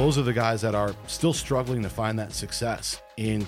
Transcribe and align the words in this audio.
those 0.00 0.16
are 0.16 0.22
the 0.22 0.32
guys 0.32 0.62
that 0.62 0.74
are 0.74 0.94
still 1.06 1.34
struggling 1.34 1.82
to 1.82 1.90
find 1.90 2.18
that 2.18 2.32
success. 2.32 3.02
And 3.18 3.46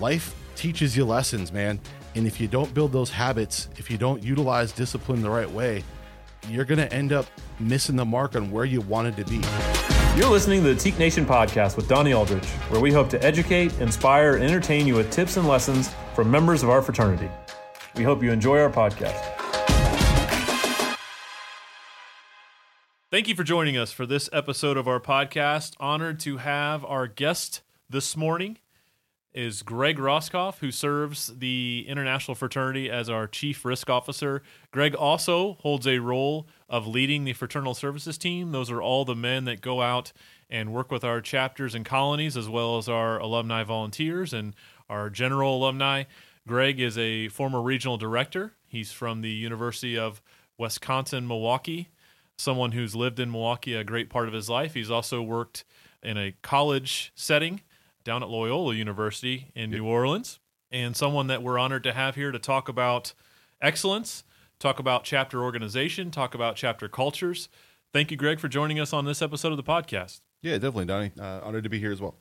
life 0.00 0.34
teaches 0.56 0.96
you 0.96 1.04
lessons, 1.04 1.52
man. 1.52 1.78
And 2.14 2.26
if 2.26 2.40
you 2.40 2.48
don't 2.48 2.72
build 2.72 2.92
those 2.92 3.10
habits, 3.10 3.68
if 3.76 3.90
you 3.90 3.98
don't 3.98 4.22
utilize 4.22 4.72
discipline 4.72 5.20
the 5.20 5.28
right 5.28 5.50
way, 5.50 5.84
you're 6.48 6.64
going 6.64 6.78
to 6.78 6.90
end 6.90 7.12
up 7.12 7.26
missing 7.60 7.94
the 7.94 8.06
mark 8.06 8.36
on 8.36 8.50
where 8.50 8.64
you 8.64 8.80
wanted 8.80 9.18
to 9.18 9.24
be. 9.26 9.42
You're 10.18 10.30
listening 10.30 10.62
to 10.62 10.72
the 10.72 10.80
Teke 10.80 10.98
Nation 10.98 11.26
podcast 11.26 11.76
with 11.76 11.88
Donnie 11.88 12.14
Aldrich, 12.14 12.46
where 12.70 12.80
we 12.80 12.90
hope 12.90 13.10
to 13.10 13.22
educate, 13.22 13.78
inspire, 13.78 14.36
and 14.36 14.44
entertain 14.44 14.86
you 14.86 14.94
with 14.94 15.10
tips 15.10 15.36
and 15.36 15.46
lessons 15.46 15.90
from 16.14 16.30
members 16.30 16.62
of 16.62 16.70
our 16.70 16.80
fraternity. 16.80 17.28
We 17.96 18.02
hope 18.02 18.22
you 18.22 18.32
enjoy 18.32 18.58
our 18.60 18.70
podcast. 18.70 19.31
Thank 23.12 23.28
you 23.28 23.34
for 23.34 23.44
joining 23.44 23.76
us 23.76 23.92
for 23.92 24.06
this 24.06 24.30
episode 24.32 24.78
of 24.78 24.88
our 24.88 24.98
podcast. 24.98 25.74
Honored 25.78 26.18
to 26.20 26.38
have 26.38 26.82
our 26.82 27.06
guest 27.06 27.60
this 27.90 28.16
morning 28.16 28.56
is 29.34 29.62
Greg 29.62 29.98
Roskoff, 29.98 30.60
who 30.60 30.70
serves 30.70 31.26
the 31.26 31.84
international 31.86 32.34
fraternity 32.34 32.88
as 32.90 33.10
our 33.10 33.26
chief 33.26 33.66
risk 33.66 33.90
officer. 33.90 34.42
Greg 34.70 34.94
also 34.94 35.58
holds 35.60 35.86
a 35.86 35.98
role 35.98 36.48
of 36.70 36.86
leading 36.86 37.24
the 37.24 37.34
fraternal 37.34 37.74
services 37.74 38.16
team. 38.16 38.50
Those 38.50 38.70
are 38.70 38.80
all 38.80 39.04
the 39.04 39.14
men 39.14 39.44
that 39.44 39.60
go 39.60 39.82
out 39.82 40.14
and 40.48 40.72
work 40.72 40.90
with 40.90 41.04
our 41.04 41.20
chapters 41.20 41.74
and 41.74 41.84
colonies, 41.84 42.34
as 42.34 42.48
well 42.48 42.78
as 42.78 42.88
our 42.88 43.18
alumni 43.18 43.62
volunteers 43.62 44.32
and 44.32 44.56
our 44.88 45.10
general 45.10 45.58
alumni. 45.58 46.04
Greg 46.48 46.80
is 46.80 46.96
a 46.96 47.28
former 47.28 47.60
regional 47.60 47.98
director. 47.98 48.54
He's 48.66 48.90
from 48.90 49.20
the 49.20 49.32
University 49.32 49.98
of 49.98 50.22
Wisconsin 50.56 51.28
Milwaukee, 51.28 51.90
someone 52.42 52.72
who's 52.72 52.94
lived 52.94 53.20
in 53.20 53.30
Milwaukee 53.30 53.74
a 53.74 53.84
great 53.84 54.10
part 54.10 54.28
of 54.28 54.34
his 54.34 54.50
life. 54.50 54.74
He's 54.74 54.90
also 54.90 55.22
worked 55.22 55.64
in 56.02 56.18
a 56.18 56.34
college 56.42 57.12
setting 57.14 57.60
down 58.04 58.22
at 58.22 58.28
Loyola 58.28 58.74
University 58.74 59.52
in 59.54 59.70
New 59.70 59.86
Orleans, 59.86 60.40
and 60.70 60.96
someone 60.96 61.28
that 61.28 61.42
we're 61.42 61.58
honored 61.58 61.84
to 61.84 61.92
have 61.92 62.16
here 62.16 62.32
to 62.32 62.38
talk 62.38 62.68
about 62.68 63.14
excellence, 63.60 64.24
talk 64.58 64.80
about 64.80 65.04
chapter 65.04 65.42
organization, 65.42 66.10
talk 66.10 66.34
about 66.34 66.56
chapter 66.56 66.88
cultures. 66.88 67.48
Thank 67.92 68.10
you, 68.10 68.16
Greg, 68.16 68.40
for 68.40 68.48
joining 68.48 68.80
us 68.80 68.92
on 68.92 69.04
this 69.04 69.22
episode 69.22 69.52
of 69.52 69.56
the 69.56 69.62
podcast. 69.62 70.20
Yeah, 70.42 70.54
definitely, 70.54 70.86
Donnie. 70.86 71.12
Uh, 71.18 71.40
honored 71.44 71.62
to 71.62 71.70
be 71.70 71.78
here 71.78 71.92
as 71.92 72.00
well. 72.00 72.16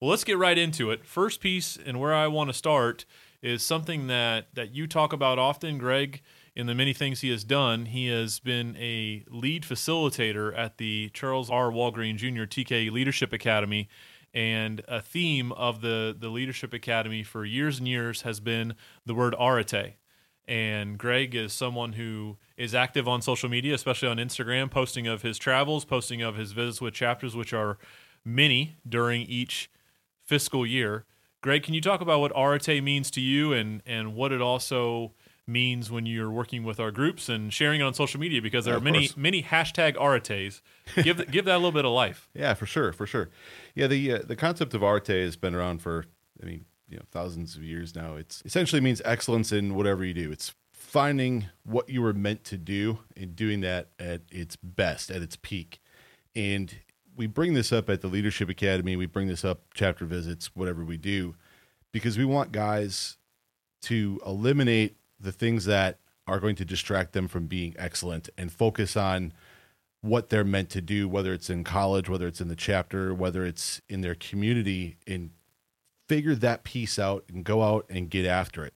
Well, 0.00 0.10
let's 0.10 0.24
get 0.24 0.38
right 0.38 0.56
into 0.56 0.90
it. 0.90 1.04
First 1.04 1.40
piece, 1.40 1.76
and 1.76 2.00
where 2.00 2.14
I 2.14 2.26
want 2.28 2.48
to 2.48 2.54
start, 2.54 3.04
is 3.42 3.62
something 3.62 4.06
that 4.06 4.54
that 4.54 4.74
you 4.74 4.86
talk 4.86 5.12
about 5.12 5.38
often, 5.38 5.76
Greg. 5.76 6.22
In 6.56 6.66
the 6.66 6.74
many 6.74 6.94
things 6.94 7.20
he 7.20 7.28
has 7.28 7.44
done, 7.44 7.84
he 7.84 8.08
has 8.08 8.40
been 8.40 8.74
a 8.78 9.24
lead 9.28 9.64
facilitator 9.64 10.56
at 10.56 10.78
the 10.78 11.10
Charles 11.12 11.50
R. 11.50 11.70
Walgreen 11.70 12.16
Jr. 12.16 12.44
TK 12.44 12.90
Leadership 12.90 13.34
Academy 13.34 13.90
and 14.32 14.82
a 14.88 15.00
theme 15.00 15.50
of 15.52 15.80
the 15.80 16.16
the 16.18 16.28
leadership 16.28 16.72
academy 16.72 17.22
for 17.22 17.44
years 17.44 17.78
and 17.78 17.88
years 17.88 18.22
has 18.22 18.38
been 18.38 18.74
the 19.06 19.14
word 19.14 19.34
arete 19.40 19.94
and 20.46 20.98
greg 20.98 21.34
is 21.34 21.54
someone 21.54 21.94
who 21.94 22.36
is 22.56 22.74
active 22.74 23.08
on 23.08 23.22
social 23.22 23.48
media 23.48 23.72
especially 23.74 24.08
on 24.08 24.18
instagram 24.18 24.70
posting 24.70 25.06
of 25.06 25.22
his 25.22 25.38
travels 25.38 25.86
posting 25.86 26.20
of 26.20 26.36
his 26.36 26.52
visits 26.52 26.82
with 26.82 26.92
chapters 26.92 27.34
which 27.34 27.54
are 27.54 27.78
many 28.24 28.76
during 28.86 29.22
each 29.22 29.70
fiscal 30.22 30.66
year 30.66 31.06
greg 31.40 31.62
can 31.62 31.72
you 31.72 31.80
talk 31.80 32.02
about 32.02 32.20
what 32.20 32.32
arete 32.36 32.82
means 32.82 33.10
to 33.10 33.22
you 33.22 33.54
and 33.54 33.80
and 33.86 34.14
what 34.14 34.32
it 34.32 34.42
also 34.42 35.12
means 35.48 35.90
when 35.90 36.06
you're 36.06 36.30
working 36.30 36.64
with 36.64 36.80
our 36.80 36.90
groups 36.90 37.28
and 37.28 37.52
sharing 37.52 37.80
it 37.80 37.84
on 37.84 37.94
social 37.94 38.18
media 38.18 38.42
because 38.42 38.64
there 38.64 38.74
Yeah, 38.74 38.78
are 38.78 38.82
many 38.82 39.08
course. 39.08 39.16
many 39.16 39.42
hashtag 39.42 39.94
aretes 39.94 40.60
give 41.04 41.24
give 41.30 41.44
that 41.44 41.54
a 41.54 41.58
little 41.58 41.72
bit 41.72 41.84
of 41.84 41.92
life 41.92 42.28
Yeah, 42.34 42.54
for 42.54 42.66
sure, 42.66 42.92
for 42.92 43.06
sure. 43.06 43.30
Yeah, 43.74 43.86
the 43.86 44.12
uh, 44.12 44.18
the 44.26 44.36
concept 44.36 44.74
of 44.74 44.82
arete 44.82 45.06
has 45.24 45.36
been 45.36 45.54
around 45.54 45.82
for, 45.82 46.06
I 46.42 46.46
mean, 46.46 46.64
you 46.88 46.96
know, 46.96 47.04
thousands 47.10 47.56
of 47.56 47.62
years 47.62 47.94
now. 47.94 48.16
It's 48.16 48.42
essentially 48.44 48.80
means 48.80 49.00
excellence 49.04 49.52
in 49.52 49.74
whatever 49.74 50.04
you 50.04 50.14
do. 50.14 50.32
It's 50.32 50.54
finding 50.72 51.46
what 51.64 51.88
you 51.88 52.00
were 52.02 52.12
meant 52.12 52.44
to 52.44 52.56
do 52.56 52.98
and 53.16 53.34
doing 53.36 53.60
that 53.60 53.88
at 53.98 54.22
its 54.30 54.56
best, 54.56 55.10
at 55.10 55.22
its 55.22 55.36
peak. 55.36 55.80
And 56.34 56.74
we 57.16 57.26
bring 57.26 57.54
this 57.54 57.72
up 57.72 57.88
at 57.88 58.02
the 58.02 58.08
Leadership 58.08 58.48
Academy. 58.48 58.94
We 58.96 59.06
bring 59.06 59.26
this 59.26 59.44
up 59.44 59.62
chapter 59.74 60.04
visits, 60.04 60.54
whatever 60.54 60.84
we 60.84 60.96
do, 60.96 61.34
because 61.92 62.18
we 62.18 62.24
want 62.24 62.52
guys 62.52 63.16
to 63.82 64.20
eliminate 64.26 64.96
the 65.26 65.32
things 65.32 65.64
that 65.64 65.98
are 66.26 66.40
going 66.40 66.56
to 66.56 66.64
distract 66.64 67.12
them 67.12 67.28
from 67.28 67.46
being 67.46 67.74
excellent 67.78 68.30
and 68.38 68.50
focus 68.50 68.96
on 68.96 69.32
what 70.00 70.30
they're 70.30 70.44
meant 70.44 70.70
to 70.70 70.80
do, 70.80 71.08
whether 71.08 71.32
it's 71.32 71.50
in 71.50 71.64
college, 71.64 72.08
whether 72.08 72.28
it's 72.28 72.40
in 72.40 72.48
the 72.48 72.56
chapter, 72.56 73.12
whether 73.12 73.44
it's 73.44 73.82
in 73.88 74.02
their 74.02 74.14
community, 74.14 74.96
and 75.06 75.30
figure 76.08 76.36
that 76.36 76.62
piece 76.62 76.98
out 76.98 77.24
and 77.28 77.44
go 77.44 77.62
out 77.62 77.84
and 77.90 78.08
get 78.08 78.24
after 78.24 78.64
it. 78.64 78.74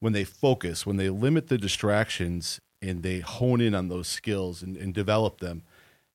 When 0.00 0.12
they 0.12 0.24
focus, 0.24 0.84
when 0.84 0.98
they 0.98 1.08
limit 1.08 1.48
the 1.48 1.56
distractions 1.56 2.60
and 2.82 3.02
they 3.02 3.20
hone 3.20 3.62
in 3.62 3.74
on 3.74 3.88
those 3.88 4.06
skills 4.06 4.62
and, 4.62 4.76
and 4.76 4.92
develop 4.92 5.40
them, 5.40 5.62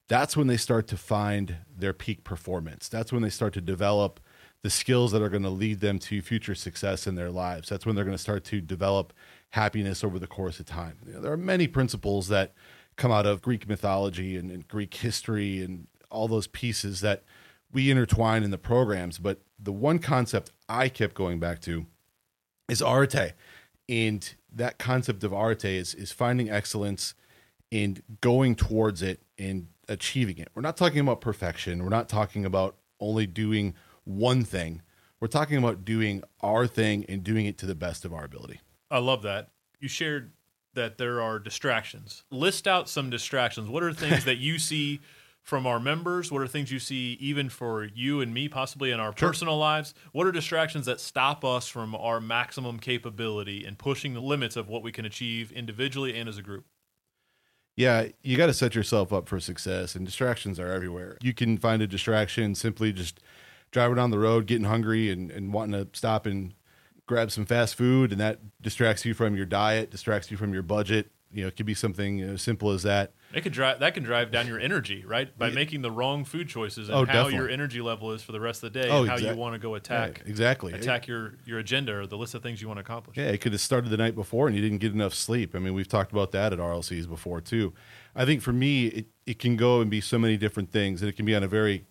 that's 0.08 0.38
when 0.38 0.46
they 0.46 0.58
start 0.58 0.86
to 0.88 0.98
find 0.98 1.58
their 1.76 1.94
peak 1.94 2.24
performance. 2.24 2.88
That's 2.88 3.12
when 3.12 3.24
they 3.24 3.30
start 3.30 3.54
to 3.54 3.62
develop 3.62 4.20
the 4.64 4.70
skills 4.70 5.12
that 5.12 5.22
are 5.22 5.30
going 5.30 5.44
to 5.44 5.50
lead 5.50 5.80
them 5.80 5.98
to 5.98 6.22
future 6.22 6.56
success 6.56 7.08
in 7.08 7.16
their 7.16 7.32
lives. 7.32 7.70
That's 7.70 7.86
when 7.86 7.96
they're 7.96 8.06
going 8.06 8.16
to 8.16 8.22
start 8.22 8.44
to 8.46 8.62
develop 8.62 9.14
happiness 9.52 10.04
over 10.04 10.20
the 10.20 10.28
course 10.28 10.60
of 10.60 10.66
time. 10.66 10.98
You 11.06 11.14
know, 11.14 11.22
there 11.22 11.32
are 11.32 11.38
many 11.38 11.68
principles 11.68 12.28
that 12.28 12.54
come 12.96 13.12
out 13.12 13.26
of 13.26 13.42
Greek 13.42 13.68
mythology 13.68 14.38
and, 14.38 14.52
and 14.52 14.68
Greek 14.68 14.94
history 14.94 15.62
and 15.64 15.88
all 16.10 16.28
those 16.28 16.48
pieces 16.48 17.02
that 17.02 17.24
we 17.72 17.90
intertwine 17.90 18.44
in 18.44 18.52
the 18.52 18.58
programs. 18.58 19.18
But 19.18 19.42
the 19.58 19.72
one 19.72 20.00
concept 20.00 20.52
I 20.70 20.90
kept 20.90 21.16
going 21.16 21.40
back 21.40 21.60
to 21.62 21.88
is 22.70 22.82
arete. 22.82 23.34
And 23.90 24.34
that 24.54 24.78
concept 24.78 25.24
of 25.24 25.34
arete 25.34 25.66
is, 25.66 25.96
is 25.96 26.12
finding 26.12 26.50
excellence 26.50 27.16
and 27.72 28.04
going 28.20 28.56
towards 28.56 29.02
it 29.02 29.22
and 29.38 29.68
achieving 29.88 30.38
it. 30.38 30.50
We're 30.54 30.62
not 30.62 30.78
talking 30.78 31.00
about 31.00 31.22
perfection. 31.22 31.84
We're 31.84 31.90
not 31.90 32.10
talking 32.10 32.46
about 32.46 32.76
only 33.00 33.26
doing 33.26 33.74
one 34.18 34.44
thing. 34.44 34.82
We're 35.20 35.28
talking 35.28 35.58
about 35.58 35.86
doing 35.86 36.24
our 36.42 36.68
thing 36.68 37.06
and 37.08 37.24
doing 37.24 37.46
it 37.46 37.58
to 37.60 37.66
the 37.66 37.76
best 37.76 38.06
of 38.06 38.14
our 38.14 38.24
ability. 38.24 38.62
I 38.90 39.00
love 39.00 39.22
that. 39.24 39.50
You 39.80 39.88
shared 39.88 40.32
that 40.74 40.98
there 40.98 41.22
are 41.22 41.38
distractions. 41.38 42.24
List 42.32 42.68
out 42.68 42.90
some 42.90 43.10
distractions. 43.10 43.70
What 43.70 43.84
are 43.84 43.94
things 43.94 44.26
that 44.26 44.38
you 44.38 44.58
see 44.58 45.00
from 45.42 45.68
our 45.68 45.80
members? 45.80 46.32
What 46.32 46.42
are 46.42 46.48
things 46.48 46.72
you 46.72 46.80
see 46.80 47.18
even 47.20 47.50
for 47.50 47.84
you 47.84 48.22
and 48.22 48.34
me, 48.34 48.48
possibly 48.48 48.92
in 48.92 49.00
our 49.00 49.12
personal 49.12 49.58
lives? 49.58 49.94
What 50.12 50.28
are 50.28 50.32
distractions 50.32 50.86
that 50.86 51.00
stop 51.00 51.44
us 51.44 51.68
from 51.68 51.96
our 51.96 52.22
maximum 52.22 52.80
capability 52.80 53.66
and 53.66 53.78
pushing 53.78 54.14
the 54.14 54.22
limits 54.22 54.56
of 54.56 54.70
what 54.70 54.84
we 54.84 54.92
can 54.92 55.06
achieve 55.06 55.52
individually 55.52 56.18
and 56.18 56.30
as 56.30 56.38
a 56.38 56.42
group? 56.42 56.66
Yeah, 57.76 58.08
you 58.22 58.38
got 58.38 58.48
to 58.48 58.54
set 58.54 58.76
yourself 58.76 59.12
up 59.14 59.28
for 59.28 59.40
success, 59.40 59.96
and 59.96 60.06
distractions 60.06 60.60
are 60.60 60.72
everywhere. 60.72 61.18
You 61.22 61.34
can 61.34 61.58
find 61.58 61.82
a 61.82 61.88
distraction 61.88 62.54
simply 62.54 62.92
just 62.92 63.20
driving 63.72 63.96
down 63.96 64.12
the 64.12 64.20
road, 64.20 64.46
getting 64.46 64.66
hungry, 64.66 65.10
and, 65.10 65.32
and 65.32 65.54
wanting 65.54 65.74
to 65.86 65.98
stop 65.98 66.26
and 66.26 66.54
grab 67.08 67.32
some 67.32 67.46
fast 67.46 67.76
food, 67.76 68.12
and 68.12 68.22
that 68.22 68.40
distracts 68.62 69.06
you 69.06 69.14
from 69.14 69.36
your 69.36 69.46
diet, 69.46 69.90
distracts 69.90 70.30
you 70.32 70.38
from 70.38 70.54
your 70.54 70.64
budget. 70.64 71.12
You 71.34 71.44
know, 71.44 71.48
it 71.48 71.56
could 71.56 71.66
be 71.66 71.74
something 71.74 72.20
as 72.20 72.42
simple 72.42 72.72
as 72.72 72.84
that. 72.84 73.14
It 73.34 73.40
could 73.40 73.54
drive 73.54 73.80
that 73.80 73.94
can 73.94 74.04
drive 74.04 74.32
down 74.32 74.48
your 74.48 74.60
energy, 74.60 75.06
right? 75.06 75.38
By 75.38 75.50
making 75.50 75.82
the 75.82 75.90
wrong 75.90 76.26
food 76.26 76.50
choices 76.50 76.90
and 76.90 76.98
Oh, 76.98 77.06
how 77.06 77.14
definitely. 77.14 77.36
your 77.36 77.50
energy 77.50 77.80
level 77.80 78.12
is 78.12 78.22
for 78.22 78.34
the 78.34 78.42
rest 78.42 78.62
of 78.64 78.74
the 78.74 78.82
day 78.82 78.90
Oh, 78.90 79.04
and 79.04 79.10
how 79.10 79.16
you 79.16 79.34
want 79.38 79.54
to 79.54 79.60
go 79.60 79.76
attack 79.76 80.22
Yeah, 80.26 80.30
exactly. 80.30 80.74
attack 80.74 81.08
your 81.08 81.36
your 81.46 81.60
agenda 81.60 81.96
or 81.98 82.06
the 82.06 82.18
list 82.18 82.36
of 82.36 82.44
things 82.44 82.62
you 82.62 82.68
want 82.68 82.80
to 82.80 82.82
accomplish. 82.82 83.16
Yeah, 83.16 83.28
it 83.28 83.40
could 83.40 83.54
have 83.54 83.62
started 83.62 83.90
the 83.92 83.96
night 83.96 84.14
before 84.14 84.48
and 84.48 84.56
you 84.58 84.62
didn't 84.62 84.80
get 84.80 84.92
enough 84.92 85.14
sleep. 85.14 85.56
I 85.56 85.60
mean, 85.60 85.74
we've 85.74 85.88
talked 85.88 86.12
about 86.12 86.32
that 86.34 86.52
at 86.52 86.60
RLCs 86.60 87.08
before 87.08 87.40
too. 87.40 87.72
I 88.14 88.26
think 88.26 88.42
for 88.42 88.52
me, 88.52 88.88
it, 88.88 89.06
it 89.26 89.40
can 89.40 89.56
go 89.56 89.80
and 89.80 89.90
be 89.90 90.02
so 90.02 90.20
many 90.20 90.36
different 90.36 90.70
things, 90.74 91.02
and 91.02 91.08
it 91.08 91.14
can 91.16 91.26
be 91.26 91.34
on 91.34 91.44
a 91.44 91.48
very 91.48 91.86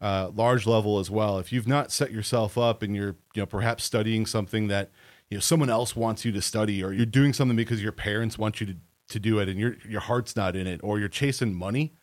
uh, 0.00 0.30
large 0.34 0.66
level 0.66 0.98
as 0.98 1.10
well. 1.10 1.38
If 1.38 1.52
you've 1.52 1.68
not 1.68 1.90
set 1.90 2.12
yourself 2.12 2.58
up 2.58 2.82
and 2.82 2.94
you're, 2.94 3.16
you 3.34 3.42
know, 3.42 3.46
perhaps 3.46 3.84
studying 3.84 4.26
something 4.26 4.68
that 4.68 4.90
you 5.30 5.36
know 5.36 5.40
someone 5.40 5.70
else 5.70 5.96
wants 5.96 6.24
you 6.24 6.32
to 6.32 6.42
study, 6.42 6.82
or 6.82 6.92
you're 6.92 7.06
doing 7.06 7.32
something 7.32 7.56
because 7.56 7.82
your 7.82 7.92
parents 7.92 8.38
want 8.38 8.60
you 8.60 8.66
to 8.66 8.76
to 9.08 9.20
do 9.20 9.38
it, 9.38 9.48
and 9.48 9.58
your 9.58 9.76
your 9.88 10.00
heart's 10.00 10.36
not 10.36 10.56
in 10.56 10.66
it, 10.66 10.80
or 10.82 10.98
you're 10.98 11.08
chasing 11.08 11.54
money, 11.54 11.94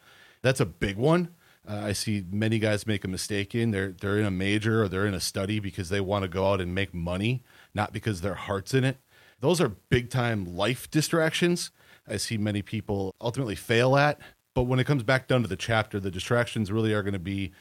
that's 0.42 0.60
a 0.60 0.66
big 0.66 0.98
one. 0.98 1.30
Uh, 1.68 1.82
I 1.86 1.94
see 1.94 2.26
many 2.30 2.60
guys 2.60 2.86
make 2.86 3.06
a 3.06 3.08
mistake 3.08 3.56
in 3.56 3.72
they're 3.72 3.92
they're 3.92 4.20
in 4.20 4.26
a 4.26 4.32
major 4.32 4.84
or 4.84 4.90
they're 4.90 5.06
in 5.06 5.14
a 5.14 5.22
study 5.22 5.60
because 5.60 5.90
they 5.90 6.02
want 6.02 6.24
to 6.24 6.28
go 6.28 6.52
out 6.52 6.60
and 6.60 6.76
make 6.76 6.94
money, 6.94 7.44
not 7.74 7.94
because 7.94 8.22
their 8.22 8.36
heart's 8.36 8.74
in 8.74 8.84
it. 8.84 8.98
Those 9.40 9.62
are 9.62 9.70
big 9.90 10.10
time 10.10 10.46
life 10.46 10.90
distractions. 10.90 11.72
I 12.08 12.18
see 12.18 12.38
many 12.38 12.62
people 12.62 13.16
ultimately 13.22 13.56
fail 13.56 13.96
at. 13.96 14.20
But 14.54 14.64
when 14.64 14.80
it 14.80 14.86
comes 14.86 15.04
back 15.04 15.28
down 15.28 15.42
to 15.42 15.48
the 15.48 15.56
chapter, 15.56 16.00
the 16.00 16.12
distractions 16.12 16.72
really 16.72 16.94
are 16.94 17.02
going 17.02 17.14
to 17.14 17.20
be, 17.20 17.52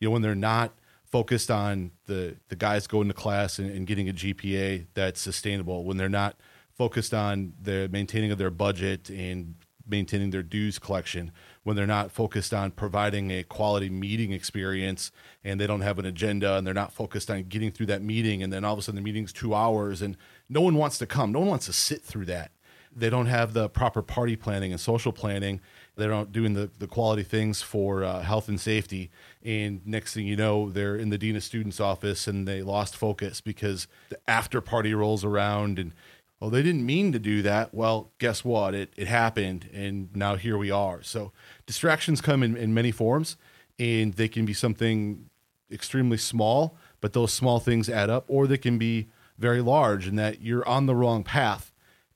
you 0.00 0.08
know, 0.08 0.12
when 0.12 0.22
they're 0.22 0.34
not 0.34 0.74
focused 1.04 1.50
on 1.50 1.92
the 2.06 2.36
the 2.48 2.56
guys 2.56 2.86
going 2.86 3.08
to 3.08 3.14
class 3.14 3.58
and, 3.58 3.70
and 3.70 3.86
getting 3.86 4.08
a 4.08 4.12
GPA 4.12 4.86
that's 4.94 5.20
sustainable, 5.20 5.84
when 5.84 5.96
they're 5.96 6.08
not 6.08 6.36
focused 6.72 7.12
on 7.12 7.52
the 7.60 7.88
maintaining 7.92 8.32
of 8.32 8.38
their 8.38 8.50
budget 8.50 9.10
and 9.10 9.54
maintaining 9.86 10.30
their 10.30 10.42
dues 10.42 10.78
collection, 10.78 11.32
when 11.62 11.76
they're 11.76 11.86
not 11.86 12.10
focused 12.10 12.54
on 12.54 12.70
providing 12.70 13.30
a 13.30 13.42
quality 13.42 13.90
meeting 13.90 14.32
experience 14.32 15.10
and 15.44 15.60
they 15.60 15.66
don't 15.66 15.80
have 15.80 15.98
an 15.98 16.06
agenda 16.06 16.56
and 16.56 16.66
they're 16.66 16.72
not 16.72 16.92
focused 16.92 17.30
on 17.30 17.42
getting 17.44 17.70
through 17.70 17.86
that 17.86 18.00
meeting 18.00 18.42
and 18.42 18.52
then 18.52 18.64
all 18.64 18.72
of 18.72 18.78
a 18.78 18.82
sudden 18.82 18.96
the 18.96 19.02
meeting's 19.02 19.32
two 19.32 19.54
hours 19.54 20.00
and 20.00 20.16
no 20.48 20.60
one 20.60 20.74
wants 20.74 20.96
to 20.98 21.06
come. 21.06 21.32
No 21.32 21.40
one 21.40 21.48
wants 21.48 21.66
to 21.66 21.72
sit 21.72 22.02
through 22.02 22.26
that. 22.26 22.52
They 22.94 23.10
don't 23.10 23.26
have 23.26 23.52
the 23.52 23.68
proper 23.68 24.02
party 24.02 24.36
planning 24.36 24.72
and 24.72 24.80
social 24.80 25.12
planning. 25.12 25.60
They're 26.00 26.10
not 26.10 26.32
doing 26.32 26.54
the, 26.54 26.70
the 26.78 26.86
quality 26.86 27.22
things 27.22 27.62
for 27.62 28.02
uh, 28.02 28.22
health 28.22 28.48
and 28.48 28.60
safety. 28.60 29.10
And 29.44 29.86
next 29.86 30.14
thing 30.14 30.26
you 30.26 30.36
know, 30.36 30.70
they're 30.70 30.96
in 30.96 31.10
the 31.10 31.18
dean 31.18 31.36
of 31.36 31.44
students 31.44 31.78
office 31.78 32.26
and 32.26 32.48
they 32.48 32.62
lost 32.62 32.96
focus 32.96 33.40
because 33.40 33.86
the 34.08 34.18
after 34.26 34.60
party 34.60 34.94
rolls 34.94 35.24
around 35.24 35.78
and 35.78 35.92
oh, 36.40 36.50
they 36.50 36.62
didn't 36.62 36.86
mean 36.86 37.12
to 37.12 37.18
do 37.18 37.42
that. 37.42 37.74
Well, 37.74 38.10
guess 38.18 38.44
what? 38.44 38.74
It, 38.74 38.92
it 38.96 39.08
happened, 39.08 39.68
and 39.72 40.14
now 40.14 40.36
here 40.36 40.56
we 40.56 40.70
are. 40.70 41.02
So 41.02 41.32
distractions 41.66 42.20
come 42.20 42.42
in, 42.42 42.56
in 42.56 42.72
many 42.72 42.90
forms, 42.90 43.36
and 43.78 44.14
they 44.14 44.28
can 44.28 44.44
be 44.44 44.54
something 44.54 45.28
extremely 45.70 46.16
small, 46.16 46.76
but 47.00 47.12
those 47.12 47.32
small 47.32 47.60
things 47.60 47.88
add 47.88 48.10
up, 48.10 48.24
or 48.28 48.46
they 48.46 48.58
can 48.58 48.78
be 48.78 49.08
very 49.38 49.60
large, 49.60 50.06
and 50.06 50.18
that 50.18 50.40
you're 50.40 50.66
on 50.66 50.86
the 50.86 50.94
wrong 50.94 51.22
path. 51.24 51.69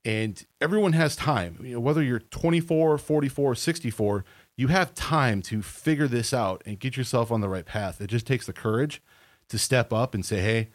And 0.05 0.45
everyone 0.61 0.93
has 0.93 1.15
time. 1.15 1.57
You 1.61 1.73
know, 1.73 1.79
whether 1.79 2.01
you're 2.01 2.19
24, 2.19 2.97
44, 2.97 3.55
64, 3.55 4.23
you 4.55 4.67
have 4.67 4.93
time 4.93 5.41
to 5.43 5.61
figure 5.61 6.07
this 6.07 6.33
out 6.33 6.61
and 6.65 6.79
get 6.79 6.95
yourself 6.95 7.31
on 7.31 7.41
the 7.41 7.49
right 7.49 7.65
path. 7.65 7.99
It 7.99 8.07
just 8.07 8.27
takes 8.27 8.45
the 8.45 8.53
courage 8.53 9.01
to 9.49 9.57
step 9.57 9.91
up 9.91 10.13
and 10.13 10.23
say, 10.25 10.39
hey, 10.41 10.69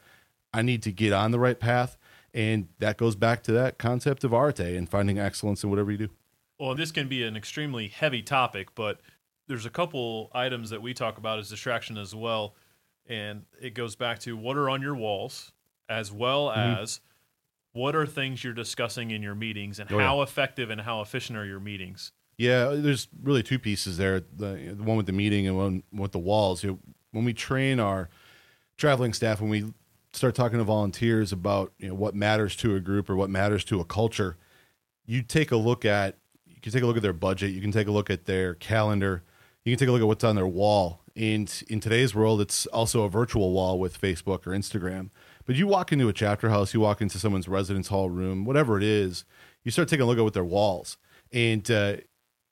I 0.53 0.63
need 0.63 0.83
to 0.83 0.93
get 0.93 1.13
on 1.13 1.31
the 1.31 1.39
right 1.39 1.59
path 1.59 1.97
and 2.33 2.69
that 2.79 2.97
goes 2.97 3.17
back 3.17 3.43
to 3.45 3.53
that 3.53 3.79
concept 3.79 4.25
of 4.25 4.33
arete 4.33 4.61
and 4.61 4.89
finding 4.89 5.19
excellence 5.19 5.65
in 5.65 5.71
whatever 5.71 5.91
you 5.91 5.99
do. 5.99 6.09
Well, 6.59 6.75
this 6.75 6.93
can 6.93 7.09
be 7.09 7.25
an 7.25 7.37
extremely 7.37 7.89
heavy 7.89 8.23
topic, 8.23 8.75
but 8.75 9.01
there's 9.49 9.67
a 9.67 9.71
couple 9.71 10.31
items 10.33 10.71
that 10.71 10.83
we 10.83 10.95
talk 10.95 11.19
about 11.19 11.39
as 11.39 11.49
distraction 11.49 11.97
as 11.97 12.15
well. 12.15 12.55
And 13.07 13.45
it 13.61 13.75
goes 13.75 13.97
back 13.97 14.21
to 14.21 14.37
what 14.37 14.57
are 14.57 14.69
on 14.69 14.83
your 14.83 14.95
walls, 14.95 15.53
as 15.89 16.13
well 16.13 16.49
mm-hmm. 16.49 16.83
as 16.83 17.01
what 17.73 17.95
are 17.95 18.07
things 18.07 18.43
you're 18.43 18.53
discussing 18.53 19.11
in 19.11 19.23
your 19.23 19.35
meetings 19.35 19.79
and 19.79 19.91
oh, 19.93 19.99
how 19.99 20.17
yeah. 20.17 20.23
effective 20.23 20.71
and 20.71 20.81
how 20.81 21.01
efficient 21.01 21.39
are 21.39 21.45
your 21.45 21.61
meetings. 21.61 22.13
Yeah, 22.37 22.71
there's 22.75 23.07
really 23.23 23.43
two 23.43 23.59
pieces 23.59 23.99
there 23.99 24.21
the, 24.21 24.75
the 24.77 24.83
one 24.83 24.97
with 24.97 25.07
the 25.07 25.13
meeting 25.13 25.47
and 25.47 25.57
one 25.57 25.83
with 25.93 26.13
the 26.13 26.19
walls. 26.19 26.65
You 26.65 26.71
know, 26.71 26.79
when 27.13 27.25
we 27.25 27.35
train 27.35 27.79
our 27.79 28.09
traveling 28.77 29.13
staff, 29.13 29.41
when 29.41 29.51
we 29.51 29.73
start 30.13 30.35
talking 30.35 30.59
to 30.59 30.65
volunteers 30.65 31.33
about 31.33 31.73
you 31.79 31.89
know 31.89 31.95
what 31.95 32.15
matters 32.15 32.57
to 32.57 32.75
a 32.75 32.81
group 32.81 33.11
or 33.11 33.17
what 33.17 33.31
matters 33.31 33.65
to 33.65 33.81
a 33.81 33.85
culture, 33.85 34.37
you 35.07 35.23
take 35.23 35.53
a 35.53 35.57
look 35.57 35.85
at 35.85 36.17
you 36.47 36.61
can 36.63 36.73
take 36.73 36.83
a 36.83 36.87
look 36.87 36.97
at 36.97 37.03
their 37.03 37.13
budget, 37.13 37.51
you 37.51 37.61
can 37.61 37.73
take 37.73 37.89
a 37.89 37.93
look 37.93 38.11
at 38.11 38.25
their 38.25 38.55
calendar, 38.55 39.23
you 39.65 39.73
can 39.73 39.79
take 39.79 39.89
a 39.89 39.93
look 39.93 40.01
at 40.01 40.07
what's 40.07 40.25
on 40.25 40.37
their 40.37 40.47
wall. 40.47 41.03
And 41.15 41.63
in 41.69 41.81
today's 41.81 42.15
world, 42.15 42.41
it's 42.41 42.67
also 42.67 43.03
a 43.03 43.11
virtual 43.11 43.53
wall 43.53 43.79
with 43.79 44.01
Facebook 44.01 44.47
or 44.47 44.53
Instagram. 44.53 45.11
But 45.51 45.57
you 45.57 45.67
walk 45.67 45.91
into 45.91 46.09
a 46.09 46.13
chapter 46.13 46.49
house, 46.49 46.73
you 46.73 46.79
walk 46.79 47.01
into 47.01 47.19
someone's 47.19 47.49
residence 47.49 47.89
hall 47.89 48.09
room, 48.09 48.45
whatever 48.45 48.77
it 48.77 48.85
is, 48.85 49.25
you 49.65 49.73
start 49.73 49.89
taking 49.89 50.05
a 50.05 50.07
look 50.07 50.17
at 50.17 50.23
what 50.23 50.33
their 50.33 50.45
walls. 50.45 50.97
And 51.33 51.69
uh, 51.69 51.97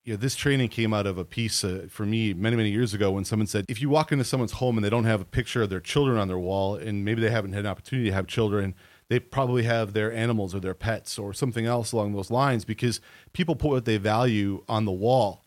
you 0.03 0.15
know, 0.15 0.17
this 0.17 0.35
training 0.35 0.71
came 0.71 0.93
out 0.93 1.07
of 1.07 1.17
a 1.17 1.25
piece 1.25 1.63
uh, 1.63 1.87
for 1.89 2.05
me 2.05 2.35
many, 2.35 2.57
many 2.57 2.71
years 2.71 2.95
ago 2.95 3.13
when 3.13 3.25
someone 3.25 3.47
said, 3.47 3.67
if 3.69 3.81
you 3.81 3.89
walk 3.89 4.11
into 4.11 4.25
someone's 4.25 4.51
home 4.51 4.77
and 4.77 4.85
they 4.85 4.91
don't 4.91 5.05
have 5.05 5.21
a 5.21 5.25
picture 5.25 5.63
of 5.63 5.71
their 5.71 5.79
children 5.79 6.19
on 6.19 6.27
their 6.27 6.41
wall, 6.41 6.75
and 6.75 7.05
maybe 7.05 7.23
they 7.23 7.31
haven't 7.31 7.53
had 7.53 7.61
an 7.61 7.71
opportunity 7.71 8.09
to 8.09 8.15
have 8.17 8.27
children, 8.27 8.75
they 9.09 9.21
probably 9.21 9.63
have 9.63 9.93
their 9.93 10.13
animals 10.13 10.53
or 10.53 10.59
their 10.59 10.75
pets 10.75 11.21
or 11.21 11.33
something 11.33 11.67
else 11.67 11.93
along 11.93 12.15
those 12.15 12.33
lines 12.33 12.65
because 12.65 13.01
people 13.33 13.55
put 13.55 13.71
what 13.71 13.85
they 13.85 13.97
value 13.97 14.65
on 14.69 14.87
the 14.87 14.91
wall. 14.91 15.45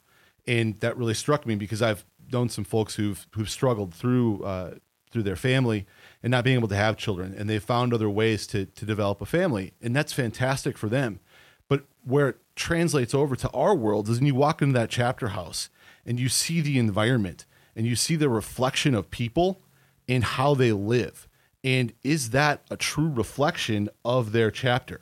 And 0.47 0.79
that 0.79 0.95
really 0.95 1.15
struck 1.15 1.45
me 1.45 1.55
because 1.55 1.81
I've 1.81 2.05
known 2.31 2.47
some 2.47 2.63
folks 2.63 2.95
who've 2.95 3.27
who've 3.33 3.49
struggled 3.49 3.93
through 3.93 4.41
uh, 4.45 4.75
through 5.11 5.23
their 5.23 5.35
family 5.35 5.85
and 6.23 6.31
not 6.31 6.43
being 6.43 6.57
able 6.57 6.67
to 6.67 6.75
have 6.75 6.97
children, 6.97 7.33
and 7.37 7.49
they've 7.49 7.63
found 7.63 7.93
other 7.93 8.09
ways 8.09 8.47
to 8.47 8.65
to 8.65 8.85
develop 8.85 9.21
a 9.21 9.25
family, 9.25 9.73
and 9.81 9.95
that's 9.95 10.13
fantastic 10.13 10.77
for 10.77 10.89
them. 10.89 11.19
But 11.67 11.85
where 12.03 12.29
it 12.29 12.37
translates 12.55 13.13
over 13.13 13.35
to 13.35 13.49
our 13.51 13.73
world 13.73 14.09
is 14.09 14.19
when 14.19 14.27
you 14.27 14.35
walk 14.35 14.61
into 14.61 14.73
that 14.73 14.89
chapter 14.89 15.29
house 15.29 15.69
and 16.05 16.19
you 16.19 16.29
see 16.29 16.61
the 16.61 16.77
environment 16.77 17.45
and 17.75 17.85
you 17.85 17.95
see 17.95 18.15
the 18.15 18.29
reflection 18.29 18.93
of 18.93 19.09
people 19.09 19.61
and 20.07 20.23
how 20.23 20.53
they 20.53 20.71
live. 20.71 21.27
And 21.63 21.93
is 22.03 22.31
that 22.31 22.63
a 22.69 22.75
true 22.75 23.09
reflection 23.09 23.89
of 24.03 24.31
their 24.31 24.51
chapter? 24.51 25.01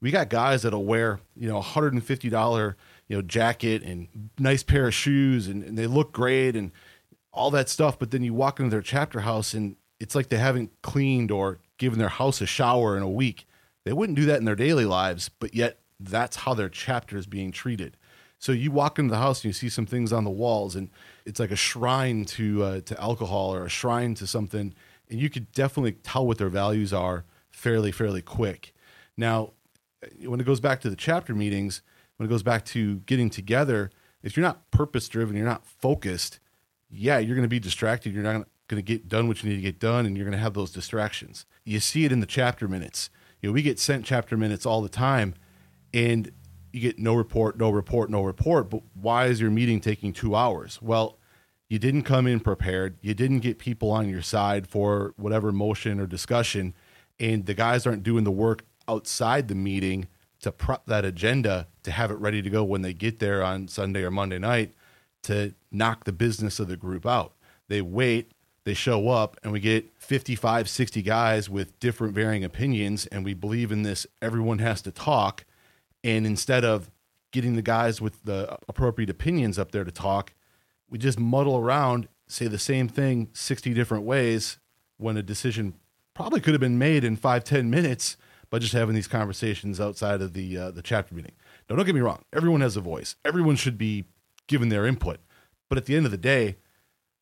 We 0.00 0.10
got 0.10 0.28
guys 0.28 0.62
that'll 0.62 0.84
wear, 0.84 1.20
you 1.34 1.48
know, 1.48 1.60
$150, 1.60 2.74
you 3.08 3.16
know, 3.16 3.22
jacket 3.22 3.82
and 3.82 4.30
nice 4.38 4.62
pair 4.62 4.86
of 4.86 4.94
shoes 4.94 5.48
and, 5.48 5.64
and 5.64 5.78
they 5.78 5.86
look 5.86 6.12
great 6.12 6.56
and 6.56 6.72
all 7.34 7.50
that 7.50 7.68
stuff. 7.68 7.98
But 7.98 8.10
then 8.10 8.22
you 8.22 8.32
walk 8.32 8.58
into 8.58 8.70
their 8.70 8.82
chapter 8.82 9.20
house 9.20 9.54
and 9.54 9.76
it's 10.00 10.14
like 10.14 10.28
they 10.28 10.38
haven't 10.38 10.70
cleaned 10.82 11.30
or 11.30 11.58
given 11.78 11.98
their 11.98 12.08
house 12.08 12.40
a 12.40 12.46
shower 12.46 12.96
in 12.96 13.02
a 13.02 13.10
week. 13.10 13.46
They 13.84 13.92
wouldn't 13.92 14.16
do 14.16 14.24
that 14.26 14.38
in 14.38 14.44
their 14.44 14.56
daily 14.56 14.86
lives, 14.86 15.28
but 15.28 15.54
yet 15.54 15.80
that's 16.00 16.36
how 16.36 16.54
their 16.54 16.68
chapter 16.68 17.16
is 17.16 17.26
being 17.26 17.52
treated. 17.52 17.96
So 18.38 18.52
you 18.52 18.70
walk 18.70 18.98
into 18.98 19.10
the 19.10 19.18
house 19.18 19.38
and 19.38 19.46
you 19.46 19.52
see 19.52 19.68
some 19.68 19.86
things 19.86 20.12
on 20.12 20.24
the 20.24 20.30
walls, 20.30 20.76
and 20.76 20.90
it's 21.24 21.40
like 21.40 21.50
a 21.50 21.56
shrine 21.56 22.24
to 22.26 22.62
uh, 22.62 22.80
to 22.82 23.00
alcohol 23.00 23.54
or 23.54 23.64
a 23.64 23.70
shrine 23.70 24.14
to 24.16 24.26
something, 24.26 24.74
and 25.08 25.20
you 25.20 25.30
could 25.30 25.50
definitely 25.52 25.92
tell 25.92 26.26
what 26.26 26.38
their 26.38 26.50
values 26.50 26.92
are 26.92 27.24
fairly 27.50 27.90
fairly 27.90 28.20
quick. 28.20 28.74
Now, 29.16 29.52
when 30.26 30.40
it 30.40 30.44
goes 30.44 30.60
back 30.60 30.80
to 30.82 30.90
the 30.90 30.96
chapter 30.96 31.34
meetings, 31.34 31.80
when 32.16 32.26
it 32.26 32.30
goes 32.30 32.42
back 32.42 32.64
to 32.66 32.96
getting 33.06 33.30
together, 33.30 33.90
if 34.22 34.36
you're 34.36 34.44
not 34.44 34.70
purpose 34.70 35.08
driven, 35.08 35.36
you're 35.36 35.46
not 35.46 35.66
focused, 35.66 36.38
yeah, 36.90 37.18
you're 37.18 37.36
going 37.36 37.44
to 37.44 37.48
be 37.48 37.60
distracted. 37.60 38.12
You're 38.14 38.22
not 38.22 38.46
going 38.68 38.82
to 38.82 38.82
get 38.82 39.08
done 39.08 39.28
what 39.28 39.42
you 39.42 39.50
need 39.50 39.56
to 39.56 39.62
get 39.62 39.78
done, 39.78 40.06
and 40.06 40.16
you're 40.16 40.24
going 40.24 40.36
to 40.36 40.42
have 40.42 40.54
those 40.54 40.70
distractions. 40.70 41.46
You 41.64 41.80
see 41.80 42.04
it 42.04 42.12
in 42.12 42.20
the 42.20 42.26
chapter 42.26 42.68
minutes. 42.68 43.10
You 43.40 43.50
know, 43.50 43.52
we 43.52 43.62
get 43.62 43.78
sent 43.78 44.04
chapter 44.06 44.36
minutes 44.36 44.64
all 44.64 44.80
the 44.80 44.88
time 44.88 45.34
and 45.92 46.32
you 46.72 46.80
get 46.80 46.98
no 46.98 47.14
report, 47.14 47.58
no 47.58 47.68
report, 47.68 48.08
no 48.08 48.22
report. 48.22 48.70
But 48.70 48.82
why 48.94 49.26
is 49.26 49.38
your 49.38 49.50
meeting 49.50 49.80
taking 49.80 50.14
two 50.14 50.34
hours? 50.34 50.80
Well, 50.80 51.18
you 51.68 51.78
didn't 51.78 52.04
come 52.04 52.26
in 52.26 52.40
prepared. 52.40 52.96
You 53.02 53.12
didn't 53.12 53.40
get 53.40 53.58
people 53.58 53.90
on 53.90 54.08
your 54.08 54.22
side 54.22 54.66
for 54.66 55.12
whatever 55.16 55.52
motion 55.52 56.00
or 56.00 56.06
discussion. 56.06 56.74
And 57.20 57.44
the 57.44 57.52
guys 57.52 57.86
aren't 57.86 58.02
doing 58.02 58.24
the 58.24 58.30
work 58.30 58.64
outside 58.88 59.48
the 59.48 59.54
meeting 59.54 60.08
to 60.40 60.50
prep 60.50 60.86
that 60.86 61.04
agenda 61.04 61.68
to 61.82 61.90
have 61.90 62.10
it 62.10 62.18
ready 62.18 62.42
to 62.42 62.50
go 62.50 62.64
when 62.64 62.82
they 62.82 62.94
get 62.94 63.18
there 63.18 63.42
on 63.42 63.68
Sunday 63.68 64.02
or 64.02 64.10
Monday 64.10 64.38
night 64.38 64.72
to 65.24 65.54
knock 65.70 66.04
the 66.04 66.12
business 66.12 66.58
of 66.58 66.68
the 66.68 66.76
group 66.76 67.06
out. 67.06 67.34
They 67.68 67.80
wait, 67.82 68.32
they 68.64 68.74
show 68.74 69.08
up, 69.08 69.38
and 69.42 69.52
we 69.52 69.60
get 69.60 69.90
55, 69.98 70.68
60 70.68 71.02
guys 71.02 71.50
with 71.50 71.78
different 71.80 72.14
varying 72.14 72.44
opinions. 72.44 73.06
And 73.06 73.24
we 73.24 73.34
believe 73.34 73.72
in 73.72 73.82
this 73.82 74.06
everyone 74.22 74.58
has 74.58 74.80
to 74.82 74.90
talk 74.90 75.44
and 76.04 76.26
instead 76.26 76.64
of 76.64 76.90
getting 77.32 77.56
the 77.56 77.62
guys 77.62 78.00
with 78.00 78.22
the 78.24 78.56
appropriate 78.68 79.10
opinions 79.10 79.58
up 79.58 79.72
there 79.72 79.82
to 79.82 79.90
talk, 79.90 80.34
we 80.88 80.98
just 80.98 81.18
muddle 81.18 81.56
around, 81.56 82.06
say 82.28 82.46
the 82.46 82.58
same 82.58 82.86
thing 82.86 83.30
60 83.32 83.72
different 83.72 84.04
ways 84.04 84.58
when 84.98 85.16
a 85.16 85.22
decision 85.22 85.74
probably 86.14 86.40
could 86.40 86.52
have 86.52 86.60
been 86.60 86.78
made 86.78 87.02
in 87.02 87.16
five 87.16 87.42
ten 87.42 87.70
minutes 87.70 88.16
by 88.50 88.58
just 88.60 88.74
having 88.74 88.94
these 88.94 89.08
conversations 89.08 89.80
outside 89.80 90.20
of 90.20 90.34
the 90.34 90.56
uh, 90.56 90.70
the 90.70 90.82
chapter 90.82 91.14
meeting. 91.14 91.32
Now, 91.68 91.74
don't 91.74 91.86
get 91.86 91.94
me 91.94 92.02
wrong. 92.02 92.22
Everyone 92.32 92.60
has 92.60 92.76
a 92.76 92.80
voice. 92.80 93.16
Everyone 93.24 93.56
should 93.56 93.78
be 93.78 94.04
given 94.46 94.68
their 94.68 94.86
input. 94.86 95.20
But 95.68 95.78
at 95.78 95.86
the 95.86 95.96
end 95.96 96.06
of 96.06 96.12
the 96.12 96.18
day, 96.18 96.56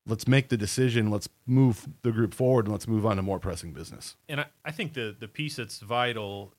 let's 0.06 0.26
make 0.26 0.48
the 0.48 0.56
decision. 0.56 1.10
Let's 1.10 1.28
move 1.46 1.88
the 2.02 2.12
group 2.12 2.34
forward, 2.34 2.66
and 2.66 2.72
let's 2.72 2.88
move 2.88 3.06
on 3.06 3.16
to 3.16 3.22
more 3.22 3.38
pressing 3.38 3.72
business. 3.72 4.16
And 4.28 4.40
I, 4.40 4.46
I 4.64 4.72
think 4.72 4.94
the 4.94 5.14
the 5.18 5.28
piece 5.28 5.56
that's 5.56 5.78
vital 5.78 6.54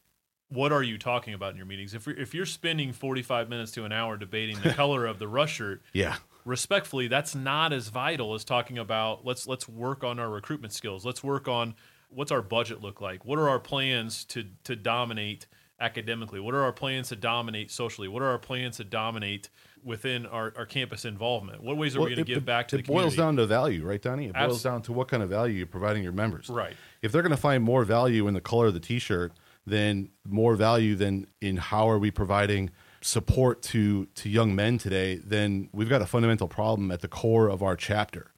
what 0.54 0.72
are 0.72 0.84
you 0.84 0.98
talking 0.98 1.34
about 1.34 1.52
in 1.52 1.58
your 1.58 1.66
meetings? 1.66 1.94
If 1.94 2.08
if 2.08 2.34
you're 2.34 2.46
spending 2.46 2.94
45 2.94 3.50
minutes 3.50 3.72
to 3.72 3.86
an 3.86 3.92
hour 3.92 4.18
debating 4.18 4.60
the 4.60 4.70
color 4.74 5.06
of 5.06 5.20
the 5.20 5.28
rush 5.28 5.56
shirt, 5.56 5.82
yeah, 5.94 6.18
respectfully, 6.46 7.08
that's 7.08 7.36
not 7.36 7.74
as 7.74 7.90
vital 7.90 8.34
as 8.34 8.44
talking 8.44 8.78
about 8.78 9.26
let's 9.26 9.48
let's 9.48 9.68
work 9.68 10.04
on 10.04 10.20
our 10.20 10.30
recruitment 10.30 10.74
skills. 10.74 11.06
Let's 11.06 11.24
work 11.24 11.48
on 11.48 11.76
what's 12.10 12.32
our 12.32 12.42
budget 12.42 12.82
look 12.82 13.02
like? 13.02 13.26
What 13.26 13.40
are 13.40 13.50
our 13.50 13.60
plans 13.60 14.26
to 14.26 14.46
to 14.66 14.76
dominate 14.76 15.48
academically? 15.80 16.40
What 16.40 16.54
are 16.54 16.64
our 16.64 16.74
plans 16.74 17.10
to 17.10 17.16
dominate 17.16 17.72
socially? 17.72 18.08
What 18.08 18.22
are 18.22 18.30
our 18.30 18.40
plans 18.40 18.78
to 18.78 18.84
dominate 18.84 19.50
within 19.84 20.26
our, 20.26 20.54
our 20.56 20.66
campus 20.66 21.06
involvement? 21.06 21.64
What 21.64 21.78
ways 21.78 21.96
are 21.96 22.00
well, 22.00 22.10
we 22.10 22.16
going 22.16 22.26
to 22.26 22.34
give 22.34 22.46
back 22.46 22.68
to 22.70 22.76
it 22.76 22.80
the 22.80 22.84
community? 22.84 23.08
It 23.08 23.10
boils 23.10 23.18
down 23.18 23.36
to 23.38 23.46
value, 23.46 23.86
right, 23.86 24.02
Donnie? 24.02 24.28
It 24.28 24.34
boils 24.34 24.64
down 24.64 24.82
to 24.84 24.94
what 24.94 25.08
kind 25.08 25.24
of 25.24 25.30
value 25.30 25.56
you're 25.56 25.68
providing 25.68 26.04
your 26.04 26.12
members. 26.12 26.50
Right. 26.50 26.76
If 27.02 27.12
they're 27.12 27.22
going 27.22 27.32
to 27.32 27.38
find 27.38 27.64
more 27.64 27.84
value 27.84 28.28
in 28.28 28.34
the 28.34 28.42
color 28.42 28.68
of 28.68 28.74
the 28.74 28.80
T-shirt 28.80 29.34
then 29.66 30.10
more 30.26 30.56
value 30.56 30.96
than 30.96 31.28
in 31.42 31.58
how 31.58 31.90
are 31.90 31.98
we 31.98 32.12
providing 32.12 32.70
support 33.02 33.62
to 33.62 34.06
to 34.16 34.30
young 34.30 34.56
men 34.56 34.78
today, 34.78 35.16
then 35.16 35.70
we've 35.72 35.90
got 35.90 36.02
a 36.02 36.06
fundamental 36.06 36.48
problem 36.48 36.92
at 36.92 37.02
the 37.02 37.08
core 37.08 37.50
of 37.50 37.62
our 37.62 37.76
chapter. 37.76 38.32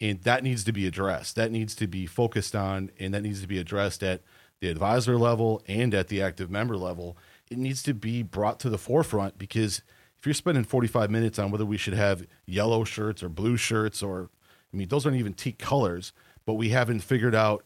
And 0.00 0.20
that 0.22 0.42
needs 0.42 0.64
to 0.64 0.72
be 0.72 0.86
addressed. 0.86 1.36
That 1.36 1.52
needs 1.52 1.76
to 1.76 1.86
be 1.86 2.06
focused 2.06 2.56
on 2.56 2.90
and 2.98 3.14
that 3.14 3.22
needs 3.22 3.40
to 3.42 3.46
be 3.46 3.58
addressed 3.58 4.02
at 4.02 4.22
the 4.60 4.68
advisor 4.68 5.16
level 5.16 5.62
and 5.68 5.94
at 5.94 6.08
the 6.08 6.22
active 6.22 6.50
member 6.50 6.76
level. 6.76 7.16
It 7.50 7.58
needs 7.58 7.82
to 7.84 7.94
be 7.94 8.22
brought 8.22 8.58
to 8.60 8.70
the 8.70 8.78
forefront 8.78 9.38
because 9.38 9.82
if 10.22 10.26
you're 10.26 10.34
spending 10.34 10.62
45 10.62 11.10
minutes 11.10 11.36
on 11.40 11.50
whether 11.50 11.66
we 11.66 11.76
should 11.76 11.94
have 11.94 12.24
yellow 12.46 12.84
shirts 12.84 13.24
or 13.24 13.28
blue 13.28 13.56
shirts, 13.56 14.04
or 14.04 14.30
I 14.72 14.76
mean, 14.76 14.86
those 14.86 15.04
aren't 15.04 15.18
even 15.18 15.34
Teke 15.34 15.58
colors, 15.58 16.12
but 16.46 16.54
we 16.54 16.68
haven't 16.68 17.00
figured 17.00 17.34
out 17.34 17.64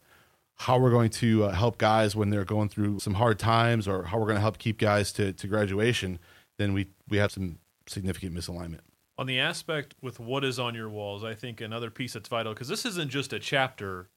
how 0.55 0.79
we're 0.79 0.89
going 0.89 1.11
to 1.11 1.43
uh, 1.43 1.51
help 1.51 1.77
guys 1.77 2.15
when 2.15 2.31
they're 2.31 2.43
going 2.43 2.67
through 2.67 2.97
some 2.97 3.13
hard 3.13 3.37
times 3.37 3.87
or 3.87 4.05
how 4.05 4.17
we're 4.17 4.25
going 4.25 4.37
to 4.37 4.41
help 4.41 4.57
keep 4.57 4.79
guys 4.79 5.11
to, 5.11 5.33
to 5.33 5.45
graduation, 5.45 6.17
then 6.57 6.73
we, 6.73 6.87
we 7.07 7.17
have 7.17 7.31
some 7.31 7.59
significant 7.85 8.33
misalignment. 8.33 8.79
On 9.19 9.27
the 9.27 9.39
aspect 9.39 9.93
with 10.01 10.19
what 10.19 10.43
is 10.43 10.57
on 10.57 10.73
your 10.73 10.89
walls, 10.89 11.23
I 11.23 11.35
think 11.35 11.61
another 11.61 11.91
piece 11.91 12.13
that's 12.13 12.27
vital 12.27 12.55
because 12.55 12.69
this 12.69 12.87
isn't 12.87 13.11
just 13.11 13.33
a 13.33 13.39
chapter 13.39 14.09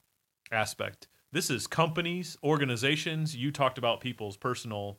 aspect. 0.50 1.08
This 1.30 1.50
is 1.50 1.66
companies, 1.66 2.38
organizations. 2.42 3.36
You 3.36 3.52
talked 3.52 3.76
about 3.76 4.00
people's 4.00 4.38
personal 4.38 4.98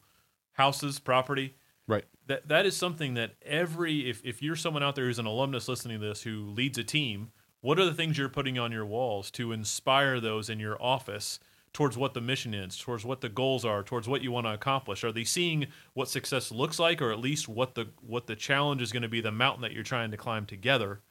houses, 0.53 0.99
property. 0.99 1.55
Right. 1.91 2.05
That 2.27 2.47
that 2.47 2.65
is 2.65 2.77
something 2.77 3.15
that 3.15 3.31
every 3.45 4.09
if, 4.09 4.23
if 4.23 4.41
you're 4.41 4.55
someone 4.55 4.81
out 4.81 4.95
there 4.95 5.05
who's 5.05 5.19
an 5.19 5.25
alumnus 5.25 5.67
listening 5.67 5.99
to 5.99 6.07
this 6.07 6.21
who 6.21 6.45
leads 6.45 6.77
a 6.77 6.85
team, 6.85 7.31
what 7.59 7.77
are 7.79 7.85
the 7.85 7.93
things 7.93 8.17
you're 8.17 8.29
putting 8.29 8.57
on 8.57 8.71
your 8.71 8.85
walls 8.85 9.29
to 9.31 9.51
inspire 9.51 10.21
those 10.21 10.49
in 10.49 10.57
your 10.57 10.81
office 10.81 11.37
towards 11.73 11.97
what 11.97 12.13
the 12.13 12.21
mission 12.21 12.53
is, 12.53 12.77
towards 12.77 13.03
what 13.03 13.19
the 13.19 13.27
goals 13.27 13.65
are, 13.65 13.83
towards 13.83 14.07
what 14.07 14.21
you 14.21 14.31
want 14.31 14.45
to 14.45 14.53
accomplish? 14.53 15.03
Are 15.03 15.11
they 15.11 15.25
seeing 15.25 15.67
what 15.93 16.07
success 16.07 16.49
looks 16.49 16.79
like 16.79 17.01
or 17.01 17.11
at 17.11 17.19
least 17.19 17.49
what 17.49 17.75
the 17.75 17.89
what 17.99 18.25
the 18.25 18.37
challenge 18.37 18.81
is 18.81 18.93
going 18.93 19.03
to 19.03 19.09
be, 19.09 19.19
the 19.19 19.29
mountain 19.29 19.61
that 19.63 19.73
you're 19.73 19.83
trying 19.83 20.11
to 20.11 20.17
climb 20.17 20.45
together? 20.45 21.01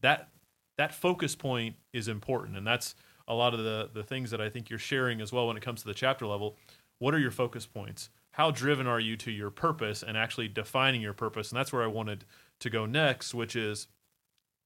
That 0.00 0.30
that 0.78 0.94
focus 0.94 1.36
point 1.36 1.76
is 1.92 2.08
important 2.08 2.56
and 2.56 2.66
that's 2.66 2.94
a 3.28 3.34
lot 3.34 3.52
of 3.52 3.60
the 3.60 3.90
the 3.92 4.02
things 4.02 4.30
that 4.30 4.40
I 4.40 4.48
think 4.48 4.70
you're 4.70 4.78
sharing 4.78 5.20
as 5.20 5.30
well 5.30 5.46
when 5.46 5.58
it 5.58 5.62
comes 5.62 5.82
to 5.82 5.88
the 5.88 5.94
chapter 5.94 6.26
level. 6.26 6.56
What 7.00 7.12
are 7.12 7.18
your 7.18 7.30
focus 7.30 7.66
points? 7.66 8.08
How 8.36 8.50
driven 8.50 8.86
are 8.86 9.00
you 9.00 9.16
to 9.16 9.30
your 9.30 9.48
purpose 9.48 10.02
and 10.02 10.14
actually 10.14 10.48
defining 10.48 11.00
your 11.00 11.14
purpose? 11.14 11.50
And 11.50 11.58
that's 11.58 11.72
where 11.72 11.82
I 11.82 11.86
wanted 11.86 12.26
to 12.60 12.68
go 12.68 12.84
next, 12.84 13.32
which 13.32 13.56
is 13.56 13.86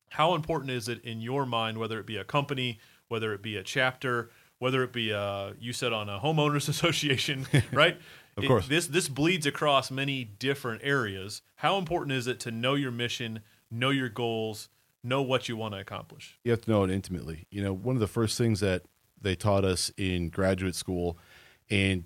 how 0.09 0.35
important 0.35 0.73
is 0.73 0.89
it 0.89 1.01
in 1.05 1.21
your 1.21 1.47
mind, 1.47 1.79
whether 1.79 2.01
it 2.01 2.05
be 2.05 2.17
a 2.17 2.25
company, 2.25 2.81
whether 3.07 3.33
it 3.33 3.43
be 3.43 3.57
a 3.57 3.63
chapter, 3.63 4.29
whether 4.59 4.83
it 4.83 4.93
be 4.93 5.13
a, 5.13 5.55
you 5.61 5.73
said 5.73 5.93
on 5.93 6.09
a 6.09 6.19
homeowners 6.19 6.69
association, 6.69 7.47
right? 7.73 7.97
of 8.37 8.45
course. 8.45 8.67
It, 8.67 8.71
this 8.71 8.89
this 8.89 9.09
bleeds 9.09 9.47
across 9.47 9.89
many 9.89 10.25
different 10.25 10.81
areas. 10.83 11.41
How 11.55 11.79
important 11.79 12.11
is 12.11 12.27
it 12.27 12.41
to 12.41 12.51
know 12.51 12.75
your 12.75 12.91
mission, 12.91 13.39
know 13.71 13.91
your 13.91 14.09
goals, 14.09 14.69
know 15.05 15.23
what 15.23 15.49
you 15.49 15.57
want 15.57 15.75
to 15.75 15.81
accomplish? 15.81 16.41
You 16.43 16.51
have 16.51 16.63
to 16.63 16.71
know 16.73 16.83
it 16.83 16.91
intimately. 16.91 17.47
You 17.53 17.63
know, 17.63 17.73
one 17.73 17.95
of 17.95 18.01
the 18.01 18.09
first 18.09 18.37
things 18.37 18.59
that 18.59 18.83
they 19.21 19.37
taught 19.37 19.65
us 19.65 19.93
in 19.97 20.29
graduate 20.29 20.75
school, 20.75 21.17
and 21.71 22.03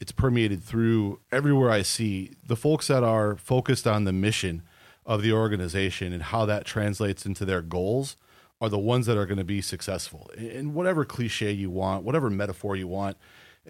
it's 0.00 0.12
permeated 0.12 0.62
through 0.62 1.20
everywhere 1.32 1.70
I 1.70 1.82
see 1.82 2.32
the 2.46 2.56
folks 2.56 2.88
that 2.88 3.02
are 3.02 3.36
focused 3.36 3.86
on 3.86 4.04
the 4.04 4.12
mission 4.12 4.62
of 5.04 5.22
the 5.22 5.32
organization 5.32 6.12
and 6.12 6.22
how 6.22 6.44
that 6.46 6.64
translates 6.64 7.24
into 7.24 7.44
their 7.44 7.62
goals 7.62 8.16
are 8.60 8.68
the 8.68 8.78
ones 8.78 9.06
that 9.06 9.16
are 9.16 9.26
going 9.26 9.38
to 9.38 9.44
be 9.44 9.60
successful. 9.60 10.30
And 10.36 10.74
whatever 10.74 11.04
cliche 11.04 11.52
you 11.52 11.70
want, 11.70 12.04
whatever 12.04 12.30
metaphor 12.30 12.74
you 12.76 12.88
want, 12.88 13.16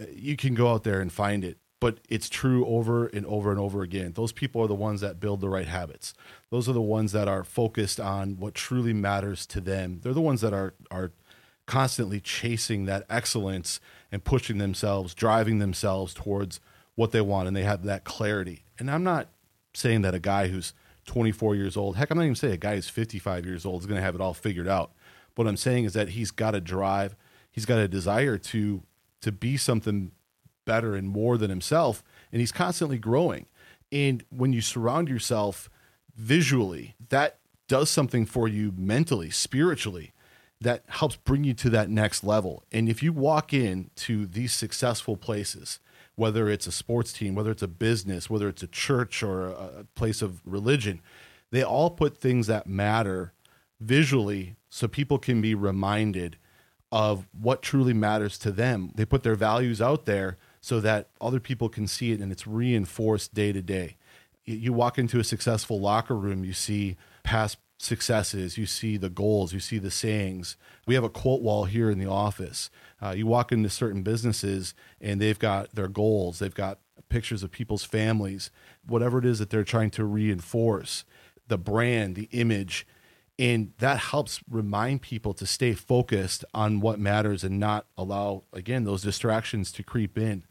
uh, 0.00 0.04
you 0.12 0.37
can 0.37 0.54
go 0.54 0.73
out 0.73 0.85
there 0.85 1.00
and 1.00 1.12
find 1.12 1.45
it. 1.45 1.59
But 1.78 1.99
it's 2.09 2.30
true 2.30 2.64
over 2.64 3.06
and 3.09 3.26
over 3.26 3.50
and 3.50 3.61
over 3.61 3.83
again. 3.83 4.12
Those 4.14 4.33
people 4.33 4.62
are 4.62 4.66
the 4.66 4.75
ones 4.75 5.02
that 5.02 5.21
build 5.21 5.42
the 5.42 5.50
right 5.50 5.68
habits. 5.68 6.14
Those 6.50 6.71
are 6.71 6.73
the 6.73 6.80
ones 6.80 7.12
that 7.12 7.28
are 7.28 7.45
focused 7.45 8.00
on 8.00 8.38
what 8.38 8.54
truly 8.54 8.95
matters 8.95 9.45
to 9.47 9.61
them. 9.61 10.00
They're 10.02 10.14
the 10.14 10.23
ones 10.23 10.40
that 10.40 10.54
are 10.54 10.73
are 10.90 11.12
constantly 11.66 12.20
chasing 12.20 12.87
that 12.87 13.04
excellence 13.11 13.80
and 14.12 14.25
pushing 14.25 14.58
themselves, 14.58 15.14
driving 15.14 15.58
themselves 15.58 16.14
towards 16.14 16.61
what 16.94 17.12
they 17.12 17.20
want, 17.20 17.49
and 17.49 17.56
they 17.56 17.64
have 17.64 17.82
that 17.85 18.04
clarity. 18.04 18.64
And 18.78 18.90
I'm 18.90 19.04
not 19.04 19.28
saying 19.75 20.02
that 20.02 20.14
a 20.14 20.18
guy 20.18 20.49
who's 20.49 20.73
24 21.06 21.54
years 21.54 21.76
old. 21.76 21.96
Heck, 21.96 22.11
I'm 22.11 22.18
not 22.18 22.25
even 22.25 22.35
saying 22.35 22.54
a 22.54 22.58
guy 22.58 22.75
who's 22.75 22.88
55 22.88 23.46
years 23.46 23.64
old 23.64 23.82
is 23.82 23.87
going 23.87 23.99
to 23.99 24.02
have 24.02 24.14
it 24.14 24.20
all 24.20 24.35
figured 24.35 24.68
out. 24.68 24.92
What 25.35 25.46
I'm 25.46 25.56
saying 25.56 25.85
is 25.85 25.92
that 25.92 26.11
he's 26.11 26.30
got 26.30 26.54
a 26.54 26.61
drive, 26.61 27.14
he's 27.50 27.66
got 27.66 27.78
a 27.78 27.88
desire 27.88 28.38
to 28.38 28.82
to 29.23 29.32
be 29.32 29.56
something 29.56 30.12
better 30.66 30.94
and 30.94 31.08
more 31.08 31.38
than 31.38 31.50
himself, 31.50 32.04
and 32.30 32.40
he's 32.40 32.52
constantly 32.52 32.99
growing. 32.99 33.46
And 33.90 34.25
when 34.30 34.52
you 34.52 34.61
surround 34.61 35.08
yourself 35.08 35.70
visually, 36.14 36.94
that 37.08 37.38
does 37.66 37.88
something 37.90 38.26
for 38.26 38.46
you 38.46 38.73
mentally, 38.76 39.30
spiritually, 39.30 40.12
that 40.60 40.84
helps 40.88 41.16
bring 41.16 41.44
you 41.44 41.54
to 41.54 41.70
that 41.70 41.90
next 41.90 42.25
level. 42.25 42.64
And 42.72 42.88
if 42.88 43.02
you 43.02 43.12
walk 43.12 43.52
into 43.52 44.26
these 44.26 44.52
successful 44.52 45.16
places 45.16 45.80
whether 46.16 46.48
it's 46.48 46.66
a 46.66 46.72
sports 46.72 47.12
team, 47.12 47.34
whether 47.34 47.50
it's 47.50 47.62
a 47.62 47.68
business, 47.68 48.28
whether 48.28 48.48
it's 48.48 48.62
a 48.62 48.66
church 48.66 49.22
or 49.22 49.48
a 49.48 49.86
place 49.94 50.22
of 50.22 50.40
religion, 50.44 51.00
they 51.52 51.62
all 51.62 51.90
put 51.90 52.18
things 52.18 52.46
that 52.46 52.66
matter 52.66 53.32
visually 53.80 54.56
so 54.68 54.88
people 54.88 55.18
can 55.18 55.40
be 55.40 55.54
reminded 55.54 56.38
of 56.90 57.28
what 57.38 57.62
truly 57.62 57.92
matters 57.92 58.38
to 58.38 58.50
them. 58.50 58.90
They 58.94 59.04
put 59.04 59.22
their 59.22 59.34
values 59.34 59.82
out 59.82 60.06
there 60.06 60.38
so 60.60 60.80
that 60.80 61.10
other 61.20 61.38
people 61.38 61.68
can 61.68 61.86
see 61.86 62.12
it 62.12 62.20
and 62.20 62.32
it's 62.32 62.46
reinforced 62.46 63.34
day 63.34 63.52
to 63.52 63.60
day. 63.60 63.96
You 64.44 64.72
walk 64.72 64.98
into 64.98 65.20
a 65.20 65.25
successful 65.25 65.80
locker 65.80 66.16
room, 66.16 66.44
you 66.44 66.52
see 66.52 66.96
past 67.25 67.58
successes, 67.78 68.56
you 68.56 68.66
see 68.66 68.97
the 68.97 69.11
goals, 69.11 69.52
you 69.52 69.61
see 69.61 69.78
the 69.78 69.90
sayings. 69.90 70.56
We 70.87 70.95
have 70.95 71.04
a 71.04 71.11
quote 71.11 71.42
wall 71.42 71.64
here 71.64 71.90
in 71.90 71.99
the 71.99 72.09
office 72.09 72.71
uh, 73.00 73.11
you 73.11 73.26
walk 73.26 73.52
into 73.52 73.68
certain 73.68 74.02
businesses 74.02 74.75
and 75.00 75.21
they've 75.21 75.38
got 75.38 75.75
their 75.75 75.88
goals, 75.88 76.38
they've 76.38 76.54
got 76.54 76.78
pictures 77.09 77.42
of 77.42 77.50
people's 77.50 77.85
families, 77.85 78.50
whatever 78.87 79.18
it 79.18 79.25
is 79.25 79.38
that 79.38 79.50
they're 79.50 79.64
trying 79.64 79.90
to 79.90 80.04
reinforce, 80.04 81.04
the 81.47 81.59
brand, 81.59 82.16
the 82.16 82.28
image. 82.33 82.87
And 83.38 83.75
that 83.78 83.99
helps 83.99 84.40
remind 84.50 85.02
people 85.02 85.35
to 85.35 85.47
stay 85.47 85.75
focused 85.75 86.45
on 86.54 86.80
what 86.80 86.99
matters 86.99 87.45
and 87.45 87.61
not 87.61 87.87
allow, 87.99 88.45
again, 88.52 88.85
those 88.85 89.02
distractions 89.02 89.71
to 89.73 89.83
creep 89.83 90.16
in. 90.16 90.45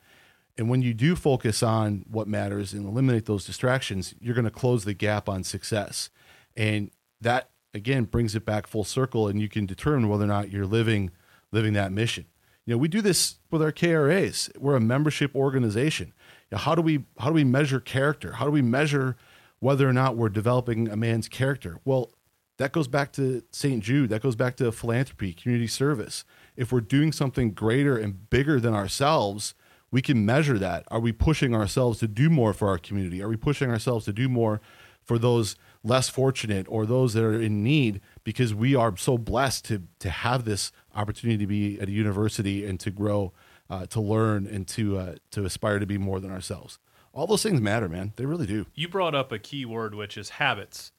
And 0.55 0.70
when 0.70 0.84
you 0.84 0.94
do 0.94 1.15
focus 1.15 1.63
on 1.63 2.05
what 2.10 2.27
matters 2.27 2.74
and 2.74 2.86
eliminate 2.86 3.25
those 3.25 3.44
distractions, 3.44 4.13
you're 4.22 4.36
going 4.36 4.46
to 4.46 4.51
close 4.51 4.86
the 4.86 4.94
gap 4.94 5.27
on 5.27 5.44
success. 5.44 6.12
And 6.55 6.91
that, 7.22 7.50
again, 7.74 8.05
brings 8.05 8.36
it 8.36 8.45
back 8.45 8.67
full 8.67 8.84
circle, 8.84 9.27
and 9.27 9.41
you 9.41 9.50
can 9.50 9.65
determine 9.65 10.10
whether 10.10 10.25
or 10.25 10.27
not 10.27 10.51
you're 10.51 10.65
living 10.65 11.12
living 11.51 11.74
that 11.74 11.91
mission. 11.91 12.25
You 12.65 12.74
know, 12.74 12.77
we 12.77 12.88
do 12.88 13.01
this 13.01 13.36
with 13.51 13.62
our 13.62 13.72
KRAs. 13.72 14.57
We're 14.57 14.75
a 14.75 14.81
membership 14.81 15.36
organization. 15.36 16.13
You 16.50 16.55
know, 16.55 16.57
how 16.57 16.75
do 16.75 16.81
we 16.81 17.05
how 17.19 17.27
do 17.27 17.34
we 17.34 17.43
measure 17.43 17.79
character? 17.79 18.34
How 18.34 18.45
do 18.45 18.51
we 18.51 18.62
measure 18.62 19.15
whether 19.60 19.88
or 19.88 19.93
not 19.93 20.17
we're 20.17 20.29
developing 20.29 20.89
a 20.89 20.95
man's 20.95 21.27
character? 21.27 21.79
Well, 21.86 22.12
that 22.57 22.72
goes 22.72 22.88
back 22.88 23.12
to 23.13 23.43
St. 23.51 23.84
Jude. 23.84 24.10
That 24.10 24.22
goes 24.22 24.36
back 24.36 24.55
to 24.57 24.72
philanthropy, 24.72 25.34
community 25.34 25.67
service. 25.67 26.24
If 26.55 26.72
we're 26.72 26.81
doing 26.81 27.12
something 27.12 27.51
greater 27.51 27.98
and 27.98 28.29
bigger 28.29 28.60
than 28.60 28.74
ourselves, 28.74 29.53
we 29.91 30.01
can 30.01 30.25
measure 30.25 30.57
that. 30.57 30.86
Are 30.89 31.00
we 31.00 31.12
pushing 31.12 31.53
ourselves 31.53 32.00
to 32.00 32.07
do 32.07 32.29
more 32.29 32.53
for 32.53 32.69
our 32.69 32.77
community? 32.77 33.22
Are 33.22 33.29
we 33.29 33.38
pushing 33.38 33.69
ourselves 33.69 34.05
to 34.05 34.13
do 34.13 34.29
more 34.29 34.62
for 35.03 35.19
those 35.19 35.55
less 35.85 36.09
fortunate 36.09 36.65
or 36.67 36.85
those 36.85 37.13
that 37.13 37.23
are 37.23 37.39
in 37.39 37.63
need 37.63 38.01
because 38.23 38.53
we 38.53 38.75
are 38.75 38.97
so 38.97 39.17
blessed 39.17 39.65
to 39.65 39.83
to 39.99 40.09
have 40.09 40.43
this 40.45 40.71
opportunity 40.95 41.37
to 41.37 41.47
be 41.47 41.79
at 41.79 41.87
a 41.87 41.91
university 41.91 42.65
and 42.65 42.79
to 42.79 42.91
grow, 42.91 43.31
uh, 43.69 43.85
to 43.85 44.01
learn, 44.01 44.47
and 44.47 44.67
to 44.69 44.97
uh, 44.97 45.15
to 45.31 45.45
aspire 45.45 45.79
to 45.79 45.85
be 45.85 45.97
more 45.97 46.19
than 46.19 46.31
ourselves. 46.31 46.79
All 47.13 47.27
those 47.27 47.43
things 47.43 47.61
matter, 47.61 47.87
man. 47.87 48.13
They 48.17 48.25
really 48.25 48.47
do. 48.47 48.65
You 48.75 48.89
brought 48.89 49.15
up 49.15 49.31
a 49.31 49.39
key 49.39 49.63
word, 49.63 49.95
which 49.95 50.17
is 50.17 50.31
habits. 50.31 50.91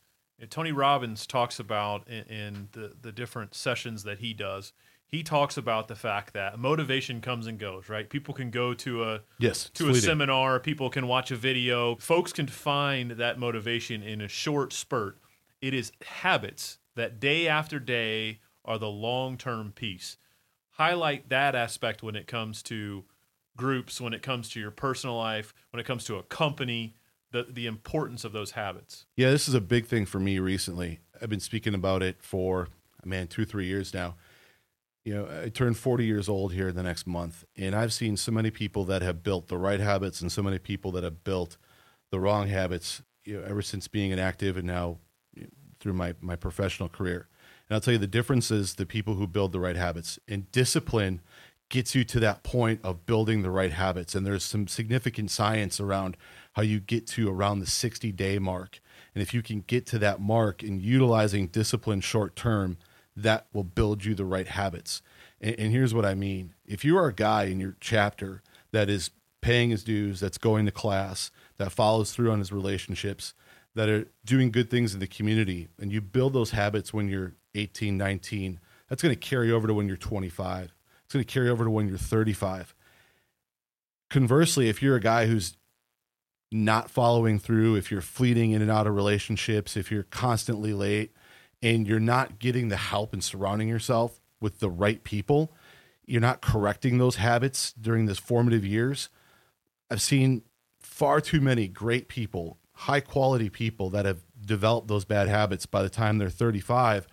Tony 0.49 0.73
Robbins 0.73 1.27
talks 1.27 1.59
about 1.59 2.09
in, 2.09 2.25
in 2.25 2.69
the 2.73 2.93
the 3.01 3.13
different 3.13 3.55
sessions 3.55 4.05
that 4.05 4.21
he 4.21 4.33
does 4.33 4.73
he 5.07 5.23
talks 5.23 5.57
about 5.57 5.89
the 5.89 5.95
fact 5.95 6.35
that 6.35 6.59
motivation 6.59 7.21
comes 7.21 7.47
and 7.47 7.59
goes, 7.59 7.89
right? 7.89 8.09
People 8.09 8.35
can 8.35 8.51
go 8.51 8.75
to 8.75 9.05
a 9.05 9.21
yes 9.39 9.71
to 9.75 9.89
a 9.91 9.95
seminar, 9.95 10.59
people 10.59 10.91
can 10.91 11.07
watch 11.07 11.31
a 11.31 11.37
video. 11.37 11.97
Folks 11.97 12.33
can 12.33 12.47
find 12.47 13.13
that 13.13 13.39
motivation 13.39 14.03
in 14.03 14.21
a 14.21 14.29
short 14.29 14.73
spurt. 14.73 15.19
It 15.61 15.75
is 15.75 15.93
habits 16.05 16.79
that 16.97 17.21
day 17.21 17.47
after 17.47 17.79
day 17.79 18.41
are 18.65 18.79
the 18.79 18.89
long-term 18.89 19.73
piece. 19.73 20.17
Highlight 20.71 21.29
that 21.29 21.55
aspect 21.55 22.03
when 22.03 22.17
it 22.17 22.27
comes 22.27 22.63
to 22.65 23.05
groups, 23.57 24.01
when 24.01 24.13
it 24.13 24.23
comes 24.23 24.49
to 24.51 24.61
your 24.61 24.71
personal 24.71 25.17
life, 25.17 25.55
when 25.71 25.81
it 25.81 25.87
comes 25.87 26.05
to 26.05 26.17
a 26.17 26.23
company, 26.25 26.95
the 27.31 27.45
the 27.49 27.67
importance 27.67 28.25
of 28.25 28.33
those 28.33 28.53
habits. 28.53 29.07
Yeah, 29.17 29.31
this 29.31 29.49
is 29.49 29.55
a 29.55 29.61
big 29.61 29.87
thing 29.87 30.05
for 30.05 30.19
me 30.19 30.41
recently. 30.41 30.99
I've 31.23 31.31
been 31.31 31.41
speaking 31.41 31.75
about 31.75 32.03
it 32.03 32.17
for 32.21 32.69
man, 33.05 33.29
2 33.29 33.45
3 33.45 33.67
years 33.67 33.95
now 33.95 34.17
you 35.07 35.15
know, 35.15 35.29
I 35.45 35.51
turned 35.51 35.79
40 35.79 36.05
years 36.05 36.29
old 36.29 36.53
here 36.53 36.73
the 36.73 36.83
next 36.83 37.07
month, 37.07 37.45
and 37.57 37.77
I've 37.77 37.93
seen 37.93 38.17
so 38.17 38.33
many 38.33 38.51
people 38.51 38.85
that 38.87 39.03
have 39.03 39.23
built 39.23 39.47
the 39.47 39.57
right 39.57 39.79
habits 39.79 40.21
and 40.21 40.33
so 40.33 40.43
many 40.43 40.59
people 40.59 40.91
that 40.93 41.05
have 41.05 41.23
built 41.23 41.57
the 42.11 42.19
wrong 42.19 42.49
habits, 42.49 43.03
you 43.25 43.37
know, 43.37 43.47
ever 43.47 43.63
since 43.63 43.87
being 43.87 44.11
inactive 44.11 44.57
and 44.57 44.67
now 44.67 44.99
you 45.33 45.45
know, 45.45 45.49
through 45.79 45.93
my, 45.93 46.15
my 46.21 46.35
professional 46.35 46.89
career. 46.89 47.29
And 47.69 47.77
I'll 47.77 47.81
tell 47.81 47.93
you 47.93 47.99
the 47.99 48.09
difference 48.09 48.51
is 48.51 48.75
the 48.75 48.85
people 48.85 49.15
who 49.15 49.29
build 49.29 49.53
the 49.53 49.61
right 49.61 49.77
habits 49.77 50.19
and 50.27 50.51
discipline 50.51 51.21
gets 51.69 51.95
you 51.95 52.03
to 52.03 52.19
that 52.19 52.43
point 52.43 52.81
of 52.83 53.07
building 53.07 53.43
the 53.43 53.51
right 53.51 53.73
habits. 53.73 54.17
And 54.17 54.27
there's 54.27 54.45
some 54.45 54.67
significant 54.67 55.31
science 55.31 55.79
around 55.79 56.17
how 56.55 56.63
you 56.63 56.81
get 56.81 57.07
to 57.09 57.31
around 57.31 57.61
the 57.61 57.67
60 57.67 58.11
day 58.11 58.41
mark 58.41 58.81
And 59.15 59.23
if 59.23 59.33
you 59.33 59.41
can 59.41 59.61
get 59.69 59.87
to 59.87 60.01
that 60.01 60.21
mark 60.21 60.65
in 60.65 60.81
utilizing 60.81 61.47
discipline 61.47 62.01
short 62.01 62.35
term, 62.35 62.77
that 63.17 63.47
will 63.53 63.65
build 63.65 64.05
you 64.05 64.15
the 64.15 64.25
right 64.25 64.49
habits. 64.49 65.03
And, 65.41 65.59
and 65.59 65.73
here's 65.73 65.95
what 65.95 66.05
I 66.05 66.15
mean 66.15 66.55
if 66.67 66.85
you 66.85 66.97
are 66.99 67.09
a 67.09 67.15
guy 67.15 67.45
in 67.45 67.61
your 67.61 67.77
chapter 67.81 68.43
that 68.73 68.89
is 68.89 69.11
paying 69.41 69.71
his 69.71 69.85
dues, 69.85 70.21
that's 70.21 70.39
going 70.39 70.67
to 70.67 70.73
class, 70.73 71.31
that 71.59 71.73
follows 71.73 72.13
through 72.13 72.31
on 72.31 72.39
his 72.39 72.53
relationships, 72.53 73.33
that 73.75 73.89
are 73.89 74.07
doing 74.25 74.51
good 74.51 74.71
things 74.71 74.95
in 74.95 75.01
the 75.01 75.07
community, 75.07 75.69
and 75.79 75.93
you 75.93 76.01
build 76.01 76.33
those 76.33 76.51
habits 76.51 76.93
when 76.93 77.09
you're 77.09 77.35
18, 77.55 77.97
19, 77.97 78.59
that's 78.89 79.03
going 79.03 79.15
to 79.15 79.21
carry 79.21 79.51
over 79.53 79.67
to 79.67 79.75
when 79.75 79.87
you're 79.87 79.97
25. 79.97 80.75
It's 81.05 81.15
going 81.15 81.25
to 81.25 81.33
carry 81.33 81.49
over 81.49 81.65
to 81.65 81.71
when 81.71 81.87
you're 81.89 81.99
35. 81.99 82.75
Conversely, 84.11 84.69
if 84.69 84.83
you're 84.83 84.97
a 84.97 85.01
guy 85.01 85.27
who's 85.27 85.57
not 86.53 86.91
following 86.91 87.39
through, 87.39 87.77
if 87.77 87.91
you're 87.91 88.01
fleeting 88.01 88.53
in 88.53 88.63
and 88.63 88.71
out 88.71 88.87
of 88.87 88.95
relationships, 88.95 89.77
if 89.77 89.91
you're 89.91 90.05
constantly 90.05 90.73
late, 90.73 91.13
and 91.63 91.87
you're 91.87 92.01
not 92.01 92.39
getting 92.39 92.69
the 92.69 92.77
help 92.77 93.13
and 93.13 93.23
surrounding 93.23 93.69
yourself 93.69 94.21
with 94.41 94.61
the 94.61 94.71
right 94.71 95.03
people, 95.05 95.53
you're 96.07 96.21
not 96.21 96.41
correcting 96.41 96.99
those 96.99 97.17
habits 97.17 97.73
during 97.73 98.07
this 98.07 98.19
formative 98.19 98.65
years. 98.65 99.09
I've 99.91 100.03
seen 100.03 100.43
far 100.81 101.21
too 101.21 101.41
many 101.41 101.69
great 101.69 102.09
people, 102.09 102.59
high 102.73 103.01
quality 103.01 103.51
people 103.51 103.91
that 103.91 104.05
have 104.05 104.21
developed 104.45 104.89
those 104.89 105.05
bad 105.05 105.29
habits 105.29 105.67
by 105.67 105.83
the 105.83 105.89
time 105.89 106.19
they're 106.19 106.31
35. 106.31 107.07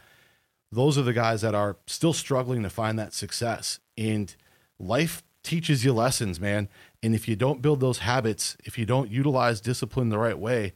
Those 0.71 0.97
are 0.97 1.03
the 1.03 1.13
guys 1.13 1.41
that 1.41 1.55
are 1.55 1.77
still 1.87 2.13
struggling 2.13 2.63
to 2.63 2.69
find 2.69 2.97
that 2.99 3.13
success. 3.13 3.79
And 3.97 4.35
life 4.79 5.23
teaches 5.43 5.83
you 5.83 5.93
lessons, 5.93 6.39
man. 6.39 6.69
And 7.01 7.13
if 7.13 7.27
you 7.27 7.35
don't 7.35 7.61
build 7.61 7.79
those 7.79 7.99
habits, 7.99 8.57
if 8.63 8.77
you 8.77 8.85
don't 8.85 9.11
utilize 9.11 9.61
discipline 9.61 10.09
the 10.09 10.17
right 10.17 10.37
way, 10.37 10.73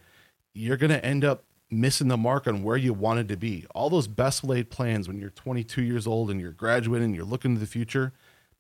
you're 0.53 0.77
going 0.77 0.91
to 0.91 1.03
end 1.03 1.23
up 1.23 1.45
missing 1.69 2.07
the 2.07 2.17
mark 2.17 2.47
on 2.47 2.63
where 2.63 2.77
you 2.77 2.93
wanted 2.93 3.27
to 3.29 3.37
be. 3.37 3.65
All 3.75 3.89
those 3.89 4.07
best 4.07 4.43
laid 4.43 4.69
plans 4.69 5.07
when 5.07 5.19
you're 5.19 5.29
22 5.29 5.81
years 5.81 6.07
old 6.07 6.31
and 6.31 6.39
you're 6.39 6.51
graduating, 6.51 7.05
and 7.05 7.15
you're 7.15 7.25
looking 7.25 7.53
to 7.55 7.59
the 7.59 7.65
future. 7.65 8.13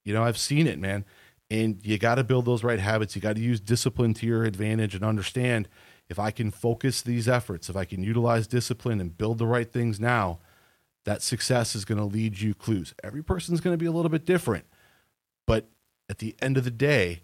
You 0.03 0.13
know, 0.13 0.23
I've 0.23 0.37
seen 0.37 0.67
it, 0.67 0.79
man. 0.79 1.05
And 1.49 1.79
you 1.85 1.97
got 1.97 2.15
to 2.15 2.23
build 2.23 2.45
those 2.45 2.63
right 2.63 2.79
habits. 2.79 3.15
You 3.15 3.21
got 3.21 3.35
to 3.35 3.41
use 3.41 3.59
discipline 3.59 4.13
to 4.15 4.25
your 4.25 4.43
advantage 4.43 4.95
and 4.95 5.03
understand 5.03 5.69
if 6.09 6.19
I 6.19 6.31
can 6.31 6.51
focus 6.51 7.01
these 7.01 7.27
efforts, 7.27 7.69
if 7.69 7.75
I 7.75 7.85
can 7.85 8.03
utilize 8.03 8.47
discipline 8.47 8.99
and 8.99 9.17
build 9.17 9.37
the 9.37 9.47
right 9.47 9.71
things 9.71 9.99
now, 9.99 10.39
that 11.05 11.21
success 11.21 11.75
is 11.75 11.85
going 11.85 11.97
to 11.97 12.05
lead 12.05 12.39
you 12.39 12.53
clues. 12.53 12.93
Every 13.03 13.23
person's 13.23 13.61
going 13.61 13.73
to 13.73 13.77
be 13.77 13.85
a 13.85 13.91
little 13.91 14.09
bit 14.09 14.25
different. 14.25 14.65
But 15.45 15.69
at 16.09 16.19
the 16.19 16.35
end 16.41 16.57
of 16.57 16.65
the 16.65 16.71
day, 16.71 17.21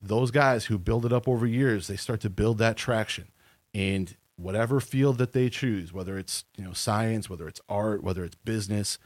those 0.00 0.30
guys 0.30 0.66
who 0.66 0.78
build 0.78 1.04
it 1.04 1.12
up 1.12 1.28
over 1.28 1.46
years, 1.46 1.86
they 1.88 1.96
start 1.96 2.20
to 2.20 2.30
build 2.30 2.58
that 2.58 2.76
traction. 2.76 3.28
And 3.74 4.16
whatever 4.38 4.80
field 4.80 5.18
that 5.18 5.32
they 5.32 5.50
choose, 5.50 5.92
whether 5.92 6.16
it's 6.16 6.44
you 6.56 6.64
know 6.64 6.72
science, 6.72 7.28
whether 7.28 7.46
it's 7.46 7.60
art, 7.68 8.02
whether 8.02 8.24
it's 8.24 8.36
business, 8.36 8.98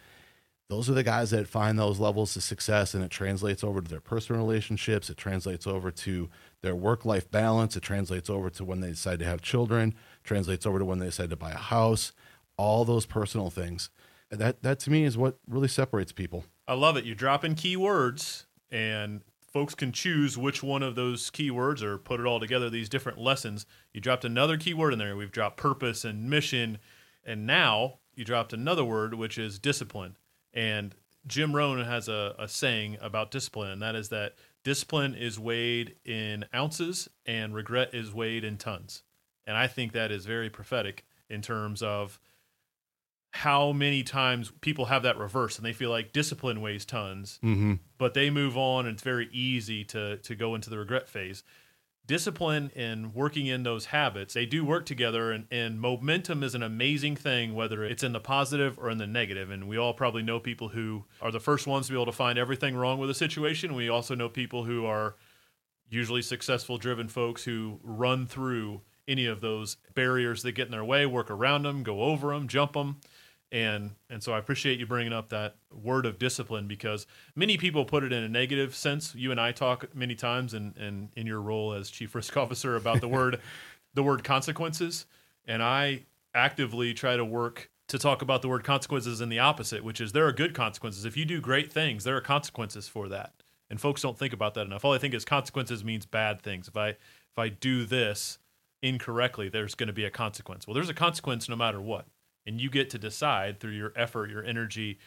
those 0.69 0.89
are 0.89 0.95
the 0.95 1.03
guys 1.03 1.31
that 1.31 1.49
find 1.49 1.79
those 1.79 1.99
levels 1.99 2.35
of 2.35 2.43
success, 2.43 2.95
and 2.95 3.05
it 3.05 3.11
translates 3.11 3.63
over 3.63 3.83
to 3.83 3.91
their 3.91 4.01
personal 4.01 4.41
relationships. 4.41 5.11
It 5.11 5.19
translates 5.19 5.67
over 5.67 5.91
to 5.91 6.31
their 6.63 6.75
work-life 6.75 7.31
balance. 7.31 7.77
It 7.77 7.83
translates 7.83 8.31
over 8.31 8.49
to 8.49 8.65
when 8.65 8.81
they 8.81 8.91
decide 8.91 9.19
to 9.19 9.27
have 9.27 9.43
children. 9.43 9.95
Translates 10.25 10.65
over 10.65 10.79
to 10.79 10.85
when 10.85 10.99
they 10.99 11.07
decide 11.07 11.29
to 11.29 11.37
buy 11.37 11.51
a 11.51 11.59
house. 11.59 12.13
All 12.57 12.85
those 12.85 13.05
personal 13.05 13.51
things. 13.51 13.91
That 14.31 14.63
that 14.63 14.79
to 14.81 14.91
me 14.91 15.05
is 15.05 15.19
what 15.19 15.37
really 15.47 15.69
separates 15.69 16.13
people. 16.13 16.47
I 16.67 16.73
love 16.73 16.97
it. 16.97 17.05
You're 17.05 17.17
dropping 17.17 17.55
key 17.55 17.77
words 17.77 18.47
and 18.71 19.21
folks 19.53 19.75
can 19.75 19.93
choose 19.93 20.39
which 20.39 20.63
one 20.63 20.83
of 20.83 20.95
those 20.95 21.31
keywords 21.31 21.83
or 21.83 21.99
put 21.99 22.21
it 22.21 22.27
all 22.27 22.41
together 22.41 22.71
these 22.71 22.89
different 22.89 23.19
lessons. 23.19 23.67
You 23.93 24.01
dropped 24.01 24.25
another 24.25 24.57
keyword 24.57 24.93
in 24.93 24.99
there. 24.99 25.15
We've 25.15 25.31
dropped 25.31 25.59
purpose 25.59 26.05
and 26.05 26.29
mission. 26.29 26.79
And 27.25 27.47
now 27.47 27.99
you 28.15 28.25
dropped 28.25 28.53
another 28.53 28.85
word 28.85 29.15
which 29.15 29.39
is 29.39 29.59
discipline. 29.59 30.17
And 30.53 30.95
jim 31.27 31.55
rohn 31.55 31.85
has 31.85 32.09
a, 32.09 32.35
a 32.39 32.49
saying 32.49 32.99
about 33.01 33.31
discipline 33.31 33.71
and 33.71 33.81
that 33.81 33.95
is 33.95 34.09
that 34.09 34.35
discipline 34.65 35.15
is 35.15 35.39
weighed 35.39 35.95
in 36.05 36.45
ounces 36.53 37.09
and 37.27 37.55
regret 37.55 37.95
is 37.95 38.13
weighed 38.13 38.43
in 38.43 38.57
tons. 38.57 39.03
And 39.47 39.57
i 39.57 39.67
think 39.67 39.93
that 39.93 40.11
is 40.11 40.27
very 40.27 40.51
prophetic 40.51 41.05
in 41.29 41.41
terms 41.41 41.81
of 41.81 42.19
how 43.33 43.73
many 43.73 44.03
times 44.03 44.53
people 44.61 44.87
have 44.87 45.03
that 45.03 45.17
reverse 45.17 45.57
and 45.57 45.65
they 45.65 45.73
feel 45.73 45.89
like 45.89 46.13
discipline 46.13 46.61
weighs 46.61 46.85
tons, 46.85 47.41
mm-hmm. 47.43 47.75
but 47.97 48.13
they 48.13 48.29
move 48.29 48.59
on 48.59 48.85
and 48.85 48.95
it's 48.95 49.03
very 49.03 49.29
easy 49.33 49.85
to 49.85 50.19
to 50.19 50.35
go 50.35 50.55
into 50.55 50.69
the 50.69 50.79
regret 50.79 51.09
phase. 51.09 51.43
Discipline 52.07 52.71
and 52.77 53.15
working 53.15 53.47
in 53.47 53.63
those 53.63 53.87
habits, 53.87 54.35
they 54.35 54.45
do 54.45 54.65
work 54.65 54.85
together 54.85 55.33
and, 55.33 55.47
and 55.51 55.81
momentum 55.81 56.43
is 56.43 56.55
an 56.55 56.63
amazing 56.63 57.17
thing, 57.17 57.55
whether 57.55 57.85
it's 57.85 58.03
in 58.03 58.13
the 58.13 58.21
positive 58.21 58.79
or 58.79 58.91
in 58.91 58.99
the 58.99 59.07
negative. 59.07 59.51
And 59.51 59.67
we 59.67 59.79
all 59.79 59.95
probably 59.95 60.23
know 60.23 60.39
people 60.39 60.69
who 60.69 61.05
are 61.23 61.31
the 61.31 61.41
first 61.41 61.67
ones 61.67 61.87
to 61.87 61.93
be 61.93 61.97
able 61.97 62.07
to 62.07 62.13
find 62.13 62.39
everything 62.39 62.77
wrong 62.77 62.99
with 62.99 63.09
a 63.09 63.15
situation. 63.15 63.75
We 63.75 63.89
also 63.89 64.15
know 64.15 64.29
people 64.29 64.65
who 64.65 64.85
are 64.85 65.15
usually 65.89 66.23
successful 66.23 66.77
driven 66.77 67.09
folks 67.09 67.45
who 67.45 67.79
run 67.83 68.27
through 68.27 68.83
any 69.09 69.25
of 69.25 69.41
those 69.41 69.77
barriers 69.95 70.43
that 70.43 70.53
get 70.53 70.67
in 70.67 70.73
their 70.73 70.85
way, 70.85 71.07
work 71.07 71.31
around 71.31 71.63
them, 71.63 71.83
go 71.83 72.03
over 72.03 72.35
them, 72.35 72.47
jump 72.47 72.75
them 72.75 72.97
and 73.53 73.91
and 74.09 74.23
so 74.23 74.33
I 74.33 74.39
appreciate 74.39 74.81
you 74.81 74.87
bringing 74.87 75.13
up 75.13 75.29
that 75.29 75.57
word 75.71 76.07
of 76.07 76.19
discipline 76.19 76.67
because 76.67 77.07
many 77.37 77.59
people 77.59 77.85
put 77.85 78.03
it 78.03 78.11
in 78.11 78.25
a 78.25 78.29
negative 78.29 78.75
sense. 78.75 79.15
You 79.15 79.31
and 79.31 79.39
I 79.39 79.53
talk 79.53 79.95
many 79.95 80.15
times, 80.15 80.55
and 80.55 80.75
in, 80.79 80.83
in, 80.83 81.09
in 81.17 81.27
your 81.27 81.41
role 81.41 81.75
as 81.75 81.91
chief 81.91 82.15
risk 82.15 82.37
officer 82.39 82.75
about 82.75 83.01
the 83.01 83.09
word 83.09 83.41
the 83.95 84.03
word 84.03 84.25
consequences, 84.25 85.07
and 85.45 85.63
I 85.63 86.07
actively 86.35 86.95
try 86.95 87.17
to 87.17 87.25
work 87.25 87.71
to 87.89 87.99
talk 87.99 88.23
about 88.23 88.41
the 88.41 88.49
word 88.49 88.65
consequences 88.65 89.21
in 89.21 89.29
the 89.29 89.39
opposite, 89.39 89.85
which 89.85 90.01
is 90.01 90.13
there 90.13 90.27
are 90.27 90.33
good 90.33 90.55
consequences. 90.55 91.05
If 91.05 91.15
you 91.15 91.27
do 91.27 91.41
great 91.43 91.71
things, 91.71 92.05
there 92.05 92.17
are 92.17 92.23
consequences 92.23 92.89
for 92.89 93.07
that, 93.11 93.35
and 93.69 93.79
folks 93.79 94.01
don't 94.01 94.19
think 94.19 94.33
about 94.33 94.55
that 94.55 94.65
enough. 94.65 94.83
All 94.83 94.95
I 94.95 94.99
think 94.99 95.13
is 95.13 95.27
consequences 95.27 95.85
means 95.85 96.07
bad 96.07 96.41
things. 96.41 96.69
If 96.69 96.77
I 96.79 96.89
if 96.89 97.39
I 97.39 97.51
do 97.51 97.85
this 97.85 98.39
incorrectly, 98.81 99.51
there's 99.51 99.75
going 99.75 99.89
to 99.89 99.93
be 99.93 100.07
a 100.07 100.11
consequence. 100.11 100.67
Well, 100.67 100.75
there's 100.75 100.89
a 100.89 100.95
consequence 100.95 101.51
no 101.51 101.57
matter 101.57 101.83
what 101.83 102.07
and 102.47 102.61
you 102.61 102.71
get 102.71 102.91
to 102.91 102.99
decide 102.99 103.61
through 103.61 103.73
your 103.73 103.93
effort, 103.97 104.31
your 104.31 104.45
energy, 104.45 104.99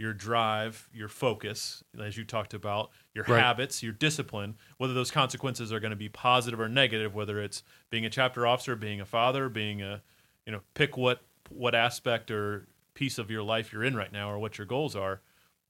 your 0.00 0.14
drive, 0.14 0.88
your 0.94 1.08
focus, 1.08 1.84
as 2.02 2.16
you 2.16 2.24
talked 2.24 2.54
about, 2.54 2.90
your 3.14 3.24
right. 3.24 3.38
habits, 3.38 3.82
your 3.82 3.92
discipline, 3.92 4.54
whether 4.78 4.94
those 4.94 5.10
consequences 5.10 5.72
are 5.74 5.78
going 5.80 5.90
to 5.90 5.96
be 5.96 6.08
positive 6.08 6.58
or 6.58 6.70
negative, 6.70 7.14
whether 7.14 7.38
it's 7.38 7.62
being 7.90 8.06
a 8.06 8.10
chapter 8.10 8.46
officer, 8.46 8.74
being 8.74 9.00
a 9.00 9.04
father, 9.04 9.50
being 9.50 9.82
a, 9.82 10.00
you 10.46 10.52
know, 10.52 10.60
pick 10.72 10.96
what 10.96 11.20
what 11.50 11.74
aspect 11.74 12.30
or 12.30 12.66
piece 12.94 13.18
of 13.18 13.30
your 13.30 13.42
life 13.42 13.72
you're 13.72 13.84
in 13.84 13.94
right 13.94 14.12
now 14.12 14.30
or 14.30 14.38
what 14.38 14.56
your 14.56 14.66
goals 14.66 14.96
are. 14.96 15.20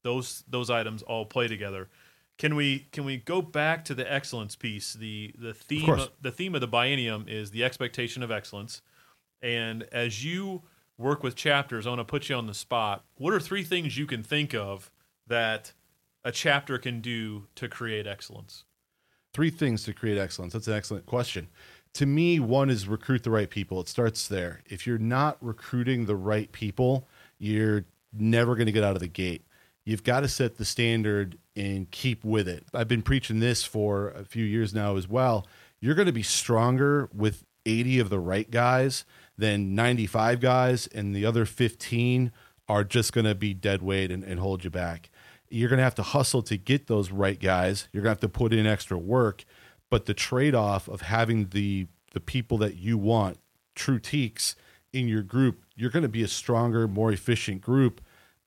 Those 0.03 0.45
those 0.47 0.69
items 0.69 1.01
all 1.01 1.25
play 1.25 1.49
together. 1.49 1.89
Can 2.37 2.55
we 2.55 2.87
can 2.93 3.03
we 3.03 3.17
go 3.17 3.41
back 3.41 3.83
to 3.85 3.93
the 3.93 4.11
excellence 4.11 4.55
piece? 4.55 4.93
The 4.93 5.35
the 5.37 5.53
theme 5.53 5.89
of, 5.89 6.09
the 6.21 6.31
theme 6.31 6.55
of 6.55 6.61
the 6.61 6.69
biennium 6.69 7.27
is 7.27 7.51
the 7.51 7.65
expectation 7.65 8.23
of 8.23 8.31
excellence. 8.31 8.81
And 9.41 9.83
as 9.91 10.23
you 10.23 10.63
work 11.01 11.23
with 11.23 11.35
chapters, 11.35 11.85
I 11.85 11.89
want 11.89 11.99
to 11.99 12.05
put 12.05 12.29
you 12.29 12.35
on 12.35 12.47
the 12.47 12.53
spot. 12.53 13.03
What 13.17 13.33
are 13.33 13.39
three 13.39 13.63
things 13.63 13.97
you 13.97 14.05
can 14.05 14.23
think 14.23 14.53
of 14.53 14.91
that 15.27 15.73
a 16.23 16.31
chapter 16.31 16.77
can 16.77 17.01
do 17.01 17.47
to 17.55 17.67
create 17.67 18.07
excellence? 18.07 18.63
Three 19.33 19.49
things 19.49 19.83
to 19.83 19.93
create 19.93 20.17
excellence. 20.17 20.53
That's 20.53 20.67
an 20.67 20.73
excellent 20.73 21.05
question. 21.05 21.47
To 21.95 22.05
me, 22.05 22.39
one 22.39 22.69
is 22.69 22.87
recruit 22.87 23.23
the 23.23 23.31
right 23.31 23.49
people. 23.49 23.81
It 23.81 23.89
starts 23.89 24.27
there. 24.27 24.61
If 24.65 24.87
you're 24.87 24.97
not 24.97 25.37
recruiting 25.41 26.05
the 26.05 26.15
right 26.15 26.51
people, 26.51 27.07
you're 27.37 27.85
never 28.13 28.55
going 28.55 28.67
to 28.67 28.71
get 28.71 28.83
out 28.83 28.95
of 28.95 29.01
the 29.01 29.07
gate. 29.07 29.45
You've 29.83 30.03
got 30.03 30.21
to 30.21 30.27
set 30.27 30.57
the 30.57 30.65
standard 30.65 31.37
and 31.55 31.89
keep 31.89 32.23
with 32.23 32.47
it. 32.47 32.65
I've 32.73 32.87
been 32.87 33.01
preaching 33.01 33.39
this 33.39 33.63
for 33.63 34.09
a 34.09 34.23
few 34.23 34.45
years 34.45 34.73
now 34.73 34.95
as 34.95 35.07
well. 35.07 35.47
You're 35.79 35.95
going 35.95 36.05
to 36.05 36.13
be 36.13 36.23
stronger 36.23 37.09
with 37.13 37.43
80 37.65 37.99
of 37.99 38.09
the 38.09 38.19
right 38.19 38.49
guys 38.49 39.05
then 39.41 39.75
95 39.75 40.39
guys 40.39 40.87
and 40.87 41.15
the 41.15 41.25
other 41.25 41.45
15 41.45 42.31
are 42.69 42.83
just 42.83 43.11
going 43.11 43.25
to 43.25 43.35
be 43.35 43.53
dead 43.53 43.81
weight 43.81 44.11
and, 44.11 44.23
and 44.23 44.39
hold 44.39 44.63
you 44.63 44.69
back. 44.69 45.09
You're 45.49 45.67
going 45.67 45.79
to 45.79 45.83
have 45.83 45.95
to 45.95 46.03
hustle 46.03 46.41
to 46.43 46.57
get 46.57 46.87
those 46.87 47.11
right 47.11 47.39
guys. 47.39 47.89
You're 47.91 48.03
going 48.03 48.15
to 48.15 48.21
have 48.21 48.31
to 48.31 48.37
put 48.37 48.53
in 48.53 48.65
extra 48.65 48.97
work, 48.97 49.43
but 49.89 50.05
the 50.05 50.13
trade-off 50.13 50.87
of 50.87 51.01
having 51.01 51.47
the 51.49 51.87
the 52.13 52.19
people 52.19 52.57
that 52.57 52.75
you 52.75 52.97
want, 52.97 53.37
true 53.73 53.97
Tekes 53.97 54.55
in 54.91 55.07
your 55.07 55.23
group, 55.23 55.63
you're 55.77 55.89
going 55.89 56.03
to 56.03 56.09
be 56.09 56.23
a 56.23 56.27
stronger, 56.27 56.85
more 56.85 57.09
efficient 57.09 57.61
group 57.61 58.01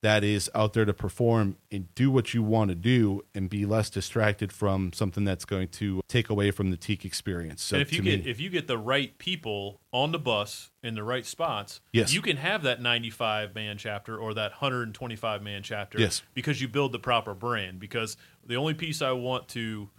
that 0.05 0.23
is 0.23 0.51
out 0.53 0.73
there 0.73 0.85
to 0.85 0.93
perform 0.93 1.57
and 1.71 1.93
do 1.95 2.11
what 2.11 2.31
you 2.31 2.43
want 2.43 2.69
to 2.69 2.75
do 2.75 3.23
and 3.33 3.49
be 3.49 3.65
less 3.65 3.89
distracted 3.89 4.53
from 4.53 4.93
something 4.93 5.23
that's 5.23 5.45
going 5.45 5.67
to 5.67 5.99
take 6.07 6.29
away 6.29 6.51
from 6.51 6.69
the 6.69 6.77
Teke 6.77 7.05
experience. 7.05 7.63
So 7.63 7.77
and 7.77 7.81
if 7.81 7.91
you 7.91 8.03
get 8.03 8.23
me, 8.23 8.29
if 8.29 8.39
you 8.39 8.51
get 8.51 8.67
the 8.67 8.77
right 8.77 9.17
people 9.17 9.81
on 9.91 10.11
the 10.11 10.19
bus 10.19 10.69
in 10.83 10.93
the 10.93 11.03
right 11.03 11.25
spots, 11.25 11.81
yes. 11.91 12.13
you 12.13 12.21
can 12.21 12.37
have 12.37 12.61
that 12.61 12.83
95 12.83 13.55
man 13.55 13.79
chapter 13.79 14.15
or 14.15 14.35
that 14.35 14.51
125 14.51 15.41
man 15.41 15.63
chapter 15.63 15.99
yes. 15.99 16.21
because 16.35 16.61
you 16.61 16.67
build 16.67 16.91
the 16.91 16.99
proper 16.99 17.33
brand 17.33 17.79
because 17.79 18.15
the 18.45 18.57
only 18.57 18.75
piece 18.75 19.01
I 19.01 19.13
want 19.13 19.47
to 19.49 19.89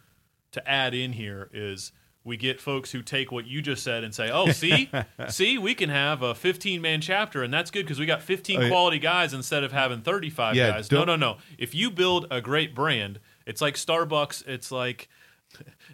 to 0.53 0.71
add 0.71 0.95
in 0.95 1.15
here 1.15 1.51
is 1.53 1.91
we 2.27 2.37
get 2.37 2.61
folks 2.61 2.91
who 2.91 3.01
take 3.03 3.31
what 3.31 3.47
you 3.47 3.63
just 3.63 3.83
said 3.85 4.03
and 4.05 4.13
say, 4.15 4.31
"Oh, 4.31 4.51
see, 4.51 4.91
see, 5.29 5.57
we 5.59 5.75
can 5.75 5.89
have 5.89 6.23
a 6.23 6.35
15 6.35 6.83
man 6.83 7.01
chapter, 7.01 7.43
and 7.43 7.55
that's 7.55 7.71
good 7.71 7.85
because 7.85 7.99
we 8.01 8.05
got 8.05 8.21
15 8.21 8.59
Oh, 8.59 8.63
yeah. 8.65 8.69
quality 8.69 8.99
guys 8.99 9.33
instead 9.33 9.63
of 9.65 9.71
having 9.73 10.03
35 10.03 10.57
Yeah, 10.57 10.73
guys." 10.73 10.91
No, 10.91 11.05
no, 11.05 11.15
no. 11.17 11.37
If 11.57 11.75
you 11.75 11.91
build 11.91 12.27
a 12.31 12.41
great 12.41 12.75
brand, 12.75 13.21
it's 13.47 13.61
like 13.63 13.77
Starbucks. 13.77 14.47
It's 14.49 14.71
like 14.73 15.09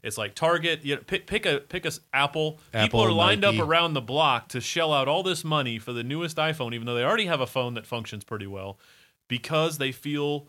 it's 0.03 0.17
like 0.17 0.35
Target. 0.35 0.85
You 0.85 0.97
know, 0.97 1.03
pick 1.07 1.27
pick 1.27 1.45
a 1.45 1.61
pick 1.61 1.85
a 1.85 1.93
Apple. 2.15 2.59
People 2.73 3.01
are 3.01 3.13
lined 3.13 3.43
Nike. 3.43 3.61
up 3.61 3.69
around 3.69 3.93
the 3.93 4.01
block 4.01 4.49
to 4.49 4.61
shell 4.63 4.93
out 4.93 5.07
all 5.09 5.23
this 5.23 5.45
money 5.45 5.79
for 5.79 5.93
the 5.93 6.03
newest 6.03 6.39
iPhone, 6.39 6.73
even 6.75 6.87
though 6.87 6.95
they 6.95 7.05
already 7.05 7.27
have 7.27 7.41
a 7.41 7.47
phone 7.47 7.75
that 7.75 7.87
functions 7.87 8.25
pretty 8.25 8.47
well, 8.47 8.79
because 9.29 9.77
they 9.79 9.93
feel 9.93 10.49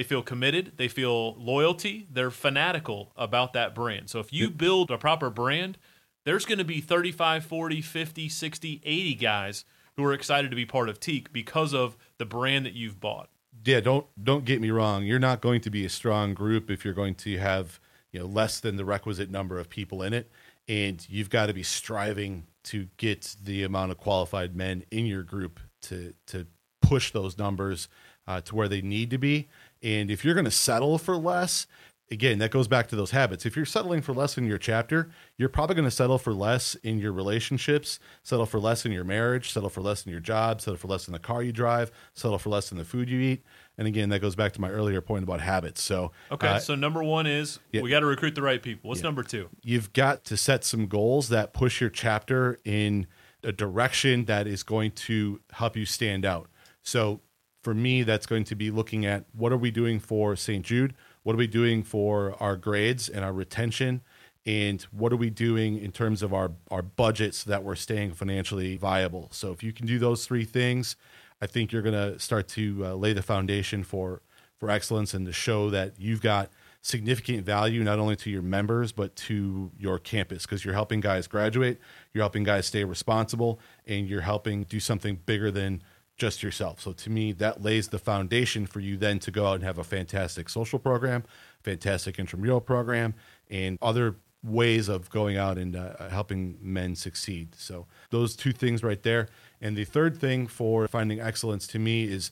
they 0.00 0.04
feel 0.04 0.22
committed, 0.22 0.72
they 0.78 0.88
feel 0.88 1.34
loyalty, 1.34 2.08
they're 2.10 2.30
fanatical 2.30 3.12
about 3.16 3.52
that 3.52 3.74
brand. 3.74 4.08
So 4.08 4.18
if 4.18 4.32
you 4.32 4.48
build 4.48 4.90
a 4.90 4.96
proper 4.96 5.28
brand, 5.28 5.76
there's 6.24 6.46
going 6.46 6.56
to 6.56 6.64
be 6.64 6.80
35, 6.80 7.44
40, 7.44 7.82
50, 7.82 8.28
60, 8.30 8.80
80 8.82 9.14
guys 9.16 9.66
who 9.98 10.04
are 10.06 10.14
excited 10.14 10.48
to 10.48 10.56
be 10.56 10.64
part 10.64 10.88
of 10.88 11.00
Teke 11.00 11.26
because 11.32 11.74
of 11.74 11.98
the 12.16 12.24
brand 12.24 12.64
that 12.64 12.72
you've 12.72 12.98
bought. 12.98 13.28
yeah 13.62 13.80
don't 13.80 14.06
don't 14.24 14.46
get 14.46 14.62
me 14.62 14.70
wrong. 14.70 15.04
You're 15.04 15.18
not 15.18 15.42
going 15.42 15.60
to 15.60 15.70
be 15.70 15.84
a 15.84 15.90
strong 15.90 16.32
group 16.32 16.70
if 16.70 16.82
you're 16.82 16.94
going 16.94 17.16
to 17.16 17.36
have 17.36 17.78
you 18.10 18.20
know 18.20 18.26
less 18.26 18.58
than 18.58 18.76
the 18.76 18.86
requisite 18.86 19.30
number 19.30 19.58
of 19.58 19.68
people 19.68 20.02
in 20.02 20.14
it. 20.14 20.30
And 20.66 21.06
you've 21.10 21.28
got 21.28 21.46
to 21.46 21.52
be 21.52 21.62
striving 21.62 22.46
to 22.62 22.88
get 22.96 23.36
the 23.44 23.64
amount 23.64 23.90
of 23.90 23.98
qualified 23.98 24.56
men 24.56 24.82
in 24.90 25.04
your 25.04 25.24
group 25.24 25.60
to 25.82 26.14
to 26.28 26.46
push 26.80 27.10
those 27.10 27.36
numbers 27.36 27.86
uh, 28.26 28.40
to 28.40 28.54
where 28.54 28.68
they 28.68 28.80
need 28.80 29.10
to 29.10 29.18
be 29.18 29.48
and 29.82 30.10
if 30.10 30.24
you're 30.24 30.34
going 30.34 30.44
to 30.44 30.50
settle 30.50 30.98
for 30.98 31.16
less 31.16 31.66
again 32.12 32.38
that 32.38 32.50
goes 32.50 32.66
back 32.66 32.88
to 32.88 32.96
those 32.96 33.12
habits 33.12 33.46
if 33.46 33.54
you're 33.54 33.64
settling 33.64 34.02
for 34.02 34.12
less 34.12 34.36
in 34.36 34.44
your 34.44 34.58
chapter 34.58 35.10
you're 35.36 35.48
probably 35.48 35.76
going 35.76 35.84
to 35.86 35.90
settle 35.90 36.18
for 36.18 36.32
less 36.32 36.74
in 36.76 36.98
your 36.98 37.12
relationships 37.12 38.00
settle 38.22 38.46
for 38.46 38.58
less 38.58 38.84
in 38.84 38.92
your 38.92 39.04
marriage 39.04 39.52
settle 39.52 39.68
for 39.68 39.80
less 39.80 40.04
in 40.04 40.10
your 40.10 40.20
job 40.20 40.60
settle 40.60 40.76
for 40.76 40.88
less 40.88 41.06
in 41.06 41.12
the 41.12 41.18
car 41.18 41.42
you 41.42 41.52
drive 41.52 41.90
settle 42.14 42.38
for 42.38 42.50
less 42.50 42.72
in 42.72 42.78
the 42.78 42.84
food 42.84 43.08
you 43.08 43.20
eat 43.20 43.44
and 43.78 43.86
again 43.86 44.08
that 44.08 44.18
goes 44.20 44.34
back 44.34 44.52
to 44.52 44.60
my 44.60 44.68
earlier 44.68 45.00
point 45.00 45.22
about 45.22 45.40
habits 45.40 45.80
so 45.80 46.10
Okay, 46.32 46.48
uh, 46.48 46.58
so 46.58 46.74
number 46.74 47.02
one 47.02 47.26
is 47.26 47.60
yeah. 47.72 47.80
we 47.80 47.90
got 47.90 48.00
to 48.00 48.06
recruit 48.06 48.34
the 48.34 48.42
right 48.42 48.62
people. 48.62 48.88
What's 48.88 49.02
number 49.02 49.22
two? 49.22 49.48
you've 49.62 49.92
got 49.92 50.24
to 50.24 50.36
set 50.36 50.64
some 50.64 50.86
goals 50.86 51.28
that 51.28 51.52
push 51.52 51.80
your 51.80 51.90
chapter 51.90 52.58
in 52.64 53.06
a 53.42 53.52
direction 53.52 54.26
that 54.26 54.46
is 54.46 54.62
going 54.62 54.90
to 54.90 55.40
help 55.52 55.76
you 55.76 55.86
stand 55.86 56.24
out. 56.24 56.48
So 56.82 57.20
for 57.62 57.74
me, 57.74 58.02
that's 58.02 58.26
going 58.26 58.44
to 58.44 58.54
be 58.54 58.70
looking 58.70 59.04
at 59.04 59.24
what 59.32 59.52
are 59.52 59.56
we 59.58 59.70
doing 59.70 60.00
for 60.00 60.36
St. 60.36 60.64
Jude? 60.64 60.94
What 61.22 61.34
are 61.34 61.38
we 61.38 61.46
doing 61.46 61.82
for 61.82 62.34
our 62.40 62.56
grades 62.56 63.08
and 63.08 63.24
our 63.24 63.32
retention? 63.32 64.00
And 64.46 64.80
what 64.90 65.12
are 65.12 65.16
we 65.16 65.28
doing 65.28 65.78
in 65.78 65.92
terms 65.92 66.22
of 66.22 66.32
our, 66.32 66.52
our 66.70 66.80
budget 66.80 67.34
so 67.34 67.50
that 67.50 67.62
we're 67.62 67.74
staying 67.74 68.14
financially 68.14 68.76
viable? 68.76 69.28
So 69.32 69.52
if 69.52 69.62
you 69.62 69.72
can 69.72 69.86
do 69.86 69.98
those 69.98 70.26
three 70.26 70.44
things, 70.44 70.96
I 71.42 71.46
think 71.46 71.72
you're 71.72 71.82
going 71.82 72.12
to 72.12 72.18
start 72.18 72.48
to 72.48 72.86
uh, 72.86 72.94
lay 72.94 73.12
the 73.12 73.22
foundation 73.22 73.84
for 73.84 74.22
for 74.58 74.70
excellence 74.70 75.14
and 75.14 75.24
to 75.24 75.32
show 75.32 75.70
that 75.70 75.94
you've 75.98 76.20
got 76.20 76.50
significant 76.82 77.44
value 77.44 77.82
not 77.82 77.98
only 77.98 78.14
to 78.14 78.30
your 78.30 78.42
members 78.42 78.92
but 78.92 79.16
to 79.16 79.70
your 79.78 79.98
campus 79.98 80.44
because 80.44 80.64
you're 80.64 80.74
helping 80.74 81.00
guys 81.00 81.26
graduate, 81.26 81.78
you're 82.12 82.22
helping 82.22 82.44
guys 82.44 82.66
stay 82.66 82.84
responsible, 82.84 83.58
and 83.86 84.06
you're 84.06 84.20
helping 84.20 84.64
do 84.64 84.78
something 84.78 85.18
bigger 85.26 85.50
than 85.50 85.82
just 86.20 86.42
yourself. 86.42 86.80
So 86.80 86.92
to 86.92 87.10
me, 87.10 87.32
that 87.32 87.62
lays 87.62 87.88
the 87.88 87.98
foundation 87.98 88.66
for 88.66 88.78
you 88.78 88.98
then 88.98 89.18
to 89.20 89.30
go 89.30 89.46
out 89.46 89.54
and 89.54 89.64
have 89.64 89.78
a 89.78 89.84
fantastic 89.84 90.50
social 90.50 90.78
program, 90.78 91.24
fantastic 91.62 92.18
intramural 92.18 92.60
program, 92.60 93.14
and 93.50 93.78
other 93.80 94.16
ways 94.44 94.88
of 94.88 95.08
going 95.10 95.38
out 95.38 95.56
and 95.56 95.74
uh, 95.74 96.08
helping 96.10 96.58
men 96.60 96.94
succeed. 96.94 97.54
So 97.56 97.86
those 98.10 98.36
two 98.36 98.52
things 98.52 98.82
right 98.82 99.02
there. 99.02 99.28
And 99.62 99.76
the 99.76 99.84
third 99.84 100.18
thing 100.18 100.46
for 100.46 100.86
finding 100.88 101.20
excellence 101.20 101.66
to 101.68 101.78
me 101.78 102.04
is 102.04 102.30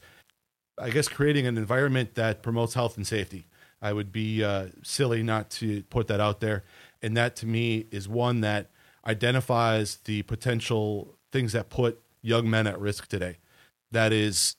I 0.79 0.91
guess 0.91 1.09
creating 1.09 1.47
an 1.47 1.57
environment 1.57 2.15
that 2.15 2.43
promotes 2.43 2.75
health 2.75 2.97
and 2.97 3.07
safety. 3.07 3.47
I 3.81 3.93
would 3.93 4.13
be 4.13 4.45
uh, 4.45 4.67
silly 4.83 5.23
not 5.23 5.51
to 5.51 5.83
put 5.85 6.09
that 6.09 6.21
out 6.21 6.41
there. 6.41 6.65
And 7.03 7.17
that 7.17 7.37
to 7.37 7.47
me 7.47 7.87
is 7.91 8.09
one 8.09 8.43
that 8.43 8.71
identifies 9.07 9.97
the 10.05 10.23
potential 10.23 11.15
things 11.33 11.53
that 11.53 11.71
put 11.71 12.01
young 12.21 12.51
men 12.51 12.67
at 12.67 12.79
risk 12.79 13.09
today. 13.09 13.39
That 13.91 14.13
is 14.13 14.57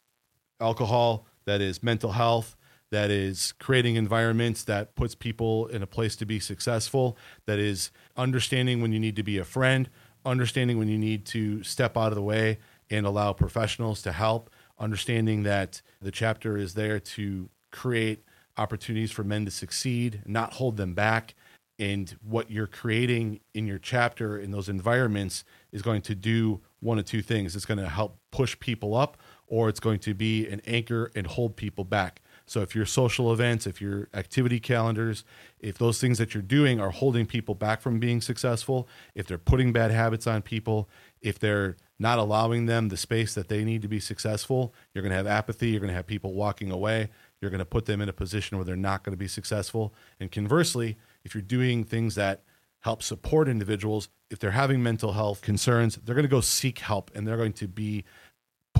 alcohol, 0.59 1.25
that 1.45 1.61
is 1.61 1.81
mental 1.83 2.11
health, 2.13 2.55
that 2.91 3.11
is 3.11 3.53
creating 3.59 3.95
environments 3.95 4.63
that 4.63 4.95
puts 4.95 5.15
people 5.15 5.67
in 5.67 5.83
a 5.83 5.87
place 5.87 6.15
to 6.17 6.25
be 6.25 6.39
successful, 6.39 7.17
that 7.45 7.59
is 7.59 7.91
understanding 8.17 8.81
when 8.81 8.91
you 8.91 8.99
need 8.99 9.15
to 9.15 9.23
be 9.23 9.37
a 9.37 9.45
friend, 9.45 9.89
understanding 10.25 10.77
when 10.77 10.87
you 10.87 10.97
need 10.97 11.25
to 11.27 11.63
step 11.63 11.95
out 11.95 12.07
of 12.07 12.15
the 12.15 12.21
way 12.21 12.57
and 12.89 13.05
allow 13.05 13.33
professionals 13.33 14.01
to 14.01 14.11
help, 14.11 14.49
understanding 14.79 15.43
that 15.43 15.81
the 16.01 16.11
chapter 16.11 16.57
is 16.57 16.73
there 16.73 16.99
to 16.99 17.49
create 17.71 18.23
opportunities 18.57 19.11
for 19.11 19.23
men 19.23 19.45
to 19.45 19.51
succeed, 19.51 20.21
not 20.25 20.53
hold 20.53 20.77
them 20.77 20.93
back. 20.93 21.35
And 21.79 22.13
what 22.21 22.51
you're 22.51 22.67
creating 22.67 23.39
in 23.53 23.65
your 23.65 23.79
chapter 23.79 24.37
in 24.37 24.51
those 24.51 24.67
environments 24.67 25.45
is 25.71 25.81
going 25.81 26.01
to 26.03 26.15
do 26.15 26.59
one 26.81 26.99
of 26.99 27.05
two 27.05 27.21
things. 27.21 27.55
It's 27.55 27.65
going 27.65 27.79
to 27.79 27.87
help 27.87 28.17
push 28.31 28.59
people 28.59 28.95
up, 28.95 29.17
or 29.47 29.69
it's 29.69 29.79
going 29.79 29.99
to 29.99 30.13
be 30.13 30.45
an 30.47 30.61
anchor 30.67 31.09
and 31.15 31.25
hold 31.25 31.55
people 31.55 31.85
back. 31.85 32.21
So 32.45 32.61
if 32.61 32.75
your 32.75 32.85
social 32.85 33.31
events, 33.31 33.67
if 33.67 33.79
your 33.79 34.09
activity 34.13 34.59
calendars, 34.59 35.23
if 35.59 35.77
those 35.77 36.01
things 36.01 36.17
that 36.17 36.33
you're 36.33 36.43
doing 36.43 36.81
are 36.81 36.89
holding 36.89 37.27
people 37.27 37.53
back 37.55 37.79
from 37.79 37.99
being 37.99 38.21
successful, 38.21 38.87
if 39.13 39.27
they're 39.27 39.37
putting 39.37 39.71
bad 39.71 39.91
habits 39.91 40.25
on 40.25 40.41
people, 40.41 40.89
if 41.21 41.37
they're 41.37 41.77
not 41.99 42.17
allowing 42.17 42.65
them 42.65 42.89
the 42.89 42.97
space 42.97 43.35
that 43.35 43.49
they 43.49 43.63
need 43.63 43.83
to 43.83 43.87
be 43.87 43.99
successful, 43.99 44.73
you're 44.93 45.03
going 45.03 45.11
to 45.11 45.17
have 45.17 45.27
apathy, 45.27 45.69
you're 45.69 45.79
going 45.79 45.89
to 45.89 45.95
have 45.95 46.07
people 46.07 46.33
walking 46.33 46.71
away, 46.71 47.09
you're 47.39 47.51
going 47.51 47.59
to 47.59 47.65
put 47.65 47.85
them 47.85 48.01
in 48.01 48.09
a 48.09 48.13
position 48.13 48.57
where 48.57 48.65
they're 48.65 48.75
not 48.75 49.03
going 49.03 49.13
to 49.13 49.17
be 49.17 49.27
successful. 49.27 49.93
And 50.19 50.31
conversely, 50.31 50.97
if 51.23 51.33
you're 51.33 51.41
doing 51.41 51.83
things 51.83 52.15
that 52.15 52.43
help 52.81 53.03
support 53.03 53.47
individuals, 53.47 54.09
if 54.29 54.39
they're 54.39 54.51
having 54.51 54.81
mental 54.81 55.13
health 55.13 55.41
concerns, 55.41 55.95
they're 55.97 56.15
going 56.15 56.23
to 56.23 56.29
go 56.29 56.41
seek 56.41 56.79
help 56.79 57.11
and 57.13 57.27
they're 57.27 57.37
going 57.37 57.53
to 57.53 57.67
be 57.67 58.05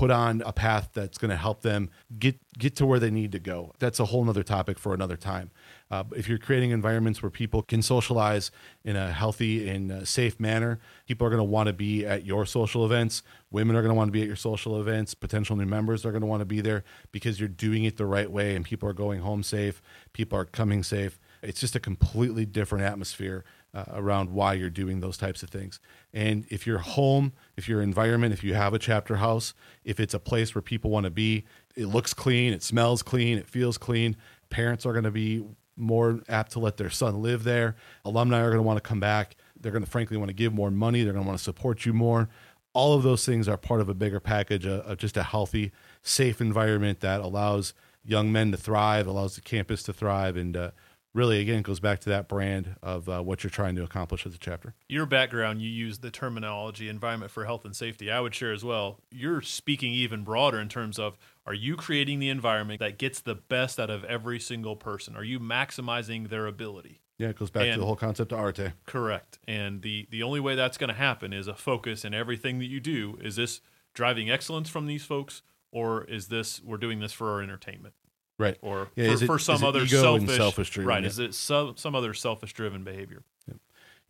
put 0.00 0.10
on 0.10 0.42
a 0.46 0.52
path 0.52 0.88
that's 0.94 1.18
going 1.18 1.30
to 1.30 1.36
help 1.36 1.60
them 1.60 1.90
get 2.18 2.38
get 2.56 2.74
to 2.76 2.86
where 2.86 2.98
they 2.98 3.10
need 3.10 3.32
to 3.32 3.38
go. 3.38 3.74
That's 3.78 4.00
a 4.00 4.06
whole 4.06 4.24
nother 4.24 4.42
topic 4.42 4.78
for 4.78 4.94
another 4.94 5.16
time. 5.16 5.50
Uh, 5.90 6.04
if 6.16 6.26
you're 6.26 6.38
creating 6.38 6.70
environments 6.70 7.22
where 7.22 7.28
people 7.28 7.60
can 7.60 7.82
socialize 7.82 8.50
in 8.82 8.96
a 8.96 9.12
healthy 9.12 9.68
and 9.68 10.08
safe 10.08 10.40
manner, 10.40 10.78
people 11.06 11.26
are 11.26 11.30
going 11.30 11.38
to 11.40 11.44
want 11.44 11.66
to 11.66 11.74
be 11.74 12.06
at 12.06 12.24
your 12.24 12.46
social 12.46 12.86
events. 12.86 13.22
Women 13.50 13.76
are 13.76 13.82
going 13.82 13.90
to 13.90 13.94
want 13.94 14.08
to 14.08 14.12
be 14.12 14.22
at 14.22 14.26
your 14.26 14.36
social 14.36 14.80
events. 14.80 15.12
Potential 15.12 15.54
new 15.54 15.66
members 15.66 16.06
are 16.06 16.12
going 16.12 16.22
to 16.22 16.26
want 16.26 16.40
to 16.40 16.46
be 16.46 16.62
there 16.62 16.82
because 17.12 17.38
you're 17.38 17.48
doing 17.48 17.84
it 17.84 17.98
the 17.98 18.06
right 18.06 18.30
way 18.30 18.56
and 18.56 18.64
people 18.64 18.88
are 18.88 18.94
going 18.94 19.20
home 19.20 19.42
safe. 19.42 19.82
People 20.14 20.38
are 20.38 20.46
coming 20.46 20.82
safe. 20.82 21.18
It's 21.42 21.60
just 21.60 21.76
a 21.76 21.80
completely 21.80 22.44
different 22.44 22.84
atmosphere 22.84 23.44
uh, 23.72 23.84
around 23.92 24.30
why 24.30 24.54
you're 24.54 24.70
doing 24.70 25.00
those 25.00 25.16
types 25.16 25.42
of 25.42 25.50
things. 25.50 25.80
And 26.12 26.44
if 26.50 26.66
your 26.66 26.78
home, 26.78 27.32
if 27.56 27.68
your 27.68 27.82
environment, 27.82 28.32
if 28.32 28.42
you 28.42 28.54
have 28.54 28.74
a 28.74 28.78
chapter 28.78 29.16
house, 29.16 29.54
if 29.84 30.00
it's 30.00 30.14
a 30.14 30.18
place 30.18 30.54
where 30.54 30.62
people 30.62 30.90
want 30.90 31.04
to 31.04 31.10
be, 31.10 31.44
it 31.76 31.86
looks 31.86 32.12
clean, 32.12 32.52
it 32.52 32.62
smells 32.62 33.02
clean, 33.02 33.38
it 33.38 33.46
feels 33.46 33.78
clean, 33.78 34.16
parents 34.50 34.84
are 34.84 34.92
going 34.92 35.04
to 35.04 35.10
be 35.10 35.44
more 35.76 36.20
apt 36.28 36.52
to 36.52 36.58
let 36.58 36.76
their 36.76 36.90
son 36.90 37.22
live 37.22 37.44
there. 37.44 37.76
Alumni 38.04 38.40
are 38.40 38.50
going 38.50 38.58
to 38.58 38.62
want 38.62 38.76
to 38.76 38.86
come 38.86 39.00
back. 39.00 39.36
They're 39.58 39.72
going 39.72 39.84
to 39.84 39.90
frankly 39.90 40.16
want 40.16 40.28
to 40.28 40.34
give 40.34 40.52
more 40.52 40.70
money. 40.70 41.02
They're 41.02 41.12
going 41.12 41.24
to 41.24 41.28
want 41.28 41.38
to 41.38 41.44
support 41.44 41.86
you 41.86 41.92
more. 41.92 42.28
All 42.72 42.94
of 42.94 43.02
those 43.02 43.24
things 43.24 43.48
are 43.48 43.56
part 43.56 43.80
of 43.80 43.88
a 43.88 43.94
bigger 43.94 44.20
package 44.20 44.66
of, 44.66 44.80
of 44.80 44.98
just 44.98 45.16
a 45.16 45.22
healthy, 45.22 45.72
safe 46.02 46.40
environment 46.40 47.00
that 47.00 47.20
allows 47.20 47.74
young 48.04 48.30
men 48.30 48.50
to 48.52 48.56
thrive, 48.56 49.06
allows 49.06 49.34
the 49.34 49.40
campus 49.40 49.82
to 49.84 49.92
thrive, 49.92 50.36
and 50.36 50.56
uh, 50.56 50.70
really, 51.14 51.40
again, 51.40 51.58
it 51.58 51.64
goes 51.64 51.80
back 51.80 52.00
to 52.00 52.08
that 52.10 52.28
brand 52.28 52.76
of 52.82 53.08
uh, 53.08 53.22
what 53.22 53.42
you're 53.42 53.50
trying 53.50 53.76
to 53.76 53.82
accomplish 53.82 54.26
as 54.26 54.34
a 54.34 54.38
chapter. 54.38 54.74
Your 54.88 55.06
background, 55.06 55.62
you 55.62 55.68
use 55.68 55.98
the 55.98 56.10
terminology 56.10 56.88
environment 56.88 57.30
for 57.30 57.44
health 57.44 57.64
and 57.64 57.74
safety. 57.74 58.10
I 58.10 58.20
would 58.20 58.34
share 58.34 58.52
as 58.52 58.64
well. 58.64 59.00
You're 59.10 59.42
speaking 59.42 59.92
even 59.92 60.24
broader 60.24 60.60
in 60.60 60.68
terms 60.68 60.98
of 60.98 61.18
are 61.46 61.54
you 61.54 61.76
creating 61.76 62.18
the 62.18 62.28
environment 62.28 62.80
that 62.80 62.98
gets 62.98 63.20
the 63.20 63.34
best 63.34 63.80
out 63.80 63.90
of 63.90 64.04
every 64.04 64.38
single 64.38 64.76
person? 64.76 65.16
Are 65.16 65.24
you 65.24 65.40
maximizing 65.40 66.28
their 66.28 66.46
ability? 66.46 67.00
Yeah, 67.18 67.28
it 67.28 67.38
goes 67.38 67.50
back 67.50 67.70
to 67.70 67.78
the 67.78 67.84
whole 67.84 67.96
concept 67.96 68.32
of 68.32 68.40
arete. 68.40 68.72
Correct. 68.86 69.38
And 69.46 69.82
the 69.82 70.08
the 70.10 70.22
only 70.22 70.40
way 70.40 70.54
that's 70.54 70.78
going 70.78 70.88
to 70.88 70.94
happen 70.94 71.34
is 71.34 71.48
a 71.48 71.54
focus 71.54 72.02
in 72.02 72.14
everything 72.14 72.60
that 72.60 72.66
you 72.66 72.80
do. 72.80 73.18
Is 73.20 73.36
this 73.36 73.60
driving 73.92 74.30
excellence 74.30 74.70
from 74.70 74.86
these 74.86 75.04
folks, 75.04 75.42
or 75.70 76.04
is 76.04 76.28
this 76.28 76.62
we're 76.62 76.78
doing 76.78 77.00
this 77.00 77.12
for 77.12 77.30
our 77.30 77.42
entertainment, 77.42 77.92
Right. 78.40 78.56
or 78.62 78.88
Yeah, 78.96 79.14
for, 79.16 79.24
it- 79.24 79.26
for 79.26 79.38
some 79.38 79.62
other 79.62 79.86
selfish, 79.86 80.36
selfish 80.36 80.70
driven? 80.70 80.88
right? 80.88 81.02
Yeah. 81.02 81.08
Is 81.08 81.18
it 81.18 81.34
some 81.34 81.76
some 81.76 81.94
other 81.94 82.14
selfish 82.14 82.52
driven 82.52 82.82
behavior? 82.82 83.22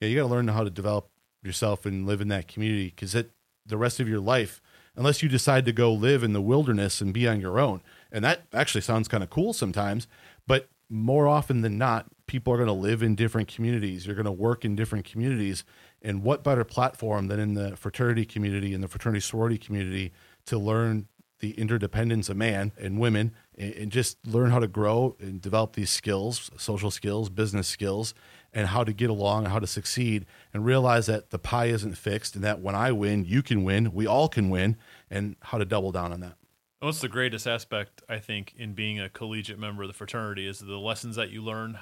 Yeah, 0.00 0.08
you 0.08 0.16
got 0.16 0.22
to 0.22 0.28
learn 0.28 0.48
how 0.48 0.64
to 0.64 0.70
develop 0.70 1.10
yourself 1.42 1.84
and 1.84 2.06
live 2.06 2.20
in 2.22 2.28
that 2.28 2.48
community 2.48 2.86
because 2.86 3.14
it 3.14 3.32
the 3.66 3.76
rest 3.76 4.00
of 4.00 4.08
your 4.08 4.20
life, 4.20 4.62
unless 4.96 5.22
you 5.22 5.28
decide 5.28 5.64
to 5.66 5.72
go 5.72 5.92
live 5.92 6.22
in 6.22 6.32
the 6.32 6.40
wilderness 6.40 7.00
and 7.02 7.12
be 7.12 7.28
on 7.28 7.40
your 7.40 7.58
own, 7.60 7.82
and 8.10 8.24
that 8.24 8.42
actually 8.54 8.80
sounds 8.80 9.08
kind 9.08 9.22
of 9.22 9.28
cool 9.30 9.52
sometimes, 9.52 10.06
but 10.46 10.68
more 10.88 11.28
often 11.28 11.60
than 11.60 11.76
not, 11.78 12.06
people 12.26 12.52
are 12.52 12.56
going 12.56 12.66
to 12.66 12.72
live 12.72 13.02
in 13.02 13.14
different 13.14 13.46
communities. 13.48 14.06
You're 14.06 14.16
going 14.16 14.24
to 14.24 14.32
work 14.32 14.64
in 14.64 14.74
different 14.74 15.04
communities. 15.04 15.64
And 16.02 16.22
what 16.24 16.42
better 16.42 16.64
platform 16.64 17.28
than 17.28 17.38
in 17.38 17.54
the 17.54 17.76
fraternity 17.76 18.24
community, 18.24 18.72
and 18.74 18.82
the 18.82 18.88
fraternity 18.88 19.20
sorority 19.20 19.58
community, 19.58 20.12
to 20.46 20.58
learn 20.58 21.06
the 21.40 21.52
interdependence 21.52 22.28
of 22.28 22.36
man 22.36 22.72
and 22.78 22.98
women 22.98 23.32
and, 23.58 23.90
just 23.90 24.24
learn 24.26 24.50
how 24.50 24.58
to 24.58 24.68
grow 24.68 25.16
and 25.20 25.40
develop 25.40 25.74
these 25.74 25.90
skills, 25.90 26.50
social 26.56 26.90
skills, 26.90 27.28
business 27.28 27.66
skills, 27.66 28.14
and 28.52 28.68
how 28.68 28.84
to 28.84 28.92
get 28.92 29.10
along 29.10 29.44
and 29.44 29.52
how 29.52 29.58
to 29.58 29.66
succeed 29.66 30.26
and 30.54 30.64
realize 30.64 31.06
that 31.06 31.30
the 31.30 31.38
pie 31.38 31.66
isn't 31.66 31.96
fixed 31.96 32.34
and 32.34 32.44
that 32.44 32.60
when 32.60 32.74
I 32.74 32.92
win, 32.92 33.24
you 33.24 33.42
can 33.42 33.64
win, 33.64 33.92
we 33.92 34.06
all 34.06 34.28
can 34.28 34.48
win, 34.50 34.76
and 35.10 35.36
how 35.40 35.58
to 35.58 35.64
double 35.64 35.92
down 35.92 36.12
on 36.12 36.20
that. 36.20 36.36
What's 36.80 37.00
the 37.00 37.08
greatest 37.08 37.46
aspect, 37.46 38.02
I 38.08 38.18
think, 38.18 38.54
in 38.56 38.72
being 38.72 38.98
a 38.98 39.08
collegiate 39.08 39.58
member 39.58 39.82
of 39.82 39.88
the 39.88 39.94
fraternity 39.94 40.46
is 40.46 40.60
the 40.60 40.78
lessons 40.78 41.16
that 41.16 41.30
you 41.30 41.42
learn. 41.42 41.78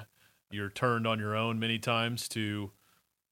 You're 0.50 0.70
turned 0.70 1.06
on 1.06 1.18
your 1.18 1.36
own 1.36 1.58
many 1.58 1.78
times 1.78 2.28
to 2.30 2.72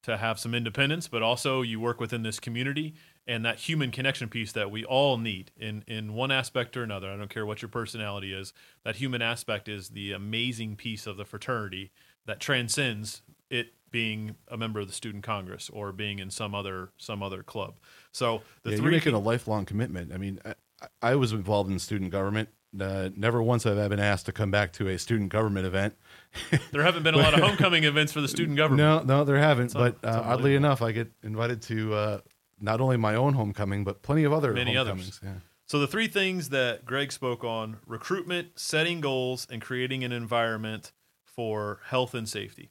to 0.03 0.17
have 0.17 0.39
some 0.39 0.55
independence, 0.55 1.09
but 1.09 1.21
also 1.21 1.63
you 1.63 1.81
work 1.81 1.99
within 1.99 2.23
this 2.23 2.39
community 2.39 2.95
and 3.27 3.45
that 3.45 3.59
human 3.59 3.91
connection 3.91 4.29
piece 4.29 4.53
that 4.53 4.71
we 4.71 4.85
all 4.85 5.19
need 5.19 5.51
in 5.57 5.85
in 5.87 6.15
one 6.15 6.31
aspect 6.31 6.77
or 6.77 6.83
another. 6.83 7.11
I 7.11 7.17
don't 7.17 7.31
care 7.31 7.47
what 7.47 7.63
your 7.63 7.69
personality 7.69 8.33
is. 8.33 8.53
That 8.85 8.97
human 8.97 9.23
aspect 9.23 9.69
is 9.69 9.91
the 9.91 10.13
amazing 10.13 10.77
piece 10.77 11.07
of 11.07 11.17
the 11.17 11.25
fraternity 11.25 11.91
that 12.27 12.41
transcends 12.41 13.23
it 13.51 13.73
being 13.91 14.37
a 14.49 14.57
member 14.57 14.81
of 14.81 14.89
the 14.89 14.93
student 14.93 15.25
congress 15.25 15.71
or 15.73 15.93
being 15.93 16.19
in 16.19 16.31
some 16.31 16.55
other 16.55 16.91
some 16.99 17.23
other 17.23 17.43
club. 17.43 17.75
So 18.13 18.43
the 18.63 18.71
yeah, 18.71 18.77
you're 18.77 18.91
making 18.91 19.15
a 19.15 19.19
lifelong 19.19 19.65
commitment. 19.65 20.13
I 20.13 20.19
mean, 20.19 20.41
I, 20.45 20.55
I 21.03 21.15
was 21.17 21.33
involved 21.33 21.71
in 21.71 21.79
student 21.79 22.11
government. 22.11 22.49
Uh, 22.79 23.09
never 23.17 23.43
once 23.43 23.65
have 23.65 23.79
I 23.79 23.89
been 23.89 24.01
asked 24.01 24.27
to 24.27 24.33
come 24.33 24.51
back 24.51 24.73
to 24.75 24.89
a 24.89 24.99
student 24.99 25.31
government 25.31 25.67
event. 25.67 25.95
there 26.73 26.83
haven't 26.83 27.05
been 27.05 27.15
a 27.15 27.19
lot 27.19 27.33
of 27.33 27.41
homecoming 27.49 27.85
events 27.85 28.13
for 28.13 28.21
the 28.21 28.29
student 28.29 28.59
government. 28.59 29.07
No, 29.07 29.19
no, 29.19 29.25
there 29.25 29.39
haven't. 29.39 29.73
but 29.73 29.97
uh, 30.05 30.23
oddly 30.25 30.57
enough, 30.57 30.83
I 30.83 30.93
get 30.93 31.11
invited 31.23 31.63
to 31.63 31.95
uh, 31.95 32.21
not 32.61 32.81
only 32.81 32.97
my 32.97 33.15
own 33.15 33.35
homecoming, 33.35 33.85
but 33.85 34.03
plenty 34.03 34.25
of 34.25 34.33
other 34.33 34.53
many 34.53 34.77
others. 34.77 35.21
Yeah. 35.23 35.35
So 35.67 35.81
the 35.81 35.87
three 35.87 36.07
things 36.07 36.51
that 36.51 36.85
Greg 36.85 37.13
spoke 37.13 37.45
on: 37.45 37.79
recruitment, 37.87 38.59
setting 38.59 39.01
goals, 39.01 39.47
and 39.51 39.61
creating 39.61 40.05
an 40.05 40.13
environment 40.13 40.93
for 41.25 41.81
health 41.87 42.15
and 42.15 42.29
safety. 42.29 42.71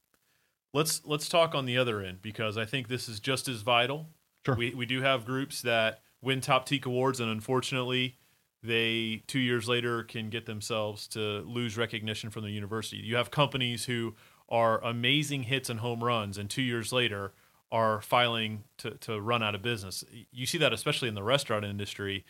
Let's 0.74 1.02
let's 1.06 1.30
talk 1.30 1.56
on 1.56 1.66
the 1.66 1.78
other 1.78 2.02
end 2.02 2.22
because 2.22 2.58
I 2.58 2.66
think 2.66 2.88
this 2.88 3.08
is 3.08 3.20
just 3.20 3.48
as 3.48 3.62
vital. 3.62 4.10
Sure. 4.46 4.56
We 4.56 4.74
we 4.74 4.86
do 4.86 5.02
have 5.02 5.26
groups 5.26 5.62
that 5.62 6.02
win 6.22 6.42
top 6.42 6.68
Teke 6.68 6.86
awards, 6.86 7.20
and 7.20 7.30
unfortunately, 7.30 8.18
they 8.64 9.24
two 9.28 9.40
years 9.40 9.68
later 9.70 10.04
can 10.04 10.30
get 10.30 10.46
themselves 10.46 11.08
to 11.10 11.42
lose 11.42 11.78
recognition 11.78 12.30
from 12.30 12.44
the 12.44 12.52
university. 12.52 12.98
You 12.98 13.16
have 13.16 13.32
companies 13.32 13.86
who 13.86 14.16
are 14.50 14.84
amazing 14.84 15.44
hits 15.44 15.70
and 15.70 15.80
home 15.80 16.04
runs, 16.04 16.38
and 16.38 16.50
two 16.50 16.62
years 16.62 16.92
later 16.92 17.34
are 17.76 18.00
filing 18.00 18.64
to, 18.78 18.92
to 18.92 19.20
run 19.20 19.44
out 19.44 19.54
of 19.54 19.62
business. 19.62 20.06
You 20.32 20.46
see 20.46 20.58
that 20.60 20.72
especially 20.72 21.10
in 21.10 21.16
the 21.16 21.24
restaurant 21.24 21.66
industry. 21.66 22.24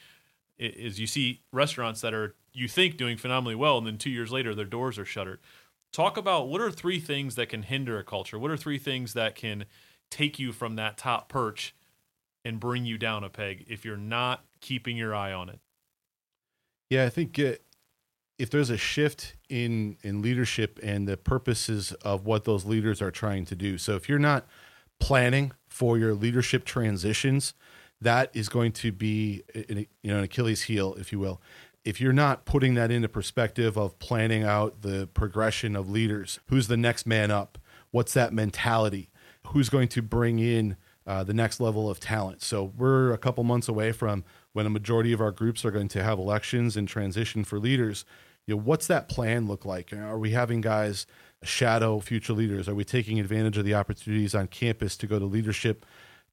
Is 0.57 0.99
you 0.99 1.05
see 1.05 1.41
restaurants 1.51 2.01
that 2.01 2.13
are 2.13 2.33
you 2.53 2.67
think 2.67 2.97
doing 2.97 3.17
phenomenally 3.17 3.55
well, 3.55 3.77
and 3.77 3.85
then 3.85 3.97
two 3.97 4.09
years 4.09 4.31
later 4.31 4.55
their 4.55 4.65
doors 4.65 4.97
are 4.97 5.05
shuttered. 5.05 5.39
Talk 5.91 6.17
about 6.17 6.47
what 6.47 6.61
are 6.61 6.71
three 6.71 6.99
things 6.99 7.35
that 7.35 7.49
can 7.49 7.63
hinder 7.63 7.99
a 7.99 8.03
culture. 8.03 8.39
What 8.39 8.49
are 8.51 8.57
three 8.57 8.79
things 8.79 9.13
that 9.13 9.35
can 9.35 9.65
take 10.09 10.39
you 10.39 10.51
from 10.51 10.77
that 10.77 10.97
top 10.97 11.29
perch 11.29 11.75
and 12.43 12.59
bring 12.59 12.85
you 12.85 12.97
down 12.97 13.23
a 13.23 13.29
peg 13.29 13.65
if 13.67 13.85
you're 13.85 13.97
not 13.97 14.45
keeping 14.61 14.97
your 14.97 15.13
eye 15.13 15.33
on 15.33 15.49
it. 15.49 15.59
Yeah, 16.89 17.05
I 17.05 17.09
think 17.09 17.37
uh, 17.37 17.53
if 18.39 18.49
there's 18.49 18.69
a 18.69 18.77
shift 18.77 19.35
in 19.49 19.97
in 20.01 20.21
leadership 20.21 20.79
and 20.81 21.07
the 21.07 21.17
purposes 21.17 21.91
of 22.01 22.25
what 22.25 22.45
those 22.45 22.65
leaders 22.65 23.01
are 23.01 23.11
trying 23.11 23.45
to 23.45 23.55
do. 23.55 23.77
So 23.77 23.95
if 23.95 24.07
you're 24.09 24.19
not 24.19 24.47
planning 24.99 25.51
for 25.67 25.97
your 25.97 26.13
leadership 26.13 26.65
transitions, 26.65 27.53
that 28.01 28.29
is 28.33 28.49
going 28.49 28.71
to 28.73 28.91
be 28.91 29.43
an, 29.53 29.85
you 30.01 30.11
know 30.11 30.17
an 30.17 30.23
Achilles 30.23 30.63
heel, 30.63 30.95
if 30.95 31.11
you 31.11 31.19
will. 31.19 31.41
If 31.83 32.01
you're 32.01 32.13
not 32.13 32.45
putting 32.45 32.73
that 32.75 32.91
into 32.91 33.07
perspective 33.07 33.77
of 33.77 33.99
planning 33.99 34.43
out 34.43 34.81
the 34.81 35.07
progression 35.13 35.75
of 35.75 35.89
leaders, 35.89 36.39
who's 36.47 36.67
the 36.67 36.77
next 36.77 37.05
man 37.05 37.29
up? 37.29 37.57
What's 37.91 38.13
that 38.13 38.33
mentality? 38.33 39.11
Who's 39.47 39.69
going 39.69 39.89
to 39.89 40.01
bring 40.01 40.39
in 40.39 40.77
uh, 41.07 41.23
the 41.23 41.33
next 41.33 41.59
level 41.59 41.89
of 41.89 41.99
talent. 41.99 42.41
So 42.41 42.73
we're 42.75 43.13
a 43.13 43.17
couple 43.17 43.43
months 43.43 43.67
away 43.67 43.91
from 43.91 44.23
when 44.53 44.65
a 44.65 44.71
majority 44.71 45.13
of 45.13 45.21
our 45.21 45.31
groups 45.31 45.63
are 45.63 45.71
going 45.71 45.87
to 45.89 46.03
have 46.03 46.17
elections 46.17 46.75
and 46.75 46.87
transition 46.87 47.43
for 47.43 47.59
leaders. 47.59 48.05
You 48.47 48.55
know, 48.55 48.61
what's 48.61 48.87
that 48.87 49.07
plan 49.07 49.47
look 49.47 49.65
like? 49.65 49.93
Are 49.93 50.17
we 50.17 50.31
having 50.31 50.61
guys 50.61 51.05
shadow 51.45 51.99
future 51.99 52.33
leaders? 52.33 52.67
Are 52.67 52.75
we 52.75 52.83
taking 52.83 53.19
advantage 53.19 53.57
of 53.57 53.65
the 53.65 53.75
opportunities 53.75 54.35
on 54.35 54.47
campus 54.47 54.97
to 54.97 55.07
go 55.07 55.19
to 55.19 55.25
leadership 55.25 55.85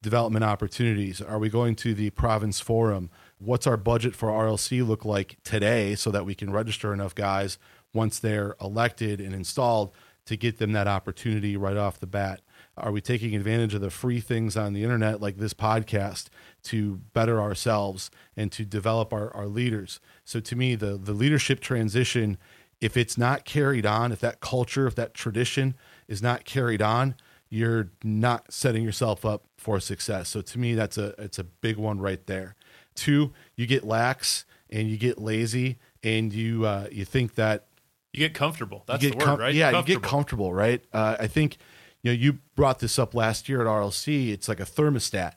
development 0.03 0.44
opportunities? 0.44 1.20
Are 1.20 1.38
we 1.38 1.48
going 1.48 1.77
to 1.77 1.94
the 1.94 2.11
province 2.11 2.61
forum? 2.61 3.11
What's 3.38 3.66
our 3.66 3.77
budget 3.77 4.14
for 4.14 4.29
RLC 4.29 4.87
look 4.87 5.05
like 5.05 5.37
today 5.44 5.94
so 5.94 6.11
that 6.11 6.25
we 6.25 6.35
can 6.35 6.53
register 6.53 6.92
enough 6.92 7.14
guys 7.14 7.59
once 7.94 8.18
they're 8.18 8.57
elected 8.61 9.20
and 9.20 9.35
installed 9.35 9.92
to 10.27 10.37
get 10.37 10.59
them 10.59 10.72
that 10.72 10.88
opportunity 10.88 11.57
right 11.57 11.77
off 11.77 12.01
the 12.01 12.07
bat? 12.07 12.40
Are 12.77 12.90
we 12.90 13.03
taking 13.03 13.37
advantage 13.37 13.75
of 13.75 13.83
the 13.83 13.90
free 13.90 14.20
things 14.20 14.57
on 14.57 14.72
the 14.72 14.83
internet 14.83 15.20
like 15.20 15.37
this 15.37 15.53
podcast 15.53 16.29
to 16.64 17.01
better 17.12 17.40
ourselves 17.40 18.11
and 18.35 18.51
to 18.53 18.64
develop 18.64 19.12
our, 19.12 19.35
our 19.37 19.46
leaders? 19.46 20.01
So 20.25 20.40
to 20.40 20.57
me, 20.57 20.75
the 20.75 20.96
the 20.96 21.12
leadership 21.12 21.61
transition, 21.61 22.38
if 22.83 22.97
it's 22.97 23.16
not 23.16 23.45
carried 23.45 23.87
on, 23.87 24.11
if 24.11 24.18
that 24.21 24.40
culture, 24.40 24.88
if 24.88 24.97
that 24.97 25.14
tradition 25.14 25.77
is 26.09 26.21
not 26.21 26.45
carried 26.45 26.83
on, 26.83 27.14
you're 27.49 27.90
not 28.03 28.53
setting 28.53 28.83
yourself 28.83 29.25
up 29.25 29.45
for 29.57 29.79
success. 29.79 30.29
So 30.31 30.42
to 30.42 30.59
me, 30.59 30.75
that's 30.75 30.99
a 30.99 31.14
it's 31.16 31.38
a 31.38 31.45
big 31.45 31.77
one 31.77 32.01
right 32.01 32.27
there. 32.27 32.57
Two, 32.97 33.33
you 33.55 33.66
get 33.66 33.85
lax 33.85 34.45
and 34.68 34.88
you 34.88 34.97
get 34.97 35.18
lazy 35.18 35.79
and 36.03 36.33
you 36.33 36.66
uh, 36.66 36.88
you 36.90 37.05
think 37.05 37.37
that 37.37 37.66
you 38.12 38.18
get 38.18 38.35
comfortable. 38.35 38.83
That's 38.87 39.01
the 39.01 39.12
word, 39.12 39.21
com- 39.23 39.38
right? 39.38 39.55
Yeah, 39.55 39.79
you 39.79 39.85
get 39.85 40.03
comfortable, 40.03 40.53
right? 40.53 40.83
Uh, 40.92 41.16
I 41.21 41.29
think 41.29 41.59
you 42.03 42.11
know, 42.11 42.16
you 42.16 42.40
brought 42.57 42.81
this 42.81 42.99
up 42.99 43.14
last 43.14 43.49
year 43.49 43.61
at 43.61 43.68
RLC. 43.68 44.33
It's 44.33 44.49
like 44.49 44.59
a 44.59 44.64
thermostat, 44.64 45.35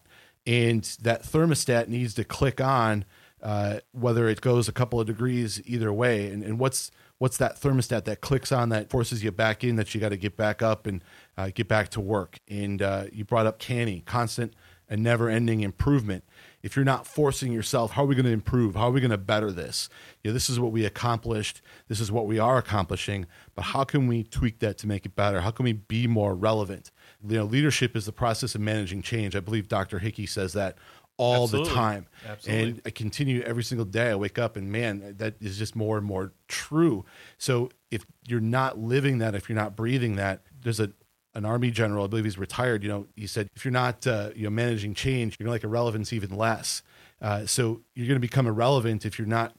and 0.48 0.84
that 1.04 1.22
thermostat 1.22 1.90
needs 1.90 2.16
to 2.16 2.24
click 2.24 2.60
on 2.60 3.06
uh, 3.46 3.80
whether 3.92 4.28
it 4.28 4.42
goes 4.42 4.68
a 4.68 4.72
couple 4.72 5.00
of 5.00 5.06
degrees 5.06 5.62
either 5.66 5.94
way. 5.94 6.32
And, 6.32 6.44
and 6.44 6.58
what's 6.58 6.90
what's 7.18 7.38
that 7.38 7.60
thermostat 7.60 8.06
that 8.06 8.22
clicks 8.22 8.52
on 8.52 8.70
that 8.70 8.90
forces 8.90 9.24
you 9.24 9.32
back 9.32 9.64
in 9.64 9.76
that 9.78 9.94
you 9.94 10.02
got 10.02 10.10
to 10.10 10.18
get 10.18 10.36
back 10.36 10.62
up 10.62 10.86
and 10.86 11.04
uh, 11.38 11.50
get 11.54 11.68
back 11.68 11.90
to 11.90 12.02
work. 12.02 12.40
And 12.48 12.82
uh, 12.82 13.06
you 13.12 13.26
brought 13.26 13.46
up 13.46 13.60
CANI, 13.60 14.02
constant 14.02 14.54
and 14.88 15.02
never 15.02 15.30
ending 15.30 15.62
improvement 15.62 16.24
if 16.66 16.76
you're 16.76 16.84
not 16.84 17.06
forcing 17.06 17.52
yourself, 17.52 17.92
how 17.92 18.02
are 18.02 18.08
we 18.08 18.16
going 18.16 18.26
to 18.26 18.32
improve? 18.32 18.74
How 18.74 18.88
are 18.88 18.92
we 18.92 19.00
going 19.00 19.12
to 19.12 19.20
better 19.20 19.52
this? 19.52 19.88
You 20.24 20.32
know, 20.32 20.34
this 20.34 20.50
is 20.50 20.60
what 20.60 20.72
we 20.72 20.84
accomplished. 20.84 21.62
This 21.90 22.00
is 22.00 22.12
what 22.12 22.26
we 22.26 22.40
are 22.40 22.58
accomplishing. 22.58 23.28
But 23.54 23.66
how 23.66 23.84
can 23.84 24.08
we 24.08 24.24
tweak 24.24 24.58
that 24.60 24.80
to 24.80 24.88
make 24.88 25.06
it 25.06 25.16
better? 25.16 25.42
How 25.42 25.52
can 25.52 25.64
we 25.64 25.74
be 25.74 26.08
more 26.08 26.34
relevant? 26.34 26.90
You 27.24 27.38
know, 27.38 27.44
leadership 27.44 27.96
is 27.96 28.08
the 28.08 28.12
process 28.12 28.56
of 28.56 28.62
managing 28.62 29.04
change. 29.04 29.36
I 29.36 29.42
believe 29.42 29.68
Dr. 29.68 30.00
Hickey 30.00 30.26
says 30.26 30.54
that 30.54 30.76
all 31.18 31.44
Absolutely. 31.44 31.70
the 31.70 31.76
time. 31.76 32.08
Absolutely. 32.28 32.70
And 32.70 32.82
I 32.86 32.90
continue 32.90 33.42
every 33.42 33.64
single 33.64 33.86
day. 33.86 34.12
I 34.12 34.16
wake 34.16 34.38
up 34.38 34.58
and 34.58 34.72
man, 34.72 35.16
that 35.18 35.36
is 35.42 35.58
just 35.58 35.76
more 35.76 35.98
and 35.98 36.06
more 36.06 36.34
true. 36.48 37.06
So 37.38 37.70
if 37.92 38.06
you're 38.28 38.40
not 38.42 38.78
living 38.78 39.20
that, 39.20 39.36
if 39.36 39.48
you're 39.48 39.56
not 39.56 39.76
breathing 39.76 40.16
that, 40.18 40.42
there's 40.62 40.80
a 40.80 40.92
an 41.36 41.44
army 41.44 41.70
general, 41.70 42.06
I 42.06 42.08
believe 42.08 42.24
he's 42.24 42.38
retired. 42.38 42.82
You 42.82 42.90
know, 42.90 43.08
he 43.16 43.28
said 43.28 43.50
if 43.56 43.66
you're 43.66 43.72
not 43.72 44.08
uh, 44.08 44.30
you 44.36 44.46
know 44.46 44.50
managing 44.50 44.94
change, 44.94 45.36
you're 45.40 45.46
to 45.48 45.52
like 45.52 45.64
irrelevance 45.64 46.14
even 46.14 46.36
less. 46.36 46.82
Uh, 47.22 47.46
so 47.46 47.82
you're 47.94 48.08
going 48.08 48.16
to 48.16 48.26
become 48.26 48.48
irrelevant 48.48 49.06
if 49.06 49.20
you're 49.20 49.28
not 49.28 49.54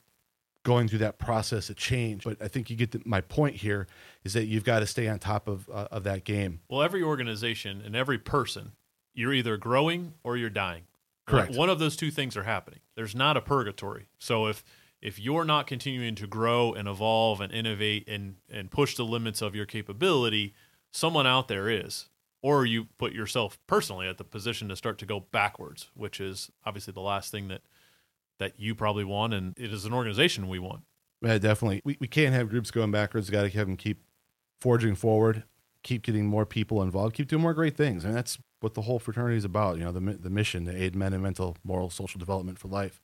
going 0.62 0.88
through 0.88 0.98
that 0.98 1.18
process 1.18 1.70
of 1.70 1.76
change. 1.76 2.24
But 2.24 2.40
I 2.42 2.48
think 2.48 2.70
you 2.70 2.76
get 2.76 2.92
the, 2.92 3.02
my 3.04 3.20
point 3.20 3.56
here 3.56 3.86
is 4.24 4.32
that 4.32 4.46
you've 4.46 4.64
got 4.64 4.80
to 4.80 4.86
stay 4.86 5.06
on 5.06 5.18
top 5.18 5.48
of 5.48 5.68
uh, 5.68 5.88
of 5.90 6.04
that 6.04 6.24
game. 6.24 6.60
Well, 6.68 6.82
every 6.82 7.02
organization 7.02 7.82
and 7.84 7.94
every 7.94 8.18
person, 8.18 8.72
you're 9.14 9.34
either 9.34 9.56
growing 9.56 10.14
or 10.24 10.36
you're 10.36 10.50
dying. 10.50 10.84
Correct. 11.26 11.56
One 11.56 11.68
of 11.68 11.78
those 11.78 11.96
two 11.96 12.10
things 12.10 12.36
are 12.36 12.44
happening. 12.44 12.80
There's 12.94 13.14
not 13.14 13.36
a 13.36 13.40
purgatory. 13.40 14.08
So 14.18 14.46
if 14.46 14.64
if 15.02 15.18
you're 15.18 15.44
not 15.44 15.66
continuing 15.66 16.14
to 16.16 16.26
grow 16.26 16.72
and 16.72 16.88
evolve 16.88 17.40
and 17.40 17.52
innovate 17.52 18.08
and 18.08 18.36
and 18.50 18.70
push 18.70 18.96
the 18.96 19.04
limits 19.04 19.42
of 19.42 19.54
your 19.54 19.66
capability, 19.66 20.54
someone 20.92 21.26
out 21.26 21.48
there 21.48 21.68
is 21.68 22.08
or 22.42 22.64
you 22.64 22.86
put 22.96 23.12
yourself 23.12 23.58
personally 23.66 24.08
at 24.08 24.18
the 24.18 24.24
position 24.24 24.68
to 24.68 24.76
start 24.76 24.98
to 24.98 25.06
go 25.06 25.20
backwards 25.32 25.90
which 25.94 26.20
is 26.20 26.50
obviously 26.64 26.92
the 26.92 27.00
last 27.00 27.30
thing 27.30 27.48
that 27.48 27.62
that 28.38 28.52
you 28.58 28.74
probably 28.74 29.04
want 29.04 29.34
and 29.34 29.54
it 29.58 29.72
is 29.72 29.84
an 29.84 29.92
organization 29.92 30.48
we 30.48 30.58
want 30.58 30.82
yeah 31.22 31.38
definitely 31.38 31.82
we, 31.84 31.96
we 32.00 32.06
can't 32.06 32.34
have 32.34 32.48
groups 32.48 32.70
going 32.70 32.90
backwards 32.90 33.30
got 33.30 33.42
to 33.42 33.48
have 33.50 33.66
them 33.66 33.76
keep 33.76 34.02
forging 34.60 34.94
forward 34.94 35.44
keep 35.82 36.02
getting 36.02 36.26
more 36.26 36.46
people 36.46 36.82
involved 36.82 37.14
keep 37.14 37.28
doing 37.28 37.42
more 37.42 37.54
great 37.54 37.76
things 37.76 38.04
and 38.04 38.14
that's 38.14 38.38
what 38.66 38.74
the 38.74 38.82
whole 38.82 38.98
fraternity 38.98 39.36
is 39.36 39.44
about 39.44 39.78
you 39.78 39.84
know 39.84 39.92
the, 39.92 40.00
the 40.00 40.30
mission 40.30 40.64
to 40.64 40.76
aid 40.76 40.96
men 40.96 41.12
in 41.12 41.22
mental 41.22 41.56
moral 41.62 41.88
social 41.88 42.18
development 42.18 42.58
for 42.58 42.66
life 42.66 43.00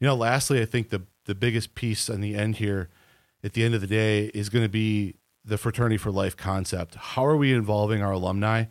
you 0.00 0.06
know 0.06 0.14
lastly 0.14 0.62
i 0.62 0.64
think 0.64 0.88
the 0.88 1.02
the 1.26 1.34
biggest 1.34 1.74
piece 1.74 2.08
on 2.08 2.20
the 2.20 2.34
end 2.34 2.56
here 2.56 2.88
at 3.44 3.52
the 3.52 3.62
end 3.62 3.74
of 3.74 3.82
the 3.82 3.86
day 3.86 4.30
is 4.34 4.48
going 4.48 4.64
to 4.64 4.68
be 4.68 5.14
the 5.44 5.58
fraternity 5.58 5.98
for 5.98 6.10
life 6.10 6.36
concept. 6.36 6.94
How 6.94 7.26
are 7.26 7.36
we 7.36 7.52
involving 7.52 8.02
our 8.02 8.12
alumni 8.12 8.64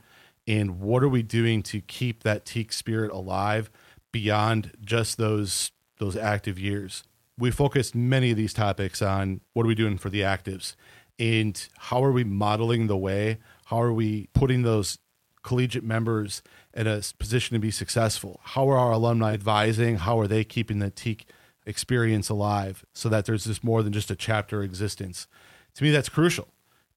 and 0.48 0.80
what 0.80 1.04
are 1.04 1.10
we 1.10 1.22
doing 1.22 1.62
to 1.64 1.80
keep 1.80 2.24
that 2.24 2.46
Teke 2.46 2.74
spirit 2.74 3.12
alive 3.12 3.70
beyond 4.12 4.72
just 4.82 5.18
those 5.18 5.72
those 6.00 6.18
active 6.18 6.58
years? 6.58 7.04
We 7.38 7.52
focused 7.52 7.96
many 7.96 8.32
of 8.32 8.38
these 8.38 8.54
topics 8.54 9.02
on 9.02 9.42
what 9.54 9.64
are 9.64 9.68
we 9.68 9.76
doing 9.76 9.98
for 9.98 10.10
the 10.10 10.22
actives 10.22 10.76
and 11.20 11.68
how 11.78 12.04
are 12.04 12.12
we 12.12 12.24
modeling 12.24 12.88
the 12.88 12.98
way? 12.98 13.38
How 13.66 13.82
are 13.82 13.94
we 13.94 14.28
putting 14.34 14.64
those 14.64 14.98
collegiate 15.44 15.84
members 15.84 16.42
in 16.74 16.88
a 16.88 17.02
position 17.20 17.54
to 17.56 17.60
be 17.60 17.72
successful? 17.72 18.40
How 18.44 18.70
are 18.70 18.78
our 18.78 18.92
alumni 18.92 19.34
advising? 19.34 19.98
How 19.98 20.20
are 20.20 20.28
they 20.28 20.44
keeping 20.44 20.80
the 20.80 20.92
Teke 20.92 21.26
experience 21.66 22.30
alive 22.30 22.86
so 22.94 23.10
that 23.10 23.26
there's 23.26 23.46
this 23.46 23.64
more 23.64 23.84
than 23.84 23.94
just 23.94 24.12
a 24.12 24.16
chapter 24.16 24.64
existence? 24.64 25.28
To 25.76 25.84
me, 25.84 25.92
that's 25.92 26.10
crucial. 26.10 26.48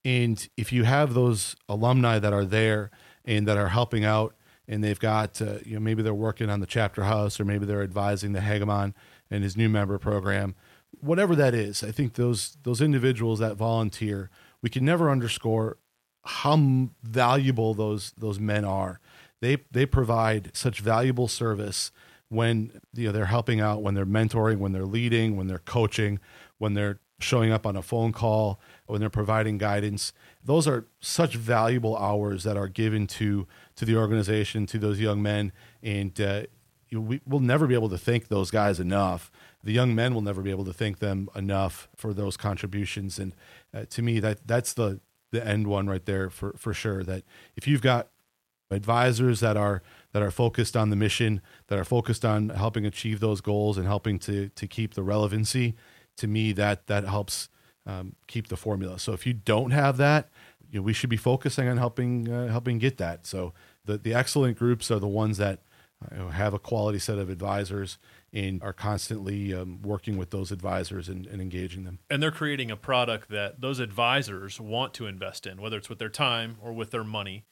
And 0.05 0.49
if 0.57 0.73
you 0.73 0.85
have 0.85 1.15
those 1.15 1.57
alumni 1.69 2.19
that 2.19 2.33
are 2.33 2.45
there 2.45 2.91
and 3.25 3.47
that 3.49 3.57
are 3.57 3.69
helping 3.69 4.05
out, 4.05 4.35
and 4.69 4.83
they've 4.83 4.99
got, 4.99 5.41
uh, 5.41 5.59
you 5.65 5.75
know, 5.75 5.81
maybe 5.81 6.03
they're 6.03 6.15
working 6.15 6.51
on 6.51 6.61
the 6.61 6.67
chapter 6.67 7.05
house 7.05 7.39
or 7.39 7.45
maybe 7.45 7.67
they're 7.67 7.83
advising 7.83 8.33
the 8.33 8.41
Hegemon 8.41 8.95
and 9.31 9.45
his 9.45 9.57
new 9.57 9.69
member 9.69 9.99
program, 9.99 10.55
whatever 11.01 11.35
that 11.37 11.55
is, 11.55 11.83
I 11.83 11.91
think 11.91 12.15
those 12.15 12.57
those 12.63 12.81
individuals 12.81 13.39
that 13.41 13.57
volunteer, 13.57 14.31
we 14.63 14.71
can 14.71 14.85
never 14.85 15.11
underscore 15.11 15.79
how 16.27 16.89
valuable 17.03 17.75
those 17.75 18.13
those 18.19 18.39
men 18.39 18.65
are. 18.65 19.01
They 19.41 19.59
they 19.71 19.87
provide 19.87 20.51
such 20.55 20.81
valuable 20.81 21.29
service 21.29 21.93
when 22.29 22.81
you 22.95 23.07
know 23.07 23.13
they're 23.13 23.27
helping 23.27 23.61
out, 23.61 23.83
when 23.83 23.95
they're 23.95 24.07
mentoring, 24.07 24.59
when 24.59 24.73
they're 24.73 24.85
leading, 24.85 25.37
when 25.37 25.47
they're 25.47 25.59
coaching, 25.59 26.19
when 26.59 26.75
they're 26.75 27.01
showing 27.19 27.51
up 27.51 27.67
on 27.67 27.77
a 27.77 27.83
phone 27.83 28.13
call, 28.13 28.61
when 28.87 29.01
they're 29.01 29.09
providing 29.09 29.59
guidance. 29.59 30.13
Those 30.45 30.69
are 30.69 30.87
such 31.01 31.35
valuable 31.35 31.97
hours 31.97 32.45
that 32.45 32.57
are 32.57 32.69
given 32.69 33.07
to 33.09 33.47
to 33.77 33.85
the 33.85 33.97
organization, 33.97 34.67
to 34.67 34.79
those 34.79 35.01
young 35.01 35.23
men, 35.23 35.53
and 35.83 36.21
uh, 36.21 36.43
we, 36.93 37.21
will 37.27 37.41
never 37.41 37.67
be 37.67 37.75
able 37.75 37.89
to 37.89 37.99
thank 37.99 38.29
those 38.29 38.51
guys 38.51 38.81
enough. 38.81 39.31
The 39.63 39.73
young 39.73 39.95
men 39.95 40.15
will 40.15 40.23
never 40.23 40.43
be 40.43 40.51
able 40.51 40.65
to 40.67 40.73
thank 40.73 40.99
them 40.99 41.29
enough 41.35 41.89
for 41.97 42.15
those 42.15 42.37
contributions. 42.37 43.19
And 43.19 43.35
uh, 43.75 43.85
to 43.91 44.03
me, 44.03 44.21
that 44.21 44.47
that's 44.47 44.73
the 44.73 45.01
the 45.33 45.47
end 45.47 45.67
one 45.67 45.87
right 45.87 46.05
there 46.05 46.31
for 46.31 46.55
for 46.57 46.73
sure. 46.75 47.03
That 47.03 47.25
if 47.57 47.67
you've 47.67 47.83
got 47.83 48.09
advisors 48.71 49.41
that 49.41 49.57
are 49.57 49.83
that 50.13 50.23
are 50.23 50.31
focused 50.31 50.77
on 50.77 50.91
the 50.91 50.97
mission, 50.97 51.41
that 51.69 51.79
are 51.79 51.85
focused 51.85 52.25
on 52.25 52.49
helping 52.51 52.87
achieve 52.87 53.21
those 53.21 53.41
goals 53.41 53.79
and 53.79 53.87
helping 53.87 54.19
to 54.21 54.49
to 54.51 54.67
keep 54.67 54.95
the 54.95 55.03
relevancy, 55.03 55.75
to 56.17 56.27
me 56.27 56.53
that 56.53 56.87
that 56.87 57.05
helps 57.05 57.49
um, 57.87 58.17
keep 58.27 58.49
the 58.49 58.57
formula. 58.57 58.99
So 58.99 59.13
if 59.13 59.27
you 59.27 59.33
don't 59.33 59.71
have 59.71 59.97
that, 59.99 60.29
you 60.71 60.81
know, 60.81 60.83
we 60.83 60.93
should 60.93 61.11
be 61.11 61.17
focusing 61.17 61.69
on 61.69 61.77
helping 61.77 62.31
uh, 62.33 62.49
helping 62.49 62.79
get 62.79 62.99
that. 62.99 63.27
So 63.27 63.53
the 63.85 63.99
the 63.99 64.15
excellent 64.15 64.59
groups 64.59 64.91
are 64.91 64.99
the 64.99 65.09
ones 65.09 65.39
that 65.39 65.61
have 66.33 66.53
a 66.55 66.59
quality 66.59 66.99
set 66.99 67.19
of 67.19 67.31
advisors 67.31 67.99
and 68.33 68.63
are 68.63 68.73
constantly 68.73 69.55
um, 69.55 69.81
working 69.83 70.17
with 70.17 70.31
those 70.31 70.51
advisors 70.51 71.09
and, 71.09 71.27
and, 71.27 71.41
engaging 71.41 71.85
them. 71.85 72.01
And 72.11 72.23
they're 72.23 72.31
creating 72.31 72.71
a 72.71 72.77
product 72.77 73.31
that 73.31 73.61
those 73.61 73.79
advisors 73.79 74.61
want 74.61 74.95
to 74.95 75.07
invest 75.07 75.47
in, 75.47 75.61
whether 75.61 75.79
it's 75.79 75.89
with 75.89 75.99
their 75.99 76.09
time 76.09 76.57
or 76.61 76.73
with 76.73 76.91
their 76.91 77.05
money. 77.05 77.45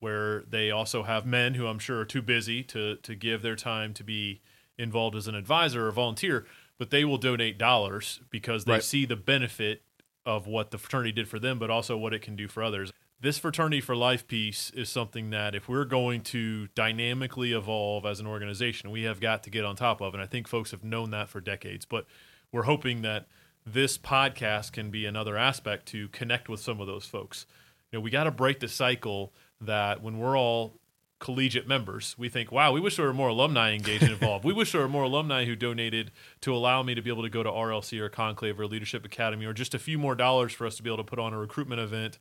Where 0.00 0.42
they 0.42 0.72
also 0.72 1.04
have 1.04 1.24
men 1.24 1.54
who 1.54 1.68
I'm 1.68 1.78
sure 1.78 2.00
are 2.00 2.04
too 2.04 2.22
busy 2.22 2.64
to 2.64 2.96
to 2.96 3.14
give 3.14 3.42
their 3.42 3.54
time 3.54 3.94
to 3.94 4.02
be 4.02 4.40
involved 4.76 5.14
as 5.14 5.28
an 5.28 5.36
advisor 5.36 5.86
or 5.86 5.92
volunteer, 5.92 6.44
but 6.76 6.90
they 6.90 7.04
will 7.04 7.18
donate 7.18 7.56
dollars 7.56 8.20
because 8.28 8.64
they 8.64 8.72
right. 8.72 8.82
see 8.82 9.06
the 9.06 9.14
benefit 9.14 9.84
of 10.26 10.48
what 10.48 10.72
the 10.72 10.78
fraternity 10.78 11.12
did 11.12 11.28
for 11.28 11.38
them, 11.38 11.60
but 11.60 11.70
also 11.70 11.96
what 11.96 12.12
it 12.12 12.20
can 12.20 12.34
do 12.34 12.48
for 12.48 12.64
others 12.64 12.92
this 13.22 13.38
fraternity 13.38 13.80
for 13.80 13.94
life 13.94 14.26
piece 14.26 14.70
is 14.70 14.88
something 14.88 15.30
that 15.30 15.54
if 15.54 15.68
we're 15.68 15.84
going 15.84 16.22
to 16.22 16.66
dynamically 16.74 17.52
evolve 17.52 18.04
as 18.04 18.18
an 18.18 18.26
organization 18.26 18.90
we 18.90 19.04
have 19.04 19.20
got 19.20 19.44
to 19.44 19.50
get 19.50 19.64
on 19.64 19.76
top 19.76 20.00
of 20.00 20.12
and 20.12 20.22
i 20.22 20.26
think 20.26 20.48
folks 20.48 20.72
have 20.72 20.84
known 20.84 21.10
that 21.10 21.28
for 21.28 21.40
decades. 21.40 21.86
But 21.86 22.06
we're 22.50 22.64
hoping 22.64 23.02
that 23.02 23.28
this 23.64 23.96
podcast 23.96 24.72
can 24.72 24.90
be 24.90 25.06
another 25.06 25.38
aspect 25.38 25.86
to 25.86 26.08
connect 26.08 26.48
with 26.48 26.60
some 26.60 26.80
of 26.80 26.88
those 26.88 27.06
folks. 27.06 27.46
You 27.90 27.98
know 27.98 28.02
we 28.02 28.10
got 28.10 28.24
to 28.24 28.32
break 28.32 28.58
the 28.58 28.68
cycle 28.68 29.32
that 29.60 30.02
when 30.02 30.18
we're 30.18 30.36
all 30.36 30.74
collegiate 31.20 31.68
members 31.68 32.16
we 32.18 32.28
think 32.28 32.50
wow 32.50 32.72
we 32.72 32.80
wish 32.80 32.96
there 32.96 33.06
were 33.06 33.12
more 33.12 33.28
alumni 33.28 33.72
engaged 33.72 34.02
and 34.02 34.12
involved. 34.12 34.44
We 34.44 34.52
wish 34.52 34.72
there 34.72 34.80
were 34.80 34.88
more 34.88 35.04
alumni 35.04 35.44
who 35.44 35.54
donated 35.54 36.10
to 36.40 36.52
allow 36.52 36.82
me 36.82 36.96
to 36.96 37.02
be 37.02 37.10
able 37.10 37.22
to 37.22 37.30
go 37.30 37.44
to 37.44 37.50
rlc 37.50 37.96
or 38.00 38.08
conclave 38.08 38.58
or 38.58 38.66
leadership 38.66 39.04
academy 39.04 39.46
or 39.46 39.52
just 39.52 39.74
a 39.74 39.78
few 39.78 39.96
more 39.96 40.16
dollars 40.16 40.52
for 40.52 40.66
us 40.66 40.74
to 40.78 40.82
be 40.82 40.90
able 40.90 41.04
to 41.04 41.08
put 41.08 41.20
on 41.20 41.32
a 41.32 41.38
recruitment 41.38 41.80
event 41.80 42.18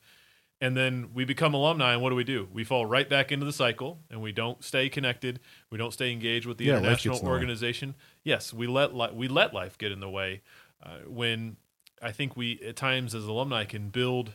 and 0.62 0.78
then 0.78 1.10
we 1.14 1.26
become 1.26 1.54
alumni 1.54 1.94
and 1.94 2.02
what 2.02 2.10
do 2.12 2.16
we 2.16 2.24
do? 2.24 2.48
We 2.54 2.64
fall 2.64 2.86
right 2.86 3.10
back 3.10 3.32
into 3.32 3.46
the 3.46 3.54
cycle 3.54 4.00
and 4.10 4.22
we 4.22 4.32
don't 4.32 4.64
stay 4.64 4.88
connected. 4.88 5.40
We 5.72 5.78
don't 5.78 5.92
stay 5.92 6.12
engaged 6.12 6.46
with 6.46 6.58
the 6.58 6.66
yeah, 6.66 6.78
international 6.78 7.20
organization. 7.28 7.96
Yes 8.24 8.54
we 8.54 8.68
let 8.68 8.96
li- 8.96 9.12
we 9.14 9.28
let 9.28 9.54
life 9.54 9.78
get 9.78 9.92
in 9.92 10.00
the 10.00 10.10
way 10.10 10.42
uh, 10.84 11.00
when 11.08 11.58
i 12.02 12.12
think 12.12 12.36
we 12.36 12.60
at 12.66 12.76
times 12.76 13.14
as 13.16 13.26
alumni 13.26 13.64
can 13.66 13.90
build 13.90 14.34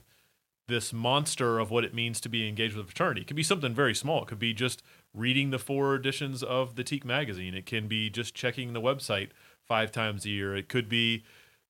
this 0.68 0.92
monster 0.92 1.58
of 1.58 1.70
what 1.70 1.84
it 1.84 1.94
means 1.94 2.20
to 2.20 2.28
be 2.28 2.48
engaged 2.48 2.74
with 2.74 2.86
a 2.86 2.88
fraternity. 2.88 3.20
It 3.20 3.28
could 3.28 3.36
be 3.36 3.44
something 3.44 3.72
very 3.72 3.94
small. 3.94 4.22
It 4.22 4.28
could 4.28 4.40
be 4.40 4.52
just 4.52 4.82
reading 5.14 5.50
the 5.50 5.60
four 5.60 5.94
editions 5.94 6.42
of 6.42 6.74
the 6.74 6.82
Teke 6.82 7.04
magazine. 7.04 7.54
It 7.54 7.66
can 7.66 7.86
be 7.86 8.10
just 8.10 8.34
checking 8.34 8.72
the 8.72 8.80
website 8.80 9.28
five 9.64 9.92
times 9.92 10.24
a 10.24 10.30
year. 10.30 10.56
It 10.56 10.68
could 10.68 10.88
be 10.88 11.22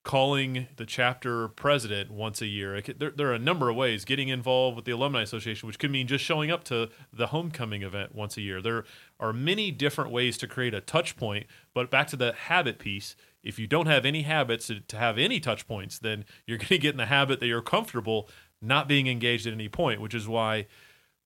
calling 0.07 0.69
the 0.77 0.87
chapter 0.87 1.49
president 1.49 2.13
once 2.13 2.41
a 2.41 2.47
year. 2.47 2.81
There, 2.81 3.11
there, 3.11 3.27
are 3.27 3.35
a 3.35 3.41
number 3.41 3.69
of 3.69 3.75
ways 3.75 4.05
getting 4.05 4.29
involved 4.29 4.77
with 4.77 4.85
the 4.85 4.93
alumni 4.93 5.23
association, 5.23 5.67
which 5.67 5.81
could 5.81 5.91
mean 5.91 6.07
just 6.07 6.25
showing 6.25 6.49
up 6.49 6.63
to 6.65 6.91
the 7.13 7.27
homecoming 7.27 7.83
event 7.83 8.15
once 8.15 8.37
a 8.37 8.41
year. 8.41 8.63
There 8.63 8.85
are 9.19 9.33
many 9.33 9.73
different 9.73 10.13
ways 10.13 10.39
to 10.39 10.47
create 10.47 10.75
a 10.75 10.81
touch 10.81 11.17
point. 11.17 11.47
But 11.75 11.91
back 11.91 12.07
to 12.09 12.17
the 12.17 12.33
habit 12.33 12.79
piece, 12.79 13.17
if 13.43 13.59
you 13.59 13.67
don't 13.67 13.87
have 13.87 14.07
any 14.07 14.23
habits 14.23 14.69
to, 14.69 14.79
to 14.79 14.97
have 14.97 15.19
any 15.19 15.41
touch 15.41 15.67
points, 15.67 15.99
then 15.99 16.25
you're 16.47 16.59
going 16.59 16.69
to 16.69 16.79
get 16.79 16.93
in 16.93 16.99
the 16.99 17.07
habit 17.07 17.41
that 17.41 17.49
you're 17.49 17.61
comfortable 17.61 18.29
not 18.63 18.87
being 18.87 19.09
engaged 19.09 19.45
at 19.45 19.53
any 19.53 19.69
point, 19.69 20.01
which 20.01 20.15
is 20.15 20.29
why 20.29 20.69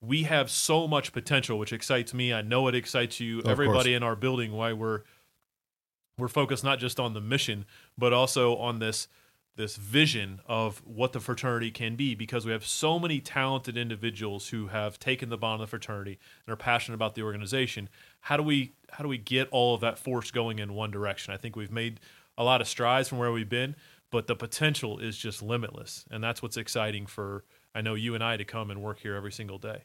we 0.01 0.23
have 0.23 0.49
so 0.49 0.87
much 0.87 1.13
potential, 1.13 1.59
which 1.59 1.71
excites 1.71 2.15
me. 2.15 2.33
I 2.33 2.41
know 2.41 2.67
it 2.67 2.73
excites 2.73 3.19
you, 3.19 3.43
everybody 3.45 3.93
in 3.93 4.01
our 4.01 4.15
building, 4.15 4.53
why 4.53 4.73
we're 4.73 5.03
we're 6.21 6.27
focused 6.27 6.63
not 6.63 6.79
just 6.79 6.99
on 6.99 7.13
the 7.13 7.19
mission, 7.19 7.65
but 8.01 8.11
also 8.11 8.57
on 8.57 8.79
this 8.79 9.07
this 9.57 9.75
vision 9.75 10.39
of 10.47 10.81
what 10.85 11.11
the 11.11 11.19
fraternity 11.19 11.69
can 11.69 11.95
be 11.95 12.15
because 12.15 12.45
we 12.45 12.51
have 12.51 12.65
so 12.65 12.97
many 12.97 13.19
talented 13.19 13.77
individuals 13.77 14.47
who 14.47 14.67
have 14.67 14.97
taken 14.97 15.29
the 15.29 15.37
bond 15.37 15.61
of 15.61 15.67
the 15.67 15.69
fraternity 15.69 16.17
and 16.45 16.53
are 16.53 16.57
passionate 16.57 16.95
about 16.95 17.15
the 17.15 17.21
organization. 17.21 17.87
How 18.21 18.37
do 18.37 18.43
we 18.43 18.73
how 18.89 19.03
do 19.03 19.07
we 19.07 19.17
get 19.17 19.47
all 19.51 19.75
of 19.75 19.81
that 19.81 19.99
force 19.99 20.31
going 20.31 20.59
in 20.59 20.73
one 20.73 20.89
direction? 20.89 21.33
I 21.33 21.37
think 21.37 21.55
we've 21.55 21.71
made 21.71 21.99
a 22.37 22.43
lot 22.43 22.59
of 22.59 22.67
strides 22.67 23.07
from 23.07 23.19
where 23.19 23.31
we've 23.31 23.47
been 23.49 23.75
but 24.09 24.27
the 24.27 24.35
potential 24.35 24.99
is 24.99 25.17
just 25.17 25.41
limitless 25.41 26.05
and 26.11 26.23
that's 26.23 26.41
what's 26.41 26.57
exciting 26.57 27.05
for 27.05 27.43
i 27.73 27.81
know 27.81 27.93
you 27.93 28.13
and 28.13 28.23
i 28.23 28.35
to 28.37 28.43
come 28.43 28.69
and 28.69 28.81
work 28.81 28.99
here 28.99 29.15
every 29.15 29.31
single 29.31 29.57
day. 29.57 29.83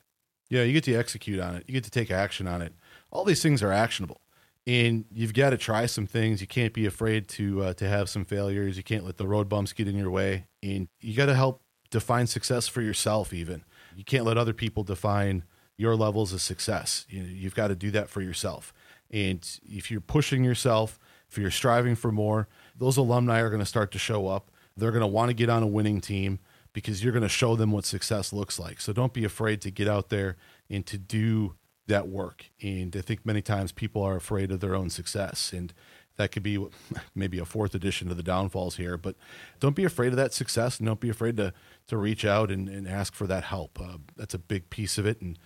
Yeah 0.49 0.63
you 0.63 0.73
get 0.73 0.85
to 0.85 0.95
execute 0.95 1.41
on 1.41 1.57
it. 1.57 1.65
You 1.67 1.75
get 1.75 1.85
to 1.85 1.91
take 1.91 2.11
action 2.11 2.47
on 2.47 2.63
it. 2.63 2.73
All 3.11 3.25
these 3.25 3.43
things 3.43 3.63
are 3.63 3.73
actionable 3.73 4.21
and 4.67 5.05
you've 5.13 5.35
got 5.35 5.51
to 5.51 5.57
try 5.57 5.87
some 5.87 6.07
things. 6.07 6.41
You 6.41 6.47
can't 6.47 6.73
be 6.73 6.87
afraid 6.87 7.29
to 7.29 7.63
uh, 7.63 7.75
to 7.75 7.89
have 7.89 8.09
some 8.09 8.25
failures. 8.25 8.77
You 8.77 8.83
can't 8.83 9.05
let 9.05 9.17
the 9.17 9.29
road 9.29 9.49
bumps 9.49 9.73
get 9.73 9.89
in 9.89 9.97
your 9.97 10.11
way, 10.11 10.47
and 10.63 10.89
you 11.01 11.15
got 11.15 11.27
to 11.27 11.35
help 11.35 11.63
define 11.91 12.27
success 12.27 12.67
for 12.67 12.83
yourself. 12.83 13.33
Even 13.33 13.65
you 13.95 14.05
can't 14.05 14.25
let 14.25 14.37
other 14.37 14.53
people 14.53 14.83
define 14.83 15.45
your 15.77 15.95
levels 15.95 16.33
of 16.33 16.41
success. 16.41 17.07
You 17.09 17.23
know, 17.23 17.29
you've 17.29 17.55
got 17.55 17.69
to 17.69 17.75
do 17.77 17.91
that 17.93 18.09
for 18.09 18.21
yourself. 18.21 18.73
And 19.11 19.47
if 19.63 19.91
you're 19.91 20.01
pushing 20.01 20.43
yourself, 20.43 20.99
if 21.31 21.39
you're 21.39 21.51
striving 21.51 21.95
for 21.95 22.11
more, 22.11 22.49
those 22.77 22.97
alumni 22.97 23.41
are 23.41 23.51
going 23.51 23.61
to 23.61 23.67
start 23.67 23.93
to 23.93 23.99
show 23.99 24.27
up. 24.27 24.51
They're 24.77 24.91
going 24.91 25.03
to 25.03 25.07
want 25.07 25.31
to 25.31 25.35
get 25.35 25.49
on 25.49 25.63
a 25.63 25.67
winning 25.67 26.01
team 26.01 26.39
because 26.73 27.03
you're 27.03 27.13
going 27.13 27.23
to 27.23 27.29
show 27.29 27.57
them 27.57 27.73
what 27.73 27.85
success 27.85 28.33
looks 28.33 28.59
like. 28.59 28.81
So 28.81 28.93
don't 28.93 29.13
be 29.13 29.25
afraid 29.25 29.61
to 29.63 29.71
get 29.71 29.89
out 29.89 30.09
there 30.09 30.37
and 30.69 30.85
to 30.87 30.99
do 30.99 31.55
that 31.87 32.09
work. 32.09 32.47
And 32.63 32.95
I 32.97 33.01
think 33.01 33.25
many 33.25 33.43
times 33.43 33.73
people 33.73 34.03
are 34.03 34.17
afraid 34.17 34.51
of 34.51 34.61
their 34.61 34.75
own 34.75 34.91
success. 34.91 35.53
And 35.53 35.73
that 36.17 36.33
could 36.33 36.43
be 36.43 36.65
maybe 37.15 37.39
a 37.39 37.45
fourth 37.45 37.75
addition 37.75 38.09
to 38.09 38.15
the 38.15 38.23
downfalls 38.23 38.77
here. 38.77 38.97
But 38.97 39.17
don't 39.61 39.77
be 39.77 39.85
afraid 39.85 40.09
of 40.09 40.17
that 40.17 40.35
success 40.35 40.79
and 40.79 40.87
don't 40.87 41.01
be 41.01 41.11
afraid 41.11 41.37
to, 41.37 41.53
to 41.89 41.97
reach 41.97 42.25
out 42.25 42.51
and, 42.51 42.69
and 42.69 42.89
ask 42.89 43.15
for 43.15 43.27
that 43.27 43.45
help. 43.45 43.81
Uh, 43.81 43.99
that's 44.17 44.35
a 44.35 44.39
big 44.39 44.71
piece 44.71 44.99
of 44.99 45.07
it. 45.07 45.21
And 45.21 45.39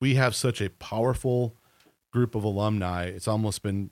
we 0.00 0.14
have 0.14 0.34
such 0.34 0.60
a 0.60 0.70
powerful 0.70 1.56
group 2.12 2.34
of 2.34 2.44
alumni. 2.44 3.04
It's 3.04 3.28
almost 3.28 3.62
been 3.62 3.90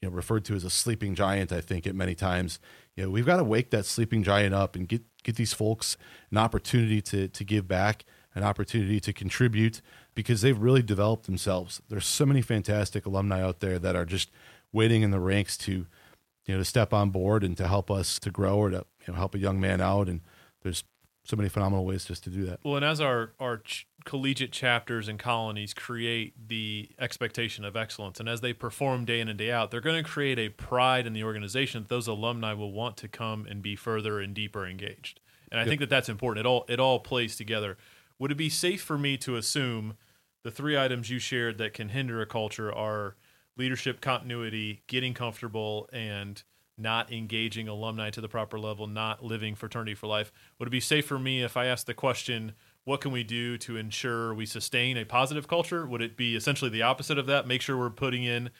you 0.00 0.10
know, 0.10 0.14
referred 0.14 0.44
to 0.44 0.54
as 0.54 0.64
a 0.64 0.70
sleeping 0.70 1.14
giant, 1.14 1.50
I 1.50 1.60
think, 1.60 1.86
at 1.86 1.94
many 1.94 2.14
times. 2.14 2.58
You 2.94 3.04
know, 3.04 3.10
we've 3.10 3.26
got 3.26 3.38
to 3.38 3.44
wake 3.44 3.70
that 3.70 3.86
sleeping 3.86 4.22
giant 4.22 4.54
up 4.54 4.76
and 4.76 4.86
get, 4.86 5.02
get 5.22 5.36
these 5.36 5.54
folks 5.54 5.96
an 6.30 6.36
opportunity 6.36 7.00
to, 7.02 7.28
to 7.28 7.44
give 7.44 7.66
back, 7.66 8.04
an 8.34 8.42
opportunity 8.42 9.00
to 9.00 9.12
contribute, 9.12 9.80
because 10.14 10.42
they've 10.42 10.58
really 10.58 10.82
developed 10.82 11.26
themselves. 11.26 11.82
There's 11.88 12.06
so 12.06 12.26
many 12.26 12.42
fantastic 12.42 13.06
alumni 13.06 13.42
out 13.42 13.60
there 13.60 13.78
that 13.78 13.96
are 13.96 14.04
just 14.04 14.30
waiting 14.72 15.02
in 15.02 15.10
the 15.10 15.20
ranks 15.20 15.56
to, 15.58 15.72
you 15.72 16.54
know, 16.54 16.58
to 16.58 16.64
step 16.64 16.92
on 16.92 17.10
board 17.10 17.42
and 17.44 17.56
to 17.56 17.68
help 17.68 17.90
us 17.90 18.18
to 18.20 18.30
grow 18.30 18.56
or 18.56 18.70
to 18.70 18.84
you 19.06 19.12
know, 19.12 19.14
help 19.14 19.34
a 19.34 19.38
young 19.38 19.60
man 19.60 19.80
out. 19.80 20.08
And 20.08 20.20
there's 20.62 20.84
so 21.24 21.36
many 21.36 21.48
phenomenal 21.48 21.86
ways 21.86 22.04
just 22.04 22.22
to 22.24 22.30
do 22.30 22.44
that. 22.44 22.60
Well, 22.62 22.76
and 22.76 22.84
as 22.84 23.00
our 23.00 23.32
our 23.40 23.58
ch- 23.58 23.86
collegiate 24.04 24.52
chapters 24.52 25.08
and 25.08 25.18
colonies 25.18 25.72
create 25.72 26.34
the 26.48 26.90
expectation 26.98 27.64
of 27.64 27.76
excellence, 27.76 28.20
and 28.20 28.28
as 28.28 28.42
they 28.42 28.52
perform 28.52 29.06
day 29.06 29.20
in 29.20 29.28
and 29.28 29.38
day 29.38 29.50
out, 29.50 29.70
they're 29.70 29.80
going 29.80 30.02
to 30.02 30.08
create 30.08 30.38
a 30.38 30.50
pride 30.50 31.06
in 31.06 31.14
the 31.14 31.24
organization 31.24 31.82
that 31.84 31.88
those 31.88 32.06
alumni 32.06 32.52
will 32.52 32.72
want 32.72 32.96
to 32.98 33.08
come 33.08 33.46
and 33.48 33.62
be 33.62 33.74
further 33.74 34.20
and 34.20 34.34
deeper 34.34 34.66
engaged. 34.66 35.18
And 35.50 35.58
I 35.58 35.62
Yep. 35.62 35.68
think 35.70 35.80
that 35.80 35.88
that's 35.90 36.08
important. 36.10 36.44
It 36.44 36.48
all 36.48 36.66
it 36.68 36.78
all 36.78 37.00
plays 37.00 37.36
together. 37.36 37.78
Would 38.18 38.30
it 38.30 38.36
be 38.36 38.48
safe 38.48 38.82
for 38.82 38.96
me 38.96 39.16
to 39.18 39.36
assume 39.36 39.96
the 40.44 40.50
three 40.50 40.78
items 40.78 41.10
you 41.10 41.18
shared 41.18 41.58
that 41.58 41.72
can 41.72 41.88
hinder 41.88 42.20
a 42.20 42.26
culture 42.26 42.72
are 42.72 43.16
leadership 43.56 44.00
continuity, 44.00 44.82
getting 44.86 45.14
comfortable, 45.14 45.88
and 45.92 46.42
not 46.76 47.12
engaging 47.12 47.68
alumni 47.68 48.10
to 48.10 48.20
the 48.20 48.28
proper 48.28 48.58
level, 48.58 48.86
not 48.86 49.24
living 49.24 49.54
fraternity 49.54 49.94
for 49.94 50.06
life. 50.06 50.32
Would 50.58 50.68
it 50.68 50.72
be 50.72 50.80
safe 50.80 51.06
for 51.06 51.18
me 51.18 51.42
if 51.42 51.56
I 51.56 51.66
asked 51.66 51.86
the 51.86 51.94
question, 51.94 52.52
what 52.84 53.00
can 53.00 53.12
we 53.12 53.22
do 53.22 53.56
to 53.58 53.76
ensure 53.76 54.34
we 54.34 54.44
sustain 54.44 54.96
a 54.96 55.04
positive 55.04 55.48
culture? 55.48 55.86
Would 55.86 56.02
it 56.02 56.16
be 56.16 56.34
essentially 56.36 56.70
the 56.70 56.82
opposite 56.82 57.18
of 57.18 57.26
that? 57.26 57.46
Make 57.46 57.62
sure 57.62 57.78
we're 57.78 57.90
putting 57.90 58.24
in 58.24 58.50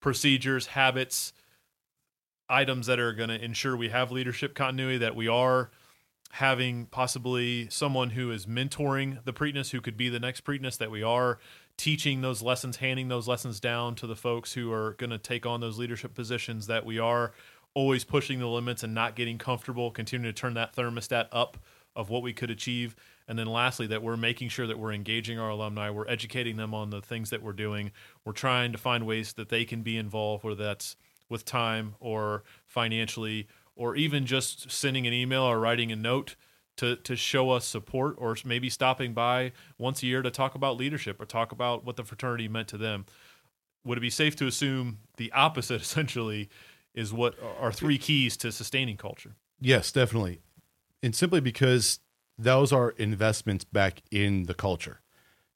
procedures, 0.00 0.66
habits, 0.66 1.32
items 2.48 2.86
that 2.86 2.98
are 2.98 3.12
going 3.12 3.30
to 3.30 3.42
ensure 3.42 3.76
we 3.76 3.88
have 3.88 4.10
leadership 4.10 4.54
continuity, 4.54 4.98
that 4.98 5.16
we 5.16 5.28
are 5.28 5.70
having 6.36 6.86
possibly 6.86 7.68
someone 7.68 8.10
who 8.10 8.30
is 8.30 8.46
mentoring 8.46 9.22
the 9.24 9.34
Prytanis 9.34 9.70
who 9.70 9.82
could 9.82 9.98
be 9.98 10.08
the 10.08 10.18
next 10.18 10.44
Prytanis, 10.44 10.78
that 10.78 10.90
we 10.90 11.02
are 11.02 11.38
teaching 11.76 12.22
those 12.22 12.40
lessons, 12.40 12.78
handing 12.78 13.08
those 13.08 13.28
lessons 13.28 13.60
down 13.60 13.94
to 13.94 14.06
the 14.06 14.16
folks 14.16 14.54
who 14.54 14.72
are 14.72 14.94
going 14.94 15.10
to 15.10 15.18
take 15.18 15.44
on 15.44 15.60
those 15.60 15.78
leadership 15.78 16.14
positions, 16.14 16.68
that 16.68 16.86
we 16.86 16.98
are 16.98 17.32
always 17.74 18.04
pushing 18.04 18.38
the 18.38 18.46
limits 18.46 18.82
and 18.82 18.94
not 18.94 19.14
getting 19.14 19.36
comfortable, 19.36 19.90
continuing 19.90 20.34
to 20.34 20.38
turn 20.40 20.54
that 20.54 20.74
thermostat 20.74 21.28
up 21.32 21.58
of 21.94 22.08
what 22.08 22.22
we 22.22 22.32
could 22.32 22.50
achieve. 22.50 22.96
And 23.28 23.38
then 23.38 23.46
lastly, 23.46 23.86
that 23.88 24.02
we're 24.02 24.16
making 24.16 24.48
sure 24.48 24.66
that 24.66 24.78
we're 24.78 24.92
engaging 24.92 25.38
our 25.38 25.50
alumni, 25.50 25.90
we're 25.90 26.08
educating 26.08 26.56
them 26.56 26.72
on 26.72 26.88
the 26.88 27.02
things 27.02 27.28
that 27.28 27.42
we're 27.42 27.52
doing, 27.52 27.92
we're 28.24 28.32
trying 28.32 28.72
to 28.72 28.78
find 28.78 29.06
ways 29.06 29.34
that 29.34 29.50
they 29.50 29.66
can 29.66 29.82
be 29.82 29.98
involved, 29.98 30.44
whether 30.44 30.64
that's 30.64 30.96
with 31.28 31.44
time 31.44 31.94
or 32.00 32.42
financially, 32.66 33.48
or 33.76 33.96
even 33.96 34.26
just 34.26 34.70
sending 34.70 35.06
an 35.06 35.12
email 35.12 35.42
or 35.42 35.58
writing 35.58 35.90
a 35.92 35.96
note 35.96 36.36
to, 36.76 36.96
to 36.96 37.16
show 37.16 37.50
us 37.50 37.66
support, 37.66 38.14
or 38.18 38.36
maybe 38.44 38.70
stopping 38.70 39.12
by 39.12 39.52
once 39.78 40.02
a 40.02 40.06
year 40.06 40.22
to 40.22 40.30
talk 40.30 40.54
about 40.54 40.76
leadership 40.76 41.20
or 41.20 41.26
talk 41.26 41.52
about 41.52 41.84
what 41.84 41.96
the 41.96 42.04
fraternity 42.04 42.48
meant 42.48 42.68
to 42.68 42.78
them. 42.78 43.04
Would 43.84 43.98
it 43.98 44.02
be 44.02 44.10
safe 44.10 44.36
to 44.36 44.46
assume 44.46 44.98
the 45.16 45.30
opposite 45.32 45.80
essentially 45.82 46.48
is 46.94 47.12
what 47.12 47.34
are 47.60 47.72
three 47.72 47.98
keys 47.98 48.36
to 48.38 48.52
sustaining 48.52 48.96
culture? 48.96 49.34
Yes, 49.60 49.92
definitely. 49.92 50.40
And 51.02 51.14
simply 51.14 51.40
because 51.40 52.00
those 52.38 52.72
are 52.72 52.90
investments 52.90 53.64
back 53.64 54.02
in 54.10 54.44
the 54.44 54.54
culture. 54.54 55.00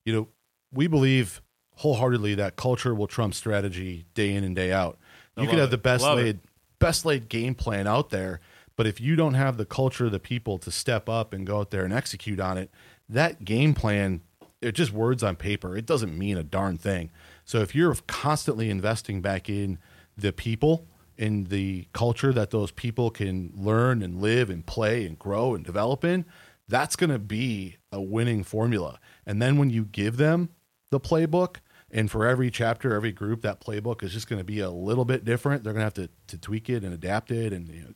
You 0.04 0.12
know, 0.12 0.28
we 0.72 0.86
believe 0.86 1.42
wholeheartedly 1.76 2.34
that 2.36 2.56
culture 2.56 2.94
will 2.94 3.06
trump 3.06 3.34
strategy 3.34 4.06
day 4.14 4.34
in 4.34 4.44
and 4.44 4.54
day 4.54 4.72
out. 4.72 4.98
You 5.36 5.44
could 5.44 5.52
love 5.52 5.60
have 5.60 5.70
the 5.70 5.78
best 5.78 6.02
Love 6.02 6.18
it. 6.20 6.38
Best 6.78 7.04
laid 7.04 7.28
game 7.28 7.54
plan 7.54 7.86
out 7.86 8.10
there, 8.10 8.40
but 8.76 8.86
if 8.86 9.00
you 9.00 9.16
don't 9.16 9.34
have 9.34 9.56
the 9.56 9.64
culture, 9.64 10.06
of 10.06 10.12
the 10.12 10.20
people 10.20 10.58
to 10.58 10.70
step 10.70 11.08
up 11.08 11.32
and 11.32 11.46
go 11.46 11.60
out 11.60 11.70
there 11.70 11.84
and 11.84 11.92
execute 11.92 12.40
on 12.40 12.58
it, 12.58 12.70
that 13.08 13.44
game 13.44 13.74
plan 13.74 14.22
it's 14.62 14.76
just 14.76 14.92
words 14.92 15.22
on 15.22 15.36
paper. 15.36 15.76
It 15.76 15.86
doesn't 15.86 16.16
mean 16.16 16.36
a 16.36 16.42
darn 16.42 16.78
thing. 16.78 17.10
So 17.44 17.60
if 17.60 17.74
you're 17.74 17.94
constantly 18.06 18.70
investing 18.70 19.20
back 19.20 19.48
in 19.48 19.78
the 20.16 20.32
people, 20.32 20.86
in 21.18 21.44
the 21.44 21.86
culture 21.92 22.32
that 22.32 22.50
those 22.50 22.70
people 22.70 23.10
can 23.10 23.52
learn 23.54 24.02
and 24.02 24.20
live 24.20 24.50
and 24.50 24.64
play 24.66 25.06
and 25.06 25.18
grow 25.18 25.54
and 25.54 25.64
develop 25.64 26.04
in, 26.04 26.24
that's 26.68 26.96
going 26.96 27.10
to 27.10 27.18
be 27.18 27.76
a 27.92 28.00
winning 28.00 28.42
formula. 28.42 28.98
And 29.24 29.40
then 29.40 29.56
when 29.58 29.70
you 29.70 29.84
give 29.84 30.16
them 30.16 30.50
the 30.90 31.00
playbook, 31.00 31.56
and 31.96 32.10
for 32.10 32.26
every 32.26 32.50
chapter, 32.50 32.94
every 32.94 33.10
group, 33.10 33.40
that 33.40 33.58
playbook 33.58 34.02
is 34.02 34.12
just 34.12 34.28
going 34.28 34.38
to 34.38 34.44
be 34.44 34.60
a 34.60 34.68
little 34.68 35.06
bit 35.06 35.24
different. 35.24 35.64
They're 35.64 35.72
going 35.72 35.80
to 35.80 35.84
have 35.84 35.94
to, 35.94 36.10
to 36.26 36.38
tweak 36.38 36.68
it 36.68 36.84
and 36.84 36.92
adapt 36.92 37.30
it 37.30 37.54
and 37.54 37.66
you 37.68 37.80
know, 37.80 37.94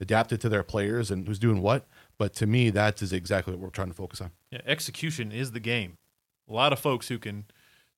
adapt 0.00 0.30
it 0.30 0.40
to 0.42 0.48
their 0.48 0.62
players 0.62 1.10
and 1.10 1.26
who's 1.26 1.40
doing 1.40 1.60
what. 1.60 1.88
But 2.16 2.32
to 2.34 2.46
me, 2.46 2.70
that 2.70 3.02
is 3.02 3.12
exactly 3.12 3.52
what 3.52 3.60
we're 3.60 3.70
trying 3.70 3.88
to 3.88 3.94
focus 3.94 4.20
on. 4.20 4.30
Yeah, 4.52 4.60
execution 4.64 5.32
is 5.32 5.50
the 5.50 5.58
game. 5.58 5.96
A 6.48 6.52
lot 6.52 6.72
of 6.72 6.78
folks 6.78 7.08
who 7.08 7.18
can 7.18 7.44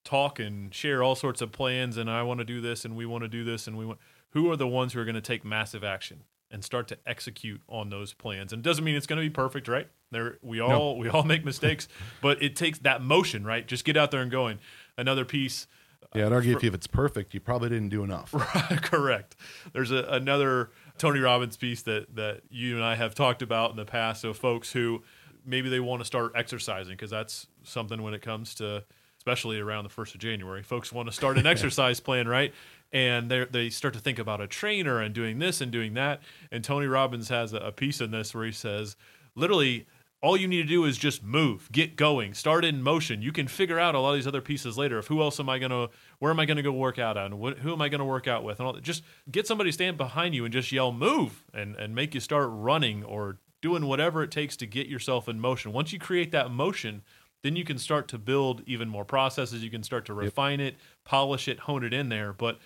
talk 0.05 0.41
and 0.41 0.73
share 0.75 1.03
all 1.03 1.15
sorts 1.15 1.43
of 1.43 1.53
plans 1.53 1.99
and 1.99 2.11
I 2.11 2.23
want 2.23 2.39
to 2.39 2.45
do 2.45 2.63
this 2.63 2.87
and 2.87 2.97
we 2.97 3.05
want 3.05 3.23
to 3.23 3.29
do 3.29 3.45
this 3.45 3.67
and 3.67 3.77
we 3.77 3.85
want 3.85 3.99
who 4.31 4.51
are 4.51 4.57
the 4.57 4.67
ones 4.67 4.95
who 4.95 5.01
are 5.01 5.05
going 5.05 5.17
to 5.17 5.21
take 5.21 5.45
massive 5.45 5.85
action 5.85 6.25
and 6.51 6.65
start 6.65 6.89
to 6.89 6.99
execute 7.07 7.61
on 7.69 7.89
those 7.89 8.13
plans. 8.13 8.53
And 8.53 8.61
it 8.61 8.69
doesn't 8.69 8.85
mean 8.85 8.95
it's 8.95 9.07
going 9.07 9.21
to 9.21 9.27
be 9.27 9.33
perfect, 9.33 9.69
right? 9.69 9.89
There 10.11 10.39
we 10.43 10.61
all 10.61 10.99
we 10.99 11.09
all 11.09 11.23
make 11.25 11.45
mistakes, 11.45 11.89
but 12.21 12.43
it 12.43 12.55
takes 12.55 12.79
that 12.81 13.03
motion, 13.03 13.45
right? 13.45 13.67
Just 13.67 13.85
get 13.85 13.97
out 13.97 14.11
there 14.11 14.21
and 14.21 14.31
going. 14.31 14.59
Another 14.99 15.25
piece 15.25 15.67
uh, 16.03 16.07
Yeah, 16.19 16.27
I'd 16.27 16.33
argue 16.33 16.57
if 16.57 16.65
if 16.65 16.75
it's 16.75 16.87
perfect, 16.87 17.35
you 17.35 17.41
probably 17.41 17.69
didn't 17.69 17.89
do 17.89 18.05
enough. 18.05 18.33
Correct. 18.83 19.37
There's 19.73 19.91
a, 19.91 20.05
another 20.11 20.71
Tony 20.99 21.21
Robbins 21.21 21.57
piece 21.57 21.83
that 21.83 22.15
that 22.17 22.43
you 22.51 22.77
and 22.77 22.85
I 22.85 22.95
have 22.95 23.15
talked 23.15 23.43
about 23.43 23.71
in 23.71 23.77
the 23.77 23.85
past. 23.85 24.21
So 24.21 24.33
folks 24.33 24.73
who 24.73 25.03
maybe 25.45 25.69
they 25.69 25.81
want 25.81 26.01
to 26.01 26.05
start 26.05 26.33
exercising 26.35 26.93
because 26.93 27.11
that's 27.11 27.47
something 27.65 28.03
when 28.03 28.15
it 28.15 28.23
comes 28.23 28.55
to 28.57 28.85
especially 29.19 29.61
around 29.61 29.85
the 29.85 29.91
first 29.91 30.15
of 30.17 30.21
January, 30.21 30.65
folks 30.65 30.93
want 30.93 31.09
to 31.09 31.13
start 31.13 31.39
an 31.39 31.47
exercise 31.55 32.01
plan, 32.01 32.27
right? 32.27 32.53
And 32.93 33.31
they 33.31 33.45
they 33.45 33.71
start 33.71 33.95
to 33.95 34.01
think 34.01 34.19
about 34.19 34.41
a 34.41 34.47
trainer 34.47 35.01
and 35.01 35.15
doing 35.15 35.39
this 35.39 35.61
and 35.61 35.71
doing 35.71 35.95
that. 35.95 36.21
And 36.51 36.63
Tony 36.65 36.87
Robbins 36.87 37.29
has 37.29 37.53
a, 37.53 37.59
a 37.59 37.73
piece 37.73 38.01
in 38.01 38.11
this 38.11 38.35
where 38.35 38.45
he 38.45 38.53
says, 38.53 38.97
literally. 39.35 39.87
All 40.23 40.37
you 40.37 40.47
need 40.47 40.63
to 40.63 40.69
do 40.69 40.85
is 40.85 40.99
just 40.99 41.25
move, 41.25 41.69
get 41.73 41.97
going, 41.97 42.33
start 42.33 42.65
in 42.65 42.81
motion. 42.81 43.23
You 43.23 43.33
can 43.33 43.49
figure 43.49 43.81
out 43.81 43.97
a 43.97 43.99
lot 43.99 44.11
of 44.11 44.15
these 44.15 44.27
other 44.29 44.41
pieces 44.41 44.79
later 44.79 44.97
of 44.99 45.09
who 45.09 45.21
else 45.21 45.41
am 45.41 45.49
I 45.49 45.59
going 45.59 45.73
to, 45.73 45.91
where 46.21 46.31
am 46.31 46.39
I 46.39 46.47
going 46.47 46.59
to 46.59 46.63
go 46.63 46.71
work 46.71 47.01
out 47.01 47.17
on, 47.17 47.41
what, 47.41 47.59
who 47.59 47.73
am 47.73 47.83
I 47.83 47.89
going 47.89 47.99
to 47.99 48.05
work 48.05 48.29
out 48.29 48.45
with, 48.45 48.61
and 48.61 48.67
all 48.69 48.73
that. 48.73 48.85
Just 48.85 49.03
get 49.33 49.49
somebody 49.49 49.71
to 49.71 49.75
stand 49.75 49.97
behind 49.97 50.37
you 50.37 50.45
and 50.45 50.53
just 50.53 50.71
yell 50.71 50.93
move 50.93 51.45
and 51.53 51.75
and 51.75 51.93
make 51.93 52.15
you 52.15 52.21
start 52.21 52.49
running 52.53 53.03
or 53.03 53.39
doing 53.61 53.87
whatever 53.87 54.23
it 54.23 54.31
takes 54.31 54.57
to 54.59 54.67
get 54.67 54.87
yourself 54.87 55.29
in 55.29 55.41
motion. 55.41 55.73
Once 55.73 55.93
you 55.93 55.99
create 55.99 56.31
that 56.31 56.53
motion, 56.53 57.03
then 57.43 57.57
you 57.57 57.65
can 57.65 57.79
start 57.79 58.07
to 58.09 58.19
build 58.19 58.63
even 58.65 58.89
more 58.89 59.05
processes. 59.05 59.65
You 59.65 59.71
can 59.71 59.83
start 59.83 60.05
to 60.07 60.15
refine 60.15 60.61
it, 60.61 60.77
polish 61.05 61.49
it, 61.49 61.61
hone 61.61 61.83
it 61.83 61.93
in 61.93 62.11
there. 62.11 62.33
But 62.33 62.59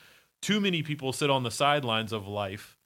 too 0.43 0.61
many 0.61 0.83
people 0.83 1.11
sit 1.13 1.31
on 1.31 1.43
the 1.43 1.51
sidelines 1.51 2.13
of 2.13 2.29
life 2.29 2.77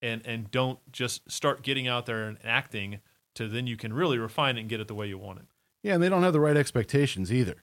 and 0.00 0.24
and 0.24 0.48
don't 0.52 0.78
just 0.92 1.28
start 1.28 1.62
getting 1.62 1.88
out 1.88 2.06
there 2.06 2.28
and 2.28 2.38
acting 2.44 3.00
to 3.36 3.48
then 3.48 3.66
you 3.66 3.76
can 3.76 3.92
really 3.92 4.18
refine 4.18 4.56
it 4.56 4.60
and 4.60 4.68
get 4.68 4.80
it 4.80 4.88
the 4.88 4.94
way 4.94 5.06
you 5.06 5.18
want 5.18 5.38
it. 5.38 5.44
Yeah, 5.82 5.94
and 5.94 6.02
they 6.02 6.08
don't 6.08 6.22
have 6.22 6.32
the 6.32 6.40
right 6.40 6.56
expectations 6.56 7.32
either. 7.32 7.62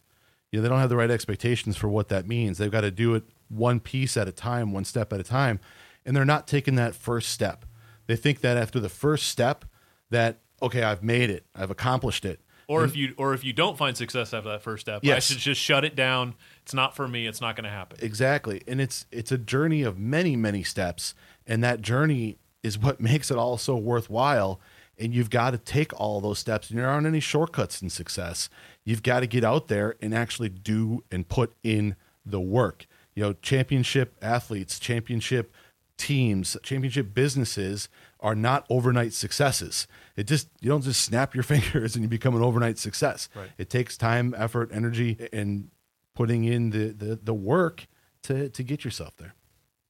You 0.51 0.59
know, 0.59 0.63
they 0.63 0.69
don't 0.69 0.79
have 0.79 0.89
the 0.89 0.95
right 0.95 1.11
expectations 1.11 1.75
for 1.77 1.89
what 1.89 2.09
that 2.09 2.27
means. 2.27 2.57
They've 2.57 2.71
got 2.71 2.81
to 2.81 2.91
do 2.91 3.15
it 3.15 3.23
one 3.49 3.79
piece 3.79 4.15
at 4.17 4.27
a 4.27 4.31
time, 4.31 4.71
one 4.71 4.85
step 4.85 5.11
at 5.11 5.19
a 5.19 5.23
time, 5.23 5.59
and 6.05 6.15
they're 6.15 6.25
not 6.25 6.47
taking 6.47 6.75
that 6.75 6.95
first 6.95 7.29
step. 7.29 7.65
They 8.07 8.15
think 8.15 8.41
that 8.41 8.57
after 8.57 8.79
the 8.79 8.89
first 8.89 9.27
step, 9.27 9.65
that 10.09 10.39
okay, 10.61 10.83
I've 10.83 11.03
made 11.03 11.29
it, 11.29 11.45
I've 11.55 11.71
accomplished 11.71 12.23
it. 12.23 12.39
Or 12.67 12.85
if 12.85 12.95
you 12.95 13.13
or 13.17 13.33
if 13.33 13.43
you 13.43 13.51
don't 13.51 13.77
find 13.77 13.95
success 13.97 14.33
after 14.33 14.49
that 14.49 14.61
first 14.61 14.81
step, 14.81 15.01
I 15.03 15.07
Yes. 15.07 15.25
should 15.25 15.37
just 15.37 15.59
shut 15.59 15.83
it 15.83 15.95
down. 15.95 16.35
It's 16.61 16.73
not 16.73 16.95
for 16.95 17.07
me. 17.07 17.27
It's 17.27 17.41
not 17.41 17.55
going 17.57 17.65
to 17.65 17.69
happen. 17.69 17.97
Exactly. 18.01 18.61
And 18.67 18.79
it's 18.79 19.05
it's 19.11 19.31
a 19.31 19.37
journey 19.37 19.83
of 19.83 19.97
many, 19.99 20.35
many 20.37 20.63
steps. 20.63 21.13
And 21.45 21.61
that 21.63 21.81
journey 21.81 22.37
is 22.63 22.79
what 22.79 22.99
makes 23.01 23.29
it 23.29 23.37
all 23.37 23.57
so 23.57 23.75
worthwhile. 23.75 24.61
And 24.99 25.13
you've 25.13 25.29
got 25.29 25.51
to 25.51 25.57
take 25.57 25.99
all 25.99 26.21
those 26.21 26.39
steps. 26.39 26.69
And 26.69 26.79
there 26.79 26.87
aren't 26.87 27.07
any 27.07 27.19
shortcuts 27.19 27.81
in 27.81 27.89
success. 27.89 28.49
You've 28.83 29.03
got 29.03 29.21
to 29.21 29.27
get 29.27 29.43
out 29.43 29.67
there 29.67 29.95
and 30.01 30.13
actually 30.13 30.49
do 30.49 31.03
and 31.11 31.27
put 31.27 31.53
in 31.63 31.95
the 32.25 32.39
work. 32.39 32.85
You 33.15 33.23
know, 33.23 33.33
championship 33.33 34.15
athletes, 34.21 34.79
championship 34.79 35.51
teams, 35.97 36.57
championship 36.63 37.13
businesses 37.13 37.89
are 38.19 38.35
not 38.35 38.65
overnight 38.69 39.13
successes. 39.13 39.87
It 40.15 40.27
just 40.27 40.49
you 40.61 40.69
don't 40.69 40.83
just 40.83 41.01
snap 41.01 41.35
your 41.35 41.43
fingers 41.53 41.95
and 41.95 42.03
you 42.03 42.09
become 42.09 42.35
an 42.35 42.41
overnight 42.41 42.77
success. 42.77 43.29
Right. 43.35 43.49
It 43.57 43.69
takes 43.69 43.97
time, 43.97 44.33
effort, 44.37 44.69
energy, 44.73 45.29
and 45.31 45.69
putting 46.15 46.43
in 46.43 46.71
the 46.71 46.89
the, 46.89 47.19
the 47.21 47.33
work 47.33 47.87
to 48.23 48.49
to 48.49 48.63
get 48.63 48.83
yourself 48.83 49.15
there. 49.17 49.35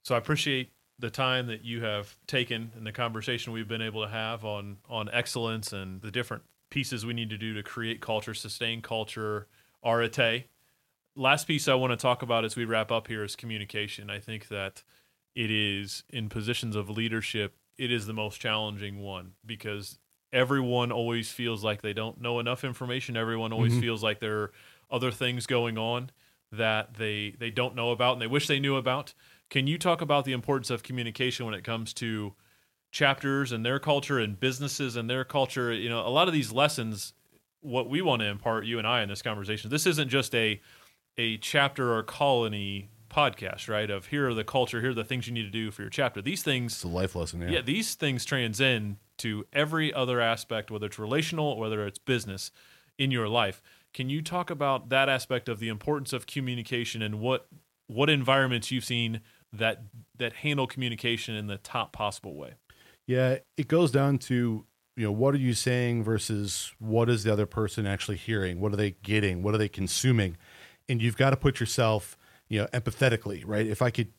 So 0.04 0.16
I 0.16 0.18
appreciate 0.18 0.72
the 1.00 1.10
time 1.10 1.48
that 1.48 1.64
you 1.64 1.84
have 1.84 2.16
taken 2.28 2.72
and 2.76 2.86
the 2.86 2.92
conversation 2.92 3.54
we've 3.54 3.68
been 3.68 3.82
able 3.82 4.04
to 4.04 4.10
have 4.10 4.46
on 4.46 4.78
on 4.90 5.10
excellence 5.12 5.74
and 5.74 6.02
the 6.02 6.12
different 6.12 6.44
pieces 6.70 7.06
we 7.06 7.14
need 7.14 7.30
to 7.30 7.38
do 7.38 7.54
to 7.54 7.64
create 7.64 8.02
culture, 8.02 8.34
sustain 8.34 8.82
culture, 8.82 9.48
arete. 9.84 10.46
Last 11.16 11.46
piece 11.46 11.68
I 11.68 11.76
want 11.76 11.92
to 11.92 11.98
talk 11.98 12.24
about 12.24 12.46
as 12.46 12.56
we 12.56 12.66
wrap 12.66 12.92
up 12.92 13.08
here 13.08 13.24
is 13.24 13.36
communication. 13.36 14.10
I 14.10 14.20
think 14.20 14.48
that 14.48 14.82
it 15.36 15.52
is 15.52 16.04
in 16.10 16.30
positions 16.30 16.76
of 16.76 16.90
leadership, 16.90 17.56
it 17.78 17.92
is 17.92 18.06
the 18.06 18.14
most 18.14 18.40
challenging 18.40 19.00
one 19.00 19.34
because 19.46 20.00
everyone 20.32 20.92
always 20.92 21.32
feels 21.32 21.64
like 21.64 21.82
they 21.82 21.94
don't 21.94 22.20
know 22.20 22.40
enough 22.40 22.64
information. 22.64 23.16
Everyone 23.16 23.54
always 23.54 23.74
mm-hmm. 23.74 23.82
feels 23.82 24.04
like 24.04 24.20
there 24.20 24.40
are 24.40 24.52
other 24.92 25.12
things 25.12 25.46
going 25.46 25.78
on 25.78 26.10
that 26.52 26.96
they 26.96 27.36
they 27.40 27.50
don't 27.50 27.76
know 27.76 27.92
about 27.92 28.14
and 28.14 28.22
they 28.22 28.28
wish 28.28 28.48
they 28.48 28.60
knew 28.60 28.76
about. 28.76 29.14
Can 29.54 29.68
you 29.68 29.78
talk 29.78 30.02
about 30.02 30.26
the 30.26 30.34
importance 30.34 30.70
of 30.70 30.84
communication 30.84 31.46
when 31.46 31.56
it 31.56 31.64
comes 31.64 31.94
to 31.94 32.34
chapters 32.94 33.52
and 33.52 33.66
their 33.66 33.80
culture 33.80 34.20
and 34.20 34.40
businesses 34.40 34.96
and 34.96 35.10
their 35.10 35.26
culture. 35.26 35.74
You 35.74 35.90
know, 35.90 36.08
a 36.08 36.10
lot 36.10 36.28
of 36.28 36.34
these 36.34 36.54
lessons, 36.54 37.14
what 37.60 37.90
we 37.90 38.02
want 38.02 38.22
to 38.22 38.28
impart, 38.28 38.66
you 38.66 38.78
and 38.78 38.88
I, 38.88 39.02
in 39.02 39.10
this 39.10 39.22
conversation, 39.22 39.70
this 39.70 39.86
isn't 39.86 40.08
just 40.08 40.34
a 40.34 40.62
a 41.18 41.38
chapter 41.38 41.94
or 41.94 42.02
colony 42.04 42.90
podcast, 43.10 43.68
right? 43.68 43.90
Of 43.90 44.08
here 44.08 44.30
are 44.30 44.34
the 44.34 44.44
culture, 44.44 44.80
here 44.80 44.92
are 44.92 44.96
the 44.96 45.04
things 45.04 45.28
you 45.28 45.34
need 45.34 45.44
to 45.44 45.50
do 45.50 45.70
for 45.70 45.82
your 45.82 45.90
chapter. 45.92 46.22
These 46.22 46.44
things, 46.44 46.74
It's 46.74 46.84
a 46.84 46.88
life 46.88 47.16
lesson. 47.16 47.42
Yeah. 47.42 47.50
yeah, 47.50 47.62
these 47.62 47.94
things 47.96 48.26
transcend 48.26 48.98
to 49.18 49.46
every 49.54 49.94
other 49.94 50.22
aspect, 50.22 50.72
whether 50.72 50.86
it's 50.86 50.98
relational 50.98 51.58
whether 51.60 51.86
it's 51.86 52.00
business 52.00 52.52
in 52.98 53.12
your 53.12 53.28
life. 53.28 53.62
Can 53.94 54.10
you 54.10 54.22
talk 54.22 54.50
about 54.50 54.90
that 54.90 55.10
aspect 55.10 55.50
of 55.50 55.60
the 55.60 55.68
importance 55.68 56.14
of 56.14 56.28
communication 56.28 57.02
and 57.02 57.20
what 57.20 57.48
what 57.88 58.10
environments 58.10 58.72
you've 58.72 58.86
seen 58.86 59.22
that 59.54 59.84
that 60.18 60.34
handle 60.34 60.68
communication 60.68 61.36
in 61.36 61.48
the 61.48 61.58
top 61.58 61.94
possible 61.94 62.36
way? 62.36 62.56
Yeah, 63.06 63.38
it 63.58 63.68
goes 63.68 63.92
down 63.92 64.18
to 64.20 64.66
you 64.96 65.06
know 65.06 65.12
what 65.12 65.34
are 65.34 65.40
you 65.40 65.54
saying 65.54 66.04
versus 66.04 66.74
what 66.80 67.10
is 67.10 67.24
the 67.24 67.32
other 67.32 67.46
person 67.46 67.86
actually 67.86 68.18
hearing? 68.18 68.60
What 68.60 68.74
are 68.74 68.78
they 68.78 68.92
getting? 69.04 69.44
What 69.44 69.54
are 69.54 69.60
they 69.60 69.70
consuming? 69.70 70.38
And 70.90 71.02
you've 71.02 71.18
got 71.18 71.30
to 71.30 71.38
put 71.38 71.60
yourself 71.60 72.18
you 72.50 72.60
know 72.60 72.68
empathetically, 72.68 73.44
right? 73.46 73.66
If 73.66 73.82
I 73.82 73.92
could 73.92 74.12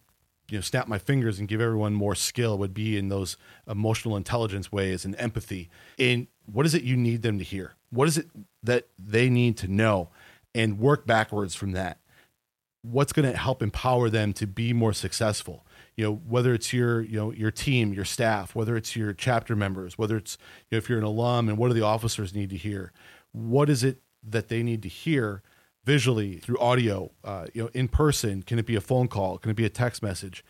you 0.50 0.58
know 0.58 0.62
snap 0.62 0.88
my 0.88 0.98
fingers 0.98 1.38
and 1.38 1.48
give 1.48 1.60
everyone 1.60 1.94
more 1.94 2.14
skill, 2.14 2.56
would 2.58 2.74
be 2.74 2.96
in 2.96 3.08
those 3.08 3.36
emotional 3.68 4.16
intelligence 4.16 4.70
ways 4.70 5.04
and 5.04 5.14
empathy. 5.18 5.68
And 5.98 6.28
what 6.46 6.66
is 6.66 6.74
it 6.74 6.82
you 6.82 6.96
need 6.96 7.22
them 7.22 7.38
to 7.38 7.44
hear? 7.44 7.74
What 7.90 8.08
is 8.08 8.18
it 8.18 8.28
that 8.62 8.88
they 8.98 9.28
need 9.28 9.56
to 9.58 9.68
know? 9.68 10.10
And 10.56 10.78
work 10.78 11.04
backwards 11.04 11.56
from 11.56 11.72
that 11.72 11.98
what's 12.84 13.14
going 13.14 13.30
to 13.30 13.36
help 13.36 13.62
empower 13.62 14.10
them 14.10 14.32
to 14.34 14.46
be 14.46 14.72
more 14.72 14.92
successful? 14.92 15.66
You 15.96 16.04
know 16.04 16.14
whether 16.26 16.52
it's 16.52 16.72
your 16.72 17.00
you 17.00 17.16
know 17.16 17.32
your 17.32 17.50
team 17.50 17.92
your 17.92 18.04
staff 18.04 18.54
whether 18.54 18.76
it's 18.76 18.96
your 18.96 19.12
chapter 19.12 19.54
members 19.54 19.96
whether 19.96 20.16
it's 20.16 20.36
you 20.70 20.76
know, 20.76 20.78
if 20.78 20.88
you're 20.88 20.98
an 20.98 21.04
alum 21.04 21.48
and 21.48 21.56
what 21.56 21.68
do 21.68 21.74
the 21.74 21.84
officers 21.84 22.34
need 22.34 22.50
to 22.50 22.56
hear? 22.56 22.92
What 23.32 23.70
is 23.70 23.84
it 23.84 24.00
that 24.22 24.48
they 24.48 24.62
need 24.62 24.82
to 24.82 24.88
hear 24.88 25.42
visually 25.84 26.38
through 26.38 26.58
audio? 26.58 27.12
Uh, 27.22 27.46
you 27.54 27.62
know 27.62 27.70
in 27.74 27.88
person 27.88 28.42
can 28.42 28.58
it 28.58 28.66
be 28.66 28.76
a 28.76 28.80
phone 28.80 29.08
call? 29.08 29.38
Can 29.38 29.50
it 29.50 29.56
be 29.56 29.64
a 29.64 29.70
text 29.70 30.02
message? 30.02 30.44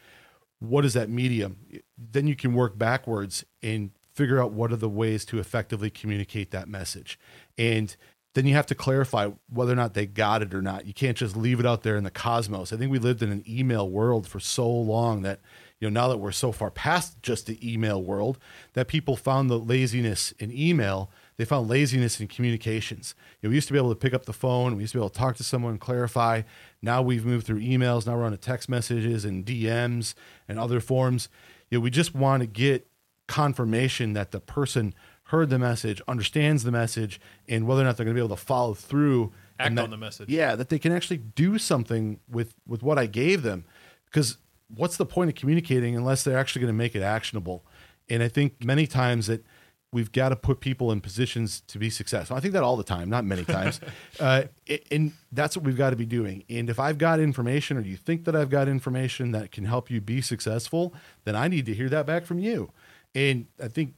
What 0.61 0.85
is 0.85 0.95
that 0.95 1.11
medium? 1.11 1.59
Then 1.99 2.27
you 2.27 2.37
can 2.37 2.55
work 2.55 2.79
backwards 2.79 3.45
and 3.63 3.91
figure 4.15 4.41
out 4.41 4.53
what 4.53 4.73
are 4.73 4.77
the 4.77 4.89
ways 4.89 5.25
to 5.27 5.39
effectively 5.39 5.91
communicate 5.91 6.53
that 6.53 6.69
message. 6.69 7.19
And 7.59 7.95
then 8.35 8.47
you 8.47 8.55
have 8.55 8.67
to 8.67 8.75
clarify 8.75 9.31
whether 9.49 9.73
or 9.73 9.77
not 9.77 9.95
they 9.95 10.07
got 10.07 10.43
it 10.43 10.53
or 10.53 10.61
not. 10.61 10.87
You 10.87 10.93
can't 10.93 11.17
just 11.17 11.37
leave 11.37 11.61
it 11.61 11.67
out 11.67 11.83
there 11.85 11.97
in 11.97 12.05
the 12.05 12.11
cosmos. 12.11 12.73
I 12.73 12.77
think 12.77 12.91
we 12.91 12.99
lived 12.99 13.23
in 13.23 13.31
an 13.31 13.45
email 13.49 13.89
world 13.89 14.27
for 14.27 14.41
so 14.41 14.69
long 14.69 15.23
that, 15.23 15.41
you 15.79 15.89
know, 15.89 16.01
now 16.01 16.09
that 16.09 16.19
we're 16.19 16.33
so 16.33 16.51
far 16.51 16.71
past 16.71 17.23
just 17.23 17.47
the 17.47 17.73
email 17.73 18.03
world, 18.03 18.39
that 18.73 18.89
people 18.89 19.17
found 19.17 19.49
the 19.49 19.59
laziness 19.59 20.33
in 20.33 20.51
email. 20.53 21.11
They 21.37 21.45
found 21.45 21.69
laziness 21.69 22.21
in 22.21 22.27
communications. 22.27 23.15
You 23.41 23.49
know, 23.49 23.51
we 23.51 23.57
used 23.57 23.69
to 23.69 23.73
be 23.73 23.79
able 23.79 23.91
to 23.91 23.97
pick 23.97 24.15
up 24.15 24.27
the 24.27 24.33
phone. 24.33 24.75
We 24.77 24.83
used 24.83 24.93
to 24.93 24.99
be 24.99 25.03
able 25.03 25.11
to 25.11 25.19
talk 25.19 25.37
to 25.37 25.45
someone, 25.45 25.73
and 25.73 25.81
clarify. 25.81 26.43
Now 26.83 27.03
we've 27.03 27.25
moved 27.25 27.47
through 27.47 27.61
emails. 27.61 28.05
Now 28.07 28.17
we're 28.17 28.25
on 28.25 28.33
to 28.33 28.37
text 28.37 28.69
messages 28.69 29.25
and 29.25 29.47
DMs 29.47 30.15
and 30.49 30.59
other 30.59 30.81
forms. 30.81 31.29
You 31.71 31.79
know, 31.79 31.83
we 31.83 31.91
just 31.91 32.15
want 32.15 32.41
to 32.43 32.47
get 32.49 32.89
confirmation 33.27 34.13
that 34.13 34.33
the 34.33 34.41
person 34.41 34.95
heard 35.35 35.51
the 35.51 35.59
message, 35.59 36.01
understands 36.07 36.63
the 36.65 36.71
message, 36.71 37.21
and 37.49 37.67
whether 37.67 37.83
or 37.83 37.85
not 37.85 37.97
they're 37.97 38.05
going 38.05 38.17
to 38.17 38.21
be 38.21 38.25
able 38.25 38.37
to 38.37 38.43
follow 38.43 38.75
through. 38.75 39.33
Act 39.59 39.69
and 39.69 39.79
that- 39.79 39.85
on 39.85 39.91
the 39.91 39.97
message. 39.97 40.29
Yeah, 40.29 40.55
that 40.57 40.69
they 40.69 40.79
can 40.79 40.93
actually 40.93 41.19
do 41.19 41.59
something 41.59 42.21
with 42.29 42.55
with 42.67 42.83
what 42.83 42.99
I 42.99 43.07
gave 43.07 43.43
them. 43.43 43.65
Because 44.07 44.39
what's 44.69 44.97
the 44.97 45.07
point 45.07 45.29
of 45.31 45.37
communicating 45.37 45.97
unless 45.97 46.23
they're 46.23 46.39
actually 46.39 46.61
going 46.61 46.73
to 46.73 46.79
make 46.79 46.95
it 46.95 47.03
actionable? 47.03 47.65
And 48.09 48.23
I 48.23 48.29
think 48.29 48.65
many 48.65 48.87
times 48.87 49.27
that 49.27 49.45
we've 49.93 50.13
got 50.13 50.31
to 50.31 50.37
put 50.37 50.59
people 50.59 50.91
in 50.91 51.01
positions 51.01 51.63
to 51.69 51.79
be 51.79 51.89
successful. 51.89 52.37
I 52.37 52.41
think 52.41 52.53
that 52.55 52.65
all 52.65 52.77
the 52.77 52.83
time, 52.83 53.09
not 53.09 53.25
many 53.25 53.45
times. 53.45 53.81
uh, 54.21 54.45
and 54.91 55.13
that's 55.31 55.57
what 55.57 55.65
we've 55.65 55.77
got 55.77 55.91
to 55.91 55.97
be 55.97 56.05
doing. 56.05 56.43
And 56.51 56.69
if 56.69 56.81
I've 56.81 56.99
got 56.99 57.21
information 57.21 57.77
or 57.77 57.81
you 57.81 57.97
think 57.97 58.25
that 58.25 58.35
I've 58.35 58.51
got 58.51 58.67
information 58.67 59.31
that 59.33 59.53
can 59.53 59.65
help 59.65 59.91
you 59.91 60.01
be 60.01 60.21
successful, 60.21 60.93
then 61.25 61.37
I 61.37 61.47
need 61.47 61.67
to 61.67 61.75
hear 61.75 61.89
that 61.91 62.07
back 62.07 62.25
from 62.25 62.41
you. 62.41 62.73
And 63.15 63.47
I 63.63 63.69
think 63.69 63.95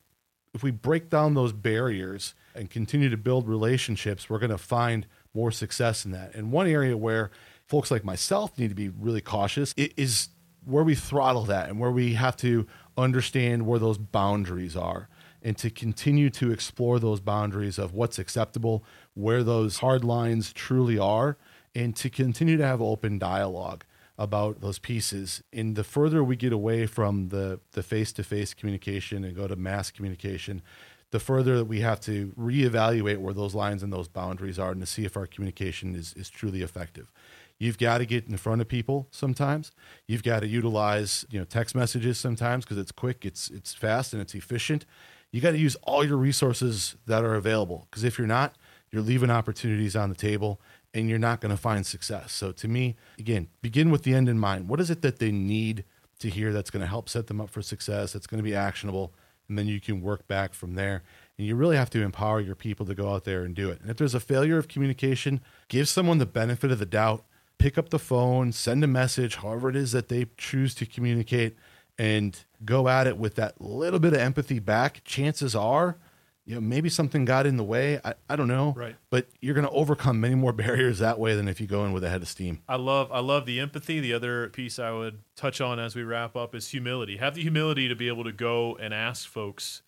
if 0.57 0.63
we 0.63 0.71
break 0.71 1.11
down 1.11 1.35
those 1.35 1.53
barriers 1.53 2.35
and 2.55 2.71
continue 2.71 3.11
to 3.11 3.17
build 3.17 3.47
relationships, 3.47 4.29
we're 4.29 4.39
going 4.39 4.51
to 4.51 4.59
find 4.59 5.07
more 5.35 5.53
success 5.53 6.05
in 6.05 6.13
that. 6.13 6.35
And 6.35 6.51
one 6.51 6.67
area 6.67 6.97
where 6.97 7.31
folks 7.67 7.91
like 7.91 8.05
myself 8.05 8.59
need 8.59 8.71
to 8.71 8.75
be 8.75 8.89
really 8.89 9.21
cautious 9.21 9.75
is 9.77 10.31
where 10.65 10.83
we 10.83 10.95
throttle 10.95 11.45
that 11.45 11.69
and 11.69 11.79
where 11.79 11.91
we 11.91 12.15
have 12.15 12.37
to 12.39 12.67
understand 12.97 13.67
where 13.67 13.79
those 13.79 13.99
boundaries 13.99 14.77
are 14.77 15.09
and 15.43 15.59
to 15.59 15.69
continue 15.69 16.31
to 16.31 16.51
explore 16.51 16.99
those 16.99 17.21
boundaries 17.21 17.79
of 17.79 17.93
what's 17.93 18.19
acceptable, 18.19 18.83
where 19.13 19.45
those 19.45 19.79
hard 19.79 20.03
lines 20.03 20.53
truly 20.55 20.99
are, 20.99 21.37
and 21.75 21.95
to 21.95 22.09
continue 22.09 22.57
to 22.57 22.67
have 22.67 22.81
open 22.81 23.19
dialogue 23.19 23.85
about 24.19 24.61
those 24.61 24.79
pieces. 24.79 25.43
And 25.53 25.77
the 25.77 25.85
further 25.85 26.25
we 26.25 26.37
get 26.37 26.53
away 26.53 26.87
from 26.87 27.29
the 27.29 27.61
the 27.73 27.83
face 27.83 28.13
to 28.13 28.25
face 28.25 28.55
communication 28.55 29.25
and 29.25 29.37
go 29.37 29.47
to 29.47 29.57
mass 29.57 29.91
communication, 29.91 30.63
the 31.11 31.21
further 31.21 31.59
that 31.59 31.67
we 31.67 31.81
have 31.81 32.01
to 32.01 32.33
reevaluate 32.39 33.19
where 33.19 33.35
those 33.35 33.55
lines 33.55 33.83
and 33.83 33.93
those 33.93 34.09
boundaries 34.09 34.59
are 34.59 34.73
and 34.73 34.81
to 34.81 34.87
see 34.87 35.05
if 35.05 35.17
our 35.17 35.27
communication 35.27 35.95
is, 35.95 36.13
is 36.15 36.29
truly 36.29 36.63
effective. 36.63 37.13
You've 37.59 37.79
got 37.79 37.99
to 37.99 38.07
get 38.07 38.27
in 38.27 38.37
front 38.37 38.61
of 38.61 38.69
people 38.69 39.09
sometimes. 39.11 39.73
You've 40.07 40.23
got 40.23 40.41
to 40.41 40.47
utilize, 40.47 41.25
you 41.31 41.39
know, 41.39 41.45
text 41.45 41.75
messages 41.75 42.19
sometimes 42.19 42.65
because 42.65 42.77
it's 42.79 42.93
quick, 42.93 43.25
it's 43.25 43.49
it's 43.51 43.73
fast 43.73 44.13
and 44.13 44.21
it's 44.21 44.35
efficient. 44.35 44.85
You 45.33 45.41
got 45.41 45.53
to 45.53 45.59
use 45.59 45.77
all 45.83 46.05
your 46.05 46.17
resources 46.17 46.97
that 47.07 47.25
are 47.25 47.35
available 47.35 47.87
because 47.91 48.05
if 48.05 48.19
you're 48.19 48.27
not, 48.27 48.57
you're 48.91 49.03
leaving 49.03 49.31
opportunities 49.31 49.97
on 49.97 50.09
the 50.09 50.15
table 50.15 50.61
and 50.97 51.11
you're 51.11 51.19
not 51.19 51.43
going 51.43 51.51
to 51.51 51.61
find 51.61 51.85
success. 51.85 52.33
So 52.33 52.53
to 52.53 52.67
me, 52.67 52.97
again, 53.19 53.49
begin 53.61 53.91
with 53.91 54.03
the 54.03 54.15
end 54.15 54.31
in 54.31 54.39
mind. 54.39 54.69
What 54.69 54.81
is 54.81 54.91
it 54.91 55.03
that 55.03 55.19
they 55.19 55.31
need 55.31 55.85
to 56.21 56.31
hear 56.31 56.53
that's 56.53 56.71
going 56.71 56.81
to 56.81 56.87
help 56.87 57.11
set 57.11 57.27
them 57.27 57.39
up 57.41 57.51
for 57.51 57.61
success, 57.61 58.15
that's 58.15 58.27
going 58.27 58.39
to 58.39 58.49
be 58.49 58.55
actionable, 58.55 59.13
and 59.47 59.59
then 59.59 59.67
you 59.67 59.79
can 59.79 60.01
work 60.01 60.27
back 60.27 60.55
from 60.55 60.75
there. 60.75 61.03
And 61.37 61.47
you 61.47 61.55
really 61.55 61.77
have 61.77 61.91
to 61.91 62.03
empower 62.03 62.41
your 62.41 62.55
people 62.55 62.87
to 62.87 62.95
go 62.95 63.13
out 63.13 63.25
there 63.25 63.43
and 63.43 63.55
do 63.55 63.69
it. 63.69 63.83
And 63.83 63.91
if 63.91 63.99
there's 63.99 64.15
a 64.15 64.21
failure 64.21 64.57
of 64.57 64.69
communication, 64.69 65.43
give 65.69 65.87
someone 65.87 66.17
the 66.17 66.25
benefit 66.25 66.73
of 66.73 66.79
the 66.79 66.87
doubt. 66.87 67.25
Pick 67.59 67.77
up 67.77 67.91
the 67.91 67.99
phone, 67.99 68.53
send 68.53 68.83
a 68.83 68.87
message, 68.87 69.37
however 69.37 69.69
it 69.69 69.77
is 69.77 69.93
that 69.93 70.09
they 70.09 70.27
choose 70.39 70.75
to 70.77 70.87
communicate, 70.87 71.57
and 71.99 72.45
go 72.65 72.89
at 72.89 73.07
it 73.07 73.19
with 73.19 73.35
that 73.35 73.61
little 73.61 73.99
bit 73.99 74.15
of 74.15 74.19
empathy 74.19 74.59
back. 74.59 75.03
Chances 75.05 75.55
are, 75.55 75.99
you 76.47 76.55
know, 76.55 76.61
maybe 76.61 76.89
something 76.89 77.25
got 77.25 77.45
in 77.45 77.57
the 77.57 77.65
way. 77.65 78.01
I, 78.05 78.15
I 78.31 78.37
don't 78.37 78.47
know. 78.47 78.73
Right. 78.77 78.97
But 79.11 79.27
you're 79.41 79.55
going 79.55 79.67
to 79.67 79.73
overcome 79.73 80.21
many 80.21 80.37
more 80.37 80.53
barriers 80.55 81.01
that 81.01 81.19
way 81.19 81.35
than 81.35 81.49
if 81.49 81.61
you 81.61 81.67
go 81.67 81.85
in 81.85 81.93
with 81.93 82.05
a 82.05 82.09
head 82.09 82.23
of 82.23 82.29
steam. 82.29 82.63
I 82.69 82.77
love 82.77 83.11
I 83.13 83.19
love 83.19 83.47
the 83.47 83.61
empathy. 83.61 84.01
The 84.01 84.15
other 84.15 84.49
piece 84.49 84.79
I 84.79 84.93
would 84.93 85.19
touch 85.35 85.61
on 85.61 85.79
as 85.79 85.95
we 85.95 86.05
wrap 86.05 86.37
up 86.37 86.55
is 86.55 86.69
humility. 86.69 87.17
Have 87.17 87.35
the 87.35 87.43
humility 87.43 87.89
to 87.89 87.97
be 87.97 88.09
able 88.09 88.25
to 88.25 88.33
go 88.33 88.77
and 88.77 88.95
ask 88.95 89.29
folks 89.29 89.83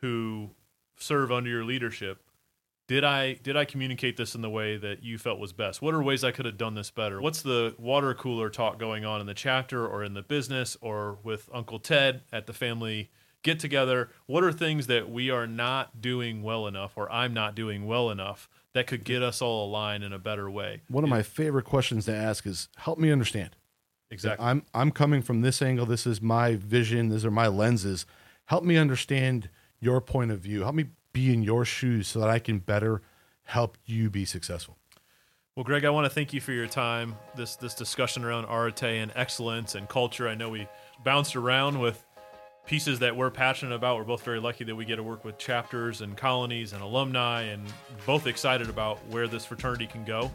who 0.00 0.50
serve 0.96 1.30
under 1.30 1.50
your 1.50 1.64
leadership, 1.64 2.22
did 2.86 3.04
I 3.04 3.34
did 3.34 3.54
I 3.54 3.66
communicate 3.66 4.16
this 4.16 4.34
in 4.34 4.40
the 4.40 4.48
way 4.48 4.78
that 4.78 5.02
you 5.02 5.18
felt 5.18 5.38
was 5.38 5.52
best? 5.52 5.82
What 5.82 5.92
are 5.92 6.02
ways 6.02 6.24
I 6.24 6.30
could 6.30 6.46
have 6.46 6.56
done 6.56 6.74
this 6.74 6.90
better? 6.90 7.20
What's 7.20 7.42
the 7.42 7.74
water 7.78 8.14
cooler 8.14 8.48
talk 8.48 8.78
going 8.78 9.04
on 9.04 9.20
in 9.20 9.26
the 9.26 9.34
chapter 9.34 9.86
or 9.86 10.02
in 10.02 10.14
the 10.14 10.22
business 10.22 10.74
or 10.80 11.18
with 11.22 11.50
Uncle 11.52 11.78
Ted 11.78 12.22
at 12.32 12.46
the 12.46 12.54
family 12.54 13.10
get 13.42 13.58
together? 13.58 14.10
What 14.26 14.44
are 14.44 14.52
things 14.52 14.86
that 14.86 15.10
we 15.10 15.30
are 15.30 15.46
not 15.46 16.00
doing 16.00 16.42
well 16.42 16.66
enough 16.66 16.92
or 16.96 17.10
I'm 17.10 17.34
not 17.34 17.54
doing 17.54 17.86
well 17.86 18.10
enough 18.10 18.48
that 18.74 18.86
could 18.86 19.04
get 19.04 19.22
us 19.22 19.40
all 19.40 19.66
aligned 19.66 20.04
in 20.04 20.12
a 20.12 20.18
better 20.18 20.50
way? 20.50 20.82
One 20.88 21.04
of 21.04 21.10
my 21.10 21.22
favorite 21.22 21.64
questions 21.64 22.04
to 22.06 22.14
ask 22.14 22.46
is 22.46 22.68
help 22.76 22.98
me 22.98 23.10
understand. 23.10 23.56
Exactly. 24.10 24.44
I'm 24.44 24.62
I'm 24.72 24.90
coming 24.90 25.22
from 25.22 25.42
this 25.42 25.60
angle. 25.60 25.86
This 25.86 26.06
is 26.06 26.22
my 26.22 26.56
vision. 26.56 27.10
These 27.10 27.24
are 27.24 27.30
my 27.30 27.46
lenses. 27.46 28.06
Help 28.46 28.64
me 28.64 28.76
understand 28.76 29.50
your 29.80 30.00
point 30.00 30.30
of 30.30 30.40
view. 30.40 30.62
Help 30.62 30.74
me 30.74 30.86
be 31.12 31.32
in 31.32 31.42
your 31.42 31.64
shoes 31.64 32.08
so 32.08 32.20
that 32.20 32.28
I 32.28 32.38
can 32.38 32.58
better 32.58 33.02
help 33.44 33.76
you 33.84 34.10
be 34.10 34.24
successful. 34.24 34.78
Well, 35.58 35.64
Greg, 35.64 35.84
I 35.84 35.90
want 35.90 36.04
to 36.04 36.10
thank 36.10 36.32
you 36.32 36.40
for 36.40 36.52
your 36.52 36.68
time. 36.68 37.16
This 37.34 37.56
this 37.56 37.74
discussion 37.74 38.24
around 38.24 38.46
arete 38.46 38.84
and 38.84 39.10
excellence 39.14 39.74
and 39.74 39.88
culture. 39.88 40.28
I 40.28 40.34
know 40.34 40.48
we 40.48 40.68
bounced 41.04 41.34
around 41.36 41.80
with 41.80 42.04
pieces 42.68 42.98
that 42.98 43.16
we're 43.16 43.30
passionate 43.30 43.74
about. 43.74 43.96
We're 43.96 44.04
both 44.04 44.22
very 44.22 44.38
lucky 44.38 44.62
that 44.64 44.76
we 44.76 44.84
get 44.84 44.96
to 44.96 45.02
work 45.02 45.24
with 45.24 45.38
chapters 45.38 46.02
and 46.02 46.16
colonies 46.16 46.74
and 46.74 46.82
alumni, 46.82 47.42
and 47.44 47.62
both 48.04 48.26
excited 48.26 48.68
about 48.68 48.98
where 49.08 49.26
this 49.26 49.46
fraternity 49.46 49.86
can 49.86 50.04
go. 50.04 50.30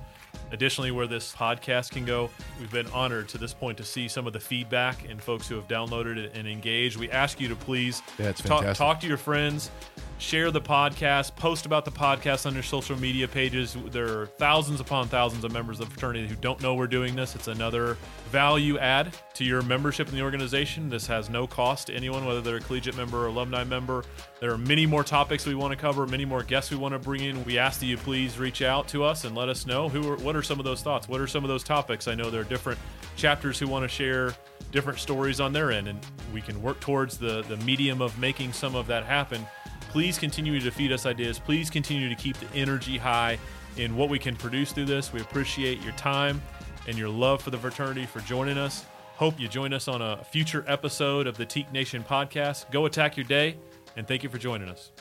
Additionally 0.51 0.91
where 0.91 1.07
this 1.07 1.33
podcast 1.33 1.91
can 1.91 2.05
go. 2.05 2.29
We've 2.59 2.71
been 2.71 2.87
honored 2.87 3.27
to 3.29 3.37
this 3.37 3.53
point 3.53 3.77
to 3.79 3.83
see 3.83 4.07
some 4.07 4.27
of 4.27 4.33
the 4.33 4.39
feedback 4.39 5.09
and 5.09 5.21
folks 5.21 5.47
who 5.47 5.55
have 5.55 5.67
downloaded 5.67 6.17
it 6.17 6.31
and 6.35 6.47
engaged. 6.47 6.97
We 6.97 7.09
ask 7.11 7.41
you 7.41 7.47
to 7.49 7.55
please 7.55 8.01
Yeah, 8.19 8.31
talk, 8.33 8.75
talk 8.75 8.99
to 9.01 9.07
your 9.07 9.17
friends, 9.17 9.71
share 10.19 10.51
the 10.51 10.61
podcast, 10.61 11.35
post 11.35 11.65
about 11.65 11.85
the 11.85 11.91
podcast 11.91 12.45
on 12.45 12.53
your 12.53 12.63
social 12.63 12.97
media 12.97 13.27
pages. 13.27 13.75
There 13.89 14.21
are 14.21 14.25
thousands 14.25 14.79
upon 14.79 15.07
thousands 15.07 15.43
of 15.43 15.51
members 15.51 15.79
of 15.79 15.87
the 15.87 15.91
fraternity 15.91 16.27
who 16.27 16.35
don't 16.35 16.61
know 16.61 16.75
we're 16.75 16.87
doing 16.87 17.15
this. 17.15 17.35
It's 17.35 17.47
another 17.47 17.97
value 18.31 18.77
add 18.77 19.13
to 19.33 19.43
your 19.43 19.61
membership 19.63 20.07
in 20.09 20.15
the 20.15 20.21
organization. 20.21 20.89
This 20.89 21.05
has 21.07 21.29
no 21.29 21.45
cost 21.45 21.87
to 21.87 21.93
anyone, 21.93 22.25
whether 22.25 22.41
they're 22.41 22.57
a 22.57 22.61
collegiate 22.61 22.95
member 22.95 23.23
or 23.23 23.27
alumni 23.27 23.63
member. 23.63 24.05
There 24.39 24.51
are 24.51 24.57
many 24.57 24.85
more 24.85 25.03
topics 25.03 25.45
we 25.45 25.55
want 25.55 25.71
to 25.71 25.77
cover, 25.77 26.05
many 26.07 26.25
more 26.25 26.43
guests 26.43 26.71
we 26.71 26.77
want 26.77 26.93
to 26.93 26.99
bring 26.99 27.23
in. 27.23 27.43
We 27.45 27.57
ask 27.57 27.79
that 27.79 27.85
you 27.85 27.97
please 27.97 28.37
reach 28.37 28.61
out 28.61 28.87
to 28.89 29.03
us 29.03 29.23
and 29.23 29.35
let 29.35 29.49
us 29.49 29.65
know 29.65 29.89
who 29.89 30.13
are, 30.13 30.17
what 30.23 30.35
are 30.35 30.41
some 30.41 30.59
of 30.59 30.65
those 30.65 30.81
thoughts? 30.81 31.07
What 31.07 31.21
are 31.21 31.27
some 31.27 31.43
of 31.43 31.49
those 31.49 31.63
topics? 31.63 32.07
I 32.07 32.15
know 32.15 32.29
there 32.29 32.41
are 32.41 32.45
different 32.45 32.79
chapters 33.15 33.59
who 33.59 33.67
want 33.67 33.83
to 33.83 33.87
share 33.87 34.33
different 34.71 34.99
stories 34.99 35.39
on 35.39 35.53
their 35.53 35.71
end, 35.71 35.87
and 35.87 35.99
we 36.33 36.41
can 36.41 36.61
work 36.61 36.79
towards 36.79 37.17
the, 37.17 37.43
the 37.43 37.57
medium 37.57 38.01
of 38.01 38.17
making 38.17 38.53
some 38.53 38.75
of 38.75 38.87
that 38.87 39.03
happen. 39.03 39.45
Please 39.89 40.17
continue 40.17 40.59
to 40.59 40.71
feed 40.71 40.91
us 40.91 41.05
ideas. 41.05 41.37
Please 41.37 41.69
continue 41.69 42.09
to 42.09 42.15
keep 42.15 42.35
the 42.37 42.47
energy 42.55 42.97
high 42.97 43.37
in 43.77 43.95
what 43.95 44.09
we 44.09 44.17
can 44.17 44.35
produce 44.35 44.71
through 44.71 44.85
this. 44.85 45.13
We 45.13 45.21
appreciate 45.21 45.81
your 45.81 45.93
time 45.93 46.41
and 46.87 46.97
your 46.97 47.09
love 47.09 47.41
for 47.41 47.51
the 47.51 47.57
fraternity 47.57 48.05
for 48.05 48.19
joining 48.21 48.57
us. 48.57 48.85
Hope 49.15 49.39
you 49.39 49.47
join 49.47 49.73
us 49.73 49.87
on 49.87 50.01
a 50.01 50.23
future 50.23 50.65
episode 50.67 51.27
of 51.27 51.37
the 51.37 51.45
Teke 51.45 51.71
Nation 51.71 52.03
podcast. 52.03 52.71
Go 52.71 52.87
attack 52.87 53.15
your 53.15 53.25
day, 53.25 53.57
and 53.95 54.07
thank 54.07 54.23
you 54.23 54.29
for 54.29 54.39
joining 54.39 54.69
us. 54.69 54.91